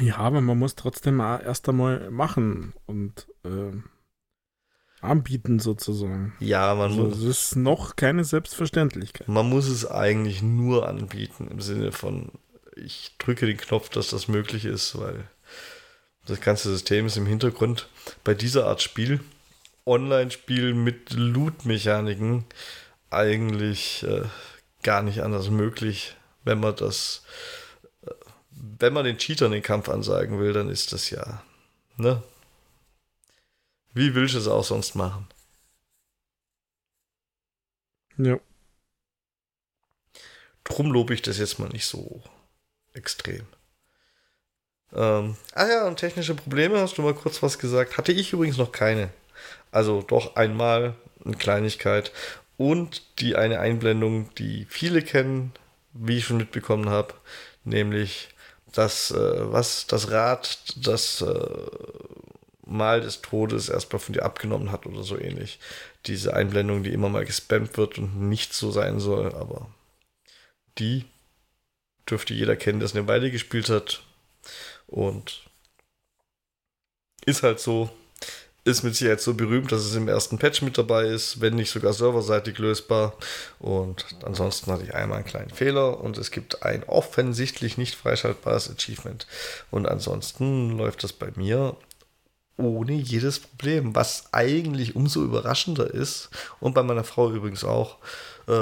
[0.01, 3.77] Ja, aber man muss trotzdem erst einmal machen und äh,
[5.03, 6.35] anbieten sozusagen.
[6.41, 7.19] Ja, man also, muss.
[7.19, 9.29] Es ist noch keine Selbstverständlichkeit.
[9.29, 12.31] Man muss es eigentlich nur anbieten im Sinne von,
[12.77, 15.25] ich drücke den Knopf, dass das möglich ist, weil
[16.27, 17.89] das ganze System ist im Hintergrund
[18.25, 19.21] bei dieser Art Spiel,
[19.85, 22.45] Online-Spiel mit Loot-Mechaniken,
[23.11, 24.23] eigentlich äh,
[24.83, 27.23] gar nicht anders möglich, wenn man das
[28.79, 31.43] wenn man den Cheatern den Kampf ansagen will, dann ist das ja,
[31.97, 32.23] ne?
[33.95, 35.27] Wie willst du es auch sonst machen?
[38.17, 38.39] Ja.
[40.65, 42.23] Drum lobe ich das jetzt mal nicht so
[42.95, 43.47] extrem.
[44.93, 47.97] Ähm, ah ja, und technische Probleme, hast du mal kurz was gesagt.
[47.97, 49.11] Hatte ich übrigens noch keine.
[49.71, 50.95] Also doch einmal
[51.25, 52.13] eine Kleinigkeit.
[52.57, 55.53] Und die eine Einblendung, die viele kennen,
[55.93, 57.15] wie ich schon mitbekommen habe,
[57.65, 58.29] nämlich
[58.73, 61.57] das, äh, was das Rad das äh,
[62.65, 65.59] Mal des Todes erstmal von dir abgenommen hat oder so ähnlich.
[66.07, 69.69] Diese Einblendung, die immer mal gespammt wird und nicht so sein soll, aber
[70.79, 71.05] die
[72.09, 74.03] dürfte jeder kennen, der es eine Weile gespielt hat.
[74.87, 75.43] Und
[77.25, 77.91] ist halt so,
[78.65, 81.71] ist mit Sicherheit so berühmt, dass es im ersten Patch mit dabei ist, wenn nicht
[81.71, 83.17] sogar serverseitig lösbar.
[83.59, 88.71] Und ansonsten hatte ich einmal einen kleinen Fehler und es gibt ein offensichtlich nicht freischaltbares
[88.71, 89.27] Achievement.
[89.71, 91.77] Und ansonsten läuft das bei mir
[92.57, 96.31] ohne jedes Problem, was eigentlich umso überraschender ist.
[96.61, 97.99] Und bei meiner Frau übrigens auch,
[98.49, 98.53] äh,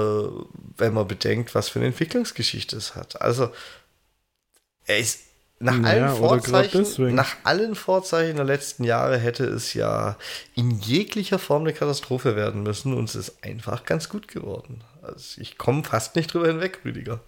[0.77, 3.21] wenn man bedenkt, was für eine Entwicklungsgeschichte es hat.
[3.21, 3.51] Also,
[4.87, 5.21] er ist
[5.63, 10.17] nach, naja, allen Vorzeichen, nach allen Vorzeichen der letzten Jahre hätte es ja
[10.55, 14.83] in jeglicher Form eine Katastrophe werden müssen und es ist einfach ganz gut geworden.
[15.03, 17.21] Also ich komme fast nicht drüber hinweg, Rüdiger.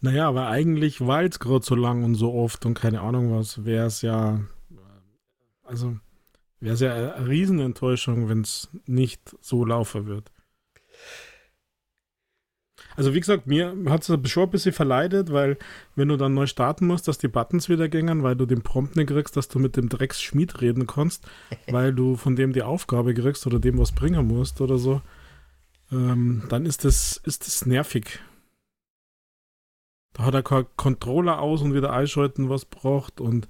[0.00, 3.64] Naja, aber eigentlich, weil es gerade so lang und so oft und keine Ahnung was,
[3.64, 4.40] wäre es ja,
[5.66, 5.96] also
[6.60, 10.30] wäre es ja eine Riesenenttäuschung, wenn es nicht so laufen wird.
[12.96, 15.58] Also wie gesagt, mir hat es schon ein bisschen verleidet, weil
[15.96, 18.96] wenn du dann neu starten musst, dass die Buttons wieder gängen, weil du den Prompt
[18.96, 21.26] nicht kriegst, dass du mit dem Drecksschmied reden kannst,
[21.68, 25.02] weil du von dem die Aufgabe kriegst oder dem was bringen musst oder so,
[25.92, 28.20] ähm, dann ist das, ist das nervig.
[30.14, 33.46] Da hat er kein Controller aus und wieder einschalten, was braucht und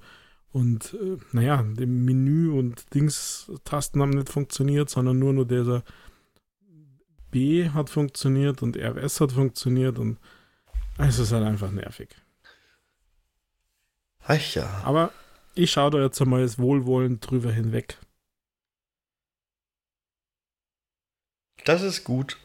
[0.51, 5.83] und äh, naja, dem Menü und Dings-Tasten haben nicht funktioniert, sondern nur nur dieser
[7.31, 10.17] B hat funktioniert und RS hat funktioniert und
[10.97, 12.09] es ist halt einfach nervig.
[14.23, 14.81] Ach ja.
[14.83, 15.11] Aber
[15.55, 17.97] ich schaue da jetzt einmal wohlwollend drüber hinweg.
[21.65, 22.37] Das ist gut.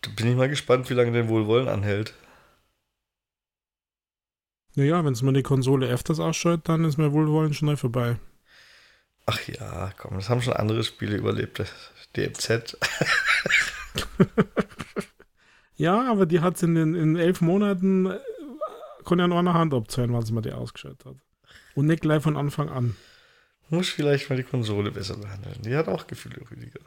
[0.00, 2.14] Da bin ich mal gespannt, wie lange den Wohlwollen anhält.
[4.76, 8.18] Naja, wenn es mal die Konsole öfters ausschaut, dann ist mir Wohlwollen schnell vorbei.
[9.24, 11.64] Ach ja, komm, das haben schon andere Spiele überlebt.
[12.14, 12.76] DMZ.
[15.76, 18.18] ja, aber die hat es in, den, in elf Monaten, äh,
[19.06, 21.16] kann ja nur eine Hand abzählen, was man die ausgeschaut hat.
[21.74, 22.96] Und nicht gleich von Anfang an.
[23.70, 25.56] Muss vielleicht mal die Konsole besser behandeln.
[25.62, 26.80] Die hat auch Gefühle, Rüdiger.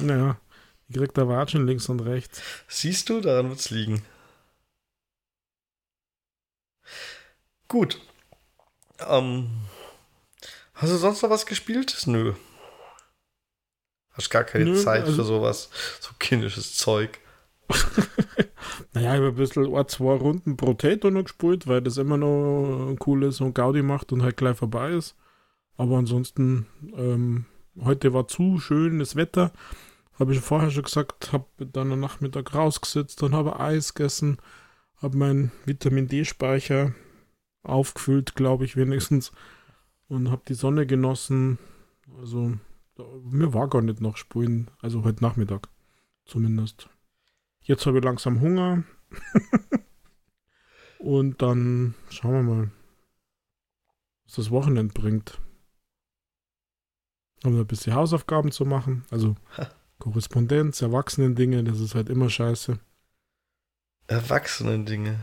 [0.00, 0.40] Naja,
[0.88, 2.42] die kriegt da Watschen links und rechts.
[2.66, 4.02] Siehst du, daran wird es liegen.
[7.70, 8.00] Gut.
[9.08, 9.48] Ähm,
[10.74, 11.96] hast du sonst noch was gespielt?
[12.06, 12.34] Nö.
[14.10, 15.70] Hast gar keine Nö, Zeit also, für sowas.
[16.00, 17.20] So kindisches Zeug.
[18.92, 22.96] naja, ich habe ein bisschen ein, zwei Runden Potato noch gespielt, weil das immer noch
[23.06, 25.14] cool ist und Gaudi macht und halt gleich vorbei ist.
[25.76, 26.66] Aber ansonsten,
[26.96, 27.46] ähm,
[27.84, 29.52] heute war zu schönes Wetter.
[30.18, 34.38] Habe ich vorher schon gesagt, habe dann am Nachmittag rausgesetzt und habe Eis gegessen,
[35.00, 36.94] habe meinen Vitamin D-Speicher
[37.62, 39.32] aufgefüllt, glaube ich wenigstens,
[40.08, 41.58] und habe die Sonne genossen.
[42.18, 42.54] Also
[43.22, 45.68] mir war gar nicht noch spulen, also heute Nachmittag
[46.24, 46.88] zumindest.
[47.62, 48.84] Jetzt habe ich langsam Hunger.
[50.98, 52.70] und dann schauen wir mal,
[54.24, 55.40] was das Wochenende bringt.
[57.42, 59.04] Um ein bisschen Hausaufgaben zu machen.
[59.10, 59.36] Also
[59.98, 62.78] Korrespondenz, Erwachsenen-Dinge, das ist halt immer scheiße.
[64.08, 65.20] Erwachsenen-Dinge.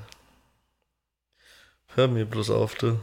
[1.98, 3.00] Hör mir bloß auf, du.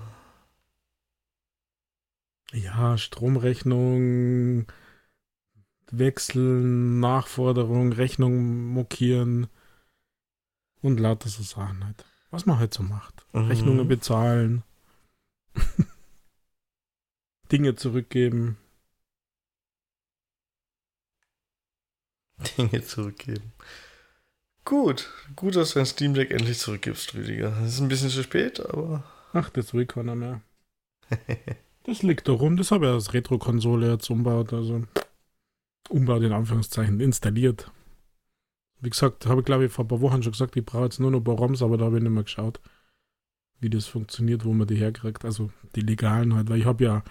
[2.53, 4.66] Ja, Stromrechnung,
[5.91, 9.49] Wechseln, Nachforderung, Rechnung mokieren
[10.81, 12.05] und lauter so Sachen halt.
[12.31, 13.27] Was man halt so macht.
[13.33, 13.49] Mhm.
[13.49, 14.62] Rechnungen bezahlen,
[17.51, 18.59] Dinge zurückgeben.
[22.57, 23.53] Dinge zurückgeben.
[24.65, 27.55] Gut, gut, dass du dein Steam Deck endlich zurückgibst, Rüdiger.
[27.62, 29.05] Es ist ein bisschen zu spät, aber.
[29.35, 30.41] Ach, das will keiner mehr.
[31.85, 34.85] das liegt da rum, das habe ich als Retro-Konsole jetzt umbaut, also
[35.91, 37.70] umbaut in Anführungszeichen, installiert.
[38.81, 41.01] Wie gesagt, habe ich glaube ich vor ein paar Wochen schon gesagt, ich brauche jetzt
[41.01, 42.61] nur noch ein paar ROMs, aber da habe ich nicht mehr geschaut,
[43.61, 45.24] wie das funktioniert, wo man die herkriegt.
[45.24, 47.05] Also die legalen halt, weil ich habe ja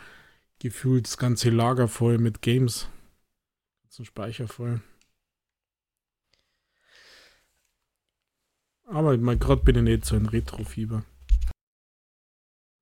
[0.59, 2.87] gefühlt das ganze Lager voll mit Games.
[3.89, 4.81] So Speicher voll.
[8.85, 11.03] Aber mein gerade bin ich nicht so ein Retro-Fieber.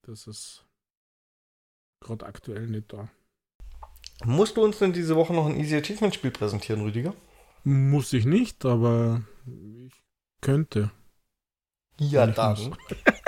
[0.04, 0.66] Das ist
[2.00, 3.10] gerade aktuell nicht da.
[4.24, 7.14] Musst du uns denn diese Woche noch ein Easy Achievement Spiel präsentieren, Rüdiger?
[7.64, 9.94] Muss ich nicht, aber ich
[10.42, 10.92] könnte.
[12.00, 12.76] Ja, dann.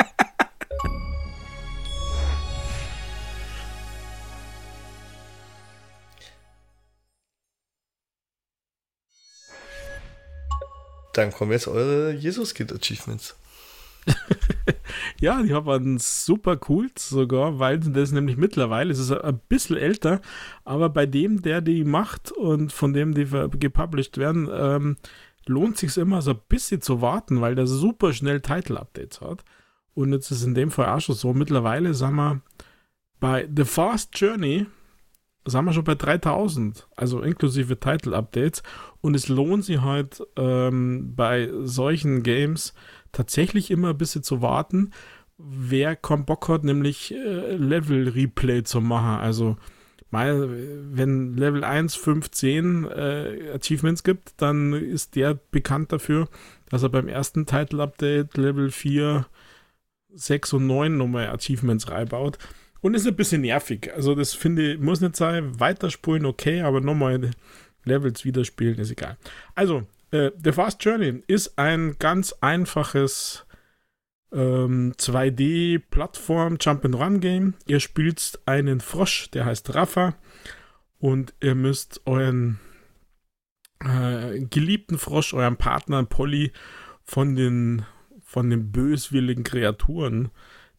[11.14, 13.36] Dann kommen jetzt eure Jesus-Kid-Achievements.
[15.22, 20.22] ja, die haben super cool sogar, weil das nämlich mittlerweile, es ist ein bisschen älter,
[20.66, 24.98] aber bei dem, der die macht und von dem die gepublished werden, ähm,
[25.46, 29.44] lohnt sich immer so ein bisschen zu warten, weil der super schnell Title-Updates hat.
[29.94, 32.42] Und jetzt ist in dem Fall auch schon so, mittlerweile sagen wir
[33.20, 34.66] bei The Fast Journey,
[35.46, 38.64] sind wir schon bei 3000, also inklusive Title-Updates.
[39.02, 42.74] Und es lohnt sich halt ähm, bei solchen Games
[43.12, 44.92] tatsächlich immer ein bisschen zu warten,
[45.38, 49.20] wer keinen Bock hat, nämlich äh, Level-Replay zu machen.
[49.20, 49.58] Also,
[50.10, 50.50] mal,
[50.92, 56.30] wenn Level 1, 5, 10 äh, Achievements gibt, dann ist der bekannt dafür,
[56.70, 59.26] dass er beim ersten Title-Update Level 4,
[60.14, 62.38] 6 und 9 nochmal Achievements reinbaut.
[62.84, 63.94] Und ist ein bisschen nervig.
[63.96, 65.58] Also, das finde ich, muss nicht sein.
[65.58, 67.32] Weiterspulen, okay, aber nochmal
[67.86, 69.16] Levels widerspielen ist egal.
[69.56, 73.46] Also, äh, The Fast Journey ist ein ganz einfaches
[74.34, 77.54] ähm, 2D-Plattform Jump-and-Run-Game.
[77.68, 80.16] Ihr spielt einen Frosch, der heißt Rafa.
[81.00, 82.60] Und ihr müsst euren
[83.80, 86.52] äh, geliebten Frosch, euren Partner Polly,
[87.06, 87.86] von den,
[88.26, 90.32] von den böswilligen Kreaturen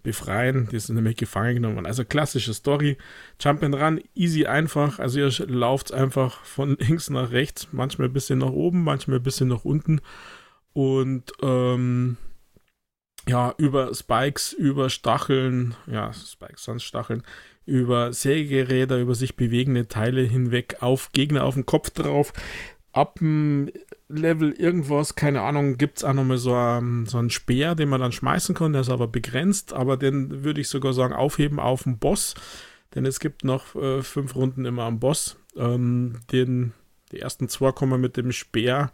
[0.05, 0.69] befreien.
[0.71, 1.87] Die sind nämlich gefangen genommen.
[1.87, 2.97] Also klassische Story.
[3.41, 5.01] Jump and Run, easy einfach.
[5.01, 9.23] Also ihr lauft einfach von links nach rechts, manchmal ein bisschen nach oben, manchmal ein
[9.25, 10.01] bisschen nach unten.
[10.73, 12.17] Und ähm,
[13.27, 17.23] ja, über Spikes, über Stacheln, ja, Spikes, sonst Stacheln,
[17.65, 22.33] über Sägeräder, über sich bewegende Teile hinweg auf Gegner auf den Kopf drauf
[22.95, 23.71] ab dem
[24.09, 26.53] Level irgendwas, keine Ahnung, gibt es auch nochmal so,
[27.07, 30.61] so einen Speer, den man dann schmeißen kann, der ist aber begrenzt, aber den würde
[30.61, 32.35] ich sogar sagen, aufheben auf den Boss,
[32.95, 35.37] denn es gibt noch äh, fünf Runden immer am Boss.
[35.57, 36.73] Ähm, den,
[37.11, 38.93] die ersten zwei kommen mit dem Speer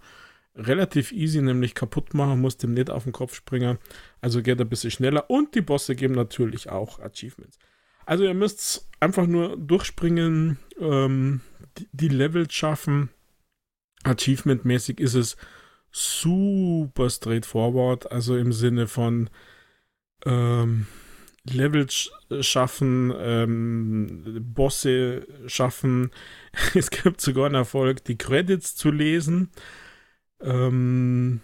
[0.56, 3.78] relativ easy, nämlich kaputt machen, muss dem nicht auf den Kopf springen.
[4.20, 7.58] Also geht ein bisschen schneller und die Bosse geben natürlich auch Achievements.
[8.06, 11.42] Also ihr müsst einfach nur durchspringen, ähm,
[11.78, 13.10] die, die Levels schaffen.
[14.04, 15.36] Achievement-mäßig ist es
[15.92, 19.28] super straightforward, also im Sinne von
[20.24, 20.86] ähm,
[21.44, 22.10] Levels
[22.40, 26.10] schaffen, ähm, Bosse schaffen.
[26.74, 29.50] Es gibt sogar einen Erfolg, die Credits zu lesen.
[30.40, 31.40] Ähm,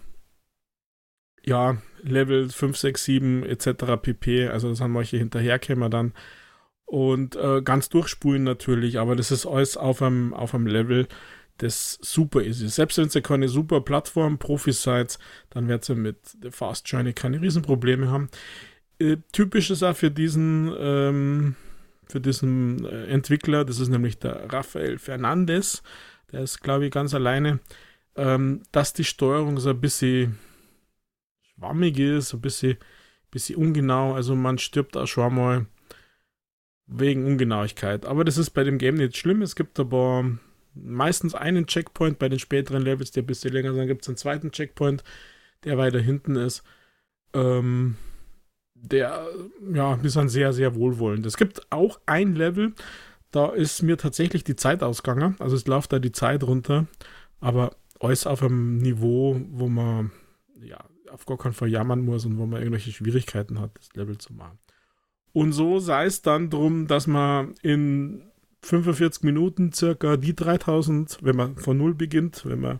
[1.43, 3.97] ja, Level 5, 6, 7 etc.
[4.01, 4.47] pp.
[4.47, 6.13] Also das haben welche hinterherkämmer dann.
[6.85, 11.07] Und äh, ganz durchspulen natürlich, aber das ist alles auf einem, auf einem Level,
[11.57, 12.59] das super ist.
[12.59, 15.17] Selbst wenn ihr keine super Plattform-Profis seid,
[15.49, 16.17] dann werdet ihr mit
[16.51, 18.29] Fast Journey keine Riesenprobleme haben.
[18.99, 21.55] Äh, typisch ist auch für diesen, ähm,
[22.07, 25.83] für diesen äh, Entwickler, das ist nämlich der Rafael Fernandez,
[26.31, 27.59] der ist, glaube ich, ganz alleine,
[28.15, 30.37] ähm, dass die Steuerung so ein bisschen
[31.41, 32.77] schwammig ist, ein bisschen,
[33.31, 34.13] bisschen ungenau.
[34.13, 35.65] Also man stirbt auch schon mal
[36.87, 38.05] wegen Ungenauigkeit.
[38.05, 39.41] Aber das ist bei dem Game nicht schlimm.
[39.41, 40.37] Es gibt aber
[40.83, 43.87] meistens einen Checkpoint bei den späteren Levels, der ein bisschen länger ist.
[43.87, 45.03] Gibt es einen zweiten Checkpoint,
[45.63, 46.63] der weiter hinten ist.
[47.33, 47.95] Ähm,
[48.73, 49.27] der,
[49.73, 51.25] ja, ist dann sehr, sehr wohlwollend.
[51.25, 52.73] Es gibt auch ein Level,
[53.31, 55.35] da ist mir tatsächlich die Zeit ausgegangen.
[55.39, 56.87] Also es läuft da die Zeit runter.
[57.39, 60.11] Aber alles auf einem Niveau, wo man
[60.61, 64.17] ja auf gar keinen Fall jammern muss und wo man irgendwelche Schwierigkeiten hat, das Level
[64.17, 64.59] zu machen.
[65.33, 68.23] Und so sei es dann drum, dass man in
[68.67, 72.79] 45 Minuten circa die 3000, wenn man von Null beginnt, wenn man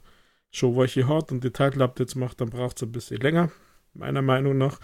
[0.52, 3.52] schon welche hat und die Title-Updates macht, dann braucht es ein bisschen länger,
[3.94, 4.80] meiner Meinung nach.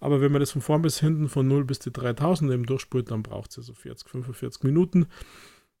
[0.00, 3.10] Aber wenn man das von vorn bis hinten von 0 bis die 3000 eben durchspult,
[3.10, 5.08] dann braucht es so 40, 45 Minuten.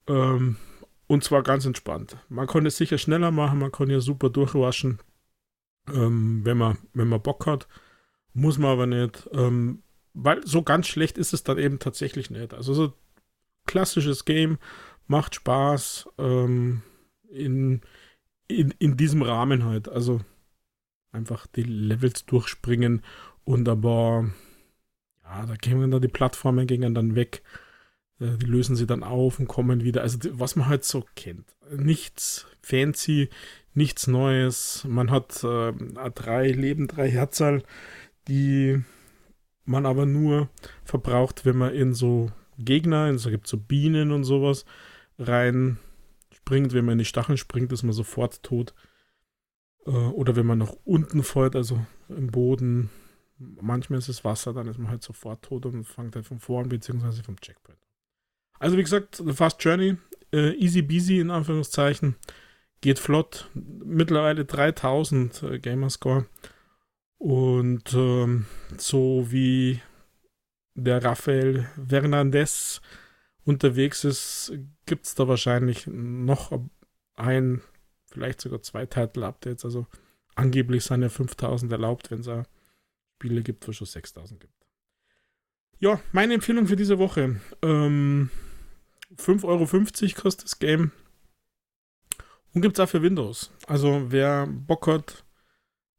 [0.08, 0.56] Ähm,
[1.06, 2.18] und zwar ganz entspannt.
[2.28, 4.98] Man kann es sicher schneller machen, man kann ja super durchwaschen,
[5.88, 7.66] ähm, wenn, man, wenn man Bock hat.
[8.34, 9.26] Muss man aber nicht.
[9.32, 9.82] Ähm,
[10.12, 12.52] weil so ganz schlecht ist es dann eben tatsächlich nicht.
[12.52, 12.92] Also so
[13.66, 14.58] klassisches Game,
[15.06, 16.82] macht Spaß ähm,
[17.28, 17.80] in,
[18.48, 19.88] in, in diesem Rahmen halt.
[19.88, 20.20] Also
[21.12, 23.02] einfach die Levels durchspringen
[23.44, 24.30] und aber
[25.24, 27.42] ja, da kämen dann die Plattformen gingen dann weg.
[28.20, 30.02] Äh, die lösen sie dann auf und kommen wieder.
[30.02, 31.46] Also was man halt so kennt.
[31.70, 33.30] Nichts fancy,
[33.74, 34.84] nichts Neues.
[34.88, 35.72] Man hat äh,
[36.14, 37.62] drei Leben, drei Herzal,
[38.28, 38.82] die
[39.64, 40.48] man aber nur
[40.84, 44.64] verbraucht, wenn man in so Gegner, es gibt so Bienen und sowas,
[45.18, 45.78] rein
[46.34, 46.72] springt.
[46.72, 48.74] Wenn man in die Stacheln springt, ist man sofort tot.
[49.86, 52.90] Äh, oder wenn man nach unten fällt, also im Boden,
[53.38, 56.68] manchmal ist es Wasser, dann ist man halt sofort tot und fängt halt von vorn
[56.68, 57.78] beziehungsweise vom Checkpoint.
[58.58, 59.96] Also wie gesagt, The Fast Journey,
[60.32, 62.16] äh, easy beasy in Anführungszeichen,
[62.80, 63.50] geht flott.
[63.54, 66.26] Mittlerweile 3000 äh, Gamerscore.
[67.18, 68.46] Und ähm,
[68.76, 69.80] so wie
[70.76, 72.80] der Rafael Fernandez
[73.44, 74.52] unterwegs ist,
[74.84, 76.52] gibt es da wahrscheinlich noch
[77.14, 77.62] ein,
[78.10, 79.64] vielleicht sogar zwei Title-Updates.
[79.64, 79.86] Also
[80.34, 82.30] angeblich sind ja 5000 erlaubt, wenn es
[83.16, 84.52] Spiele gibt, wo schon 6000 gibt.
[85.78, 87.40] Ja, meine Empfehlung für diese Woche.
[87.62, 88.30] Ähm,
[89.16, 90.92] 5,50 Euro kostet das Game.
[92.52, 93.50] Und gibt es auch für Windows.
[93.66, 95.24] Also wer Bock hat,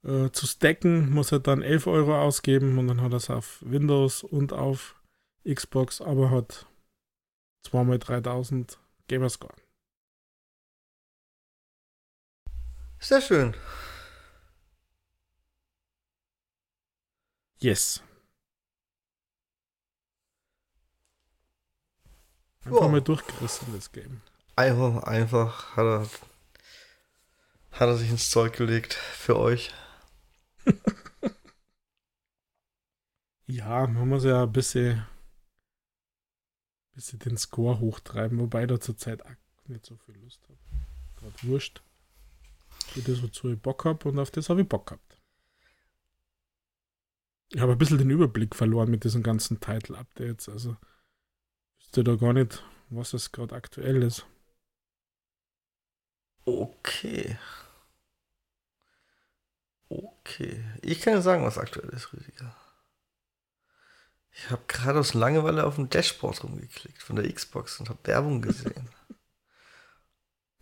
[0.08, 3.60] äh, zu stacken, muss er dann 11 Euro ausgeben und dann hat er es auf
[3.62, 4.96] Windows und auf
[5.46, 6.66] Xbox, aber hat
[7.66, 8.78] 2x3000
[9.08, 9.54] Gamerscore.
[13.00, 13.56] Sehr schön.
[17.60, 18.02] Yes.
[22.64, 22.92] Einfach wow.
[22.92, 24.22] mal durchgerissen, das Game.
[24.56, 26.10] Einfach, einfach hat er,
[27.72, 29.74] hat er sich ins Zeug gelegt für euch.
[33.48, 35.06] ja, man muss ja ein bisschen,
[36.94, 39.24] bisschen den Score hochtreiben, wobei da zurzeit
[39.68, 40.60] nicht so viel Lust habe.
[41.18, 41.82] Gerade wurscht.
[42.88, 45.18] Für das, wozu ich Bock habe und auf das habe ich Bock gehabt.
[47.50, 50.50] Ich habe ein bisschen den Überblick verloren mit diesen ganzen Title-Updates.
[50.50, 50.76] Also
[51.80, 54.26] wüsste da gar nicht, was es gerade aktuell ist.
[56.46, 57.38] Okay.
[59.90, 60.64] Okay.
[60.82, 62.56] Ich kann ja sagen, was aktuell ist, Rüdiger.
[64.34, 68.42] Ich habe gerade aus Langeweile auf dem Dashboard rumgeklickt von der Xbox und habe Werbung
[68.42, 68.90] gesehen.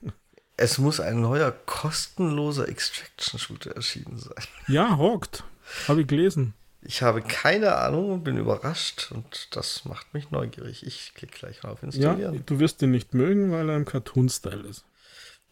[0.58, 4.44] es muss ein neuer kostenloser Extraction-Shooter erschienen sein.
[4.68, 5.44] Ja, Hawked.
[5.88, 6.54] Habe ich gelesen.
[6.82, 10.86] Ich habe keine Ahnung und bin überrascht und das macht mich neugierig.
[10.86, 12.36] Ich klicke gleich mal auf Installieren.
[12.36, 14.86] Ja, du wirst den nicht mögen, weil er im Cartoon-Style ist.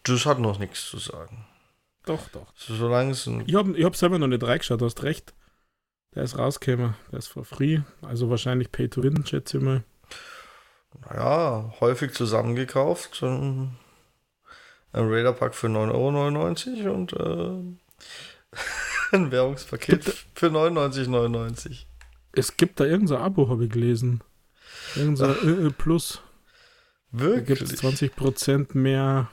[0.03, 1.45] Das hat noch nichts zu sagen.
[2.05, 2.51] Doch, doch.
[2.55, 3.43] Solange es ein.
[3.45, 5.34] Ich habe ich hab selber noch nicht reingeschaut, du hast recht.
[6.15, 9.84] Der ist rausgekommen, der ist for free, also wahrscheinlich Pay to Win, schätze ich mal.
[11.09, 13.23] Naja, häufig zusammengekauft.
[13.23, 13.75] Ein
[14.93, 17.77] Raider-Pack für 9,99 Euro und äh,
[19.15, 21.85] ein Währungspaket für 99,99
[22.34, 24.21] Es gibt da irgendein Abo, habe ich gelesen.
[24.95, 26.21] Irgendein Ö, Ö Plus.
[27.11, 28.11] Da gibt es Wirklich?
[28.13, 29.30] 20% mehr.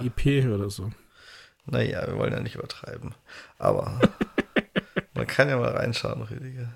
[0.00, 0.90] IP oder so.
[1.66, 3.14] Naja, wir wollen ja nicht übertreiben.
[3.58, 4.00] Aber
[5.14, 6.72] man kann ja mal reinschauen, Rüdiger.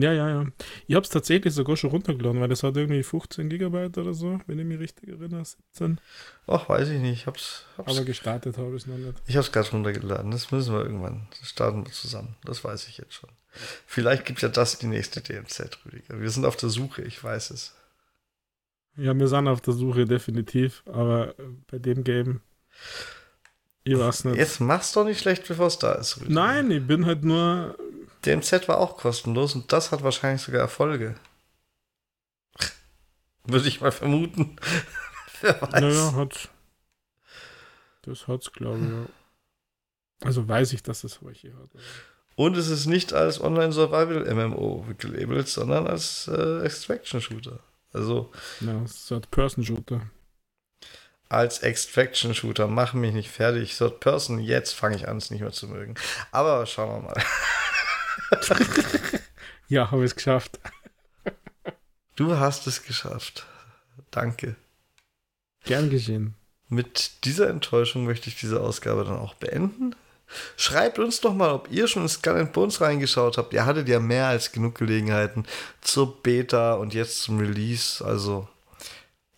[0.00, 0.46] Ja, ja, ja.
[0.86, 4.38] Ich habe es tatsächlich sogar schon runtergeladen, weil das hat irgendwie 15 Gigabyte oder so,
[4.46, 6.00] wenn ich mich richtig erinnere, 17.
[6.46, 7.22] Ach, weiß ich nicht.
[7.22, 9.14] Ich hab's, hab's, Aber gestartet habe ich es noch nicht.
[9.26, 10.30] ich hab's gerade runtergeladen.
[10.30, 11.26] Das müssen wir irgendwann.
[11.40, 12.36] Das starten wir zusammen.
[12.44, 13.30] Das weiß ich jetzt schon.
[13.86, 16.20] Vielleicht gibt ja das die nächste DMZ, Rüdiger.
[16.20, 17.74] Wir sind auf der Suche, ich weiß es.
[18.96, 20.84] Ja, wir sind auf der Suche, definitiv.
[20.86, 22.40] Aber äh, bei dem Game,
[23.88, 24.36] ich weiß nicht.
[24.36, 26.34] Jetzt mach's doch nicht schlecht, bevor es da ist, Rüdiger.
[26.34, 27.76] Nein, ich bin halt nur.
[28.26, 31.14] DMZ war auch kostenlos und das hat wahrscheinlich sogar Erfolge.
[33.44, 34.56] Würde ich mal vermuten.
[35.40, 35.80] Wer weiß.
[35.80, 36.48] Naja, hat.
[38.02, 39.06] Das hat's, glaube ich, ja.
[40.26, 41.70] Also weiß ich, dass das welche hat.
[42.34, 47.60] Und es ist nicht als Online-Survival-MMO gelabelt, sondern als äh, Extraction-Shooter.
[47.92, 50.02] Also Ja, es ist halt Person-Shooter.
[51.28, 52.66] Als Extraction-Shooter.
[52.66, 53.76] Mach mich nicht fertig.
[53.76, 55.94] Third Person, jetzt fange ich an, es nicht mehr zu mögen.
[56.32, 57.22] Aber schauen wir mal.
[59.68, 60.58] Ja, habe ich es geschafft.
[62.16, 63.46] Du hast es geschafft.
[64.10, 64.56] Danke.
[65.64, 66.34] Gern geschehen.
[66.68, 69.94] Mit dieser Enttäuschung möchte ich diese Ausgabe dann auch beenden.
[70.56, 73.52] Schreibt uns doch mal, ob ihr schon in Skull and Bones reingeschaut habt.
[73.52, 75.46] Ihr hattet ja mehr als genug Gelegenheiten
[75.82, 78.04] zur Beta und jetzt zum Release.
[78.04, 78.48] Also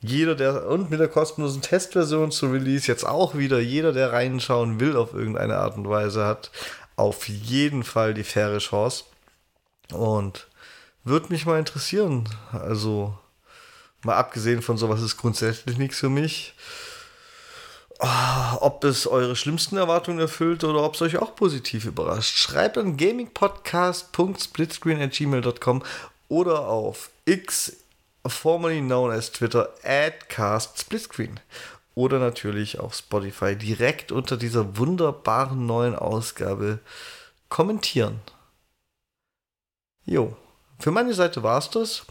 [0.01, 4.81] jeder, der und mit der kostenlosen Testversion zur Release jetzt auch wieder, jeder, der reinschauen
[4.81, 6.51] will auf irgendeine Art und Weise, hat
[6.97, 9.05] auf jeden Fall die faire Chance.
[9.93, 10.47] Und
[11.05, 12.29] würde mich mal interessieren.
[12.53, 13.15] Also
[14.03, 16.55] mal abgesehen von sowas ist grundsätzlich nichts für mich
[18.61, 22.35] ob es eure schlimmsten Erwartungen erfüllt oder ob es euch auch positiv überrascht.
[22.37, 25.83] Schreibt an gamingpodcast.splitscreen.gmail.com
[26.29, 27.77] oder auf x,
[28.27, 29.71] formerly known as Twitter,
[30.29, 31.41] @castsplitscreen
[31.95, 36.81] oder natürlich auf Spotify direkt unter dieser wunderbaren neuen Ausgabe
[37.49, 38.21] kommentieren.
[40.05, 40.37] Jo,
[40.79, 42.07] für meine Seite war es das.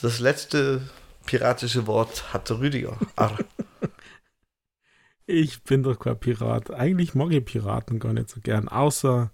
[0.00, 0.88] Das letzte
[1.26, 2.98] piratische Wort hatte Rüdiger.
[3.16, 3.38] Arr.
[5.26, 6.70] Ich bin doch kein Pirat.
[6.70, 9.30] Eigentlich mag ich Piraten gar nicht so gern, außer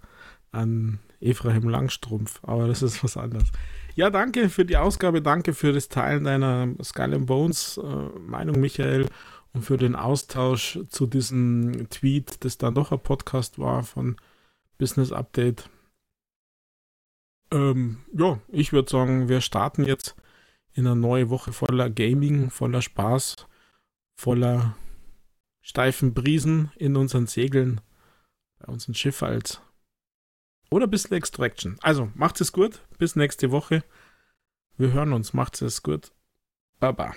[0.51, 2.39] an Ephraim Langstrumpf.
[2.43, 3.47] Aber das ist was anderes.
[3.97, 8.59] Ja, danke für die Ausgabe, danke für das Teilen deiner Skull and Bones äh, Meinung,
[8.59, 9.09] Michael,
[9.53, 14.15] und für den Austausch zu diesem Tweet, das dann doch ein Podcast war von
[14.77, 15.71] Business Update.
[17.51, 20.15] Ähm, ja, ich würde sagen, wir starten jetzt
[20.73, 23.47] in eine neue Woche voller Gaming, voller Spaß,
[24.15, 24.77] voller
[25.61, 27.81] steifen Brisen in unseren Segeln,
[28.59, 29.59] bei unseren Schiff als.
[30.69, 31.77] Oder ein bisschen Extraction.
[31.81, 32.81] Also, macht es gut.
[32.97, 33.83] Bis nächste Woche.
[34.77, 35.33] Wir hören uns.
[35.33, 36.11] Macht es gut.
[36.79, 37.13] Baba.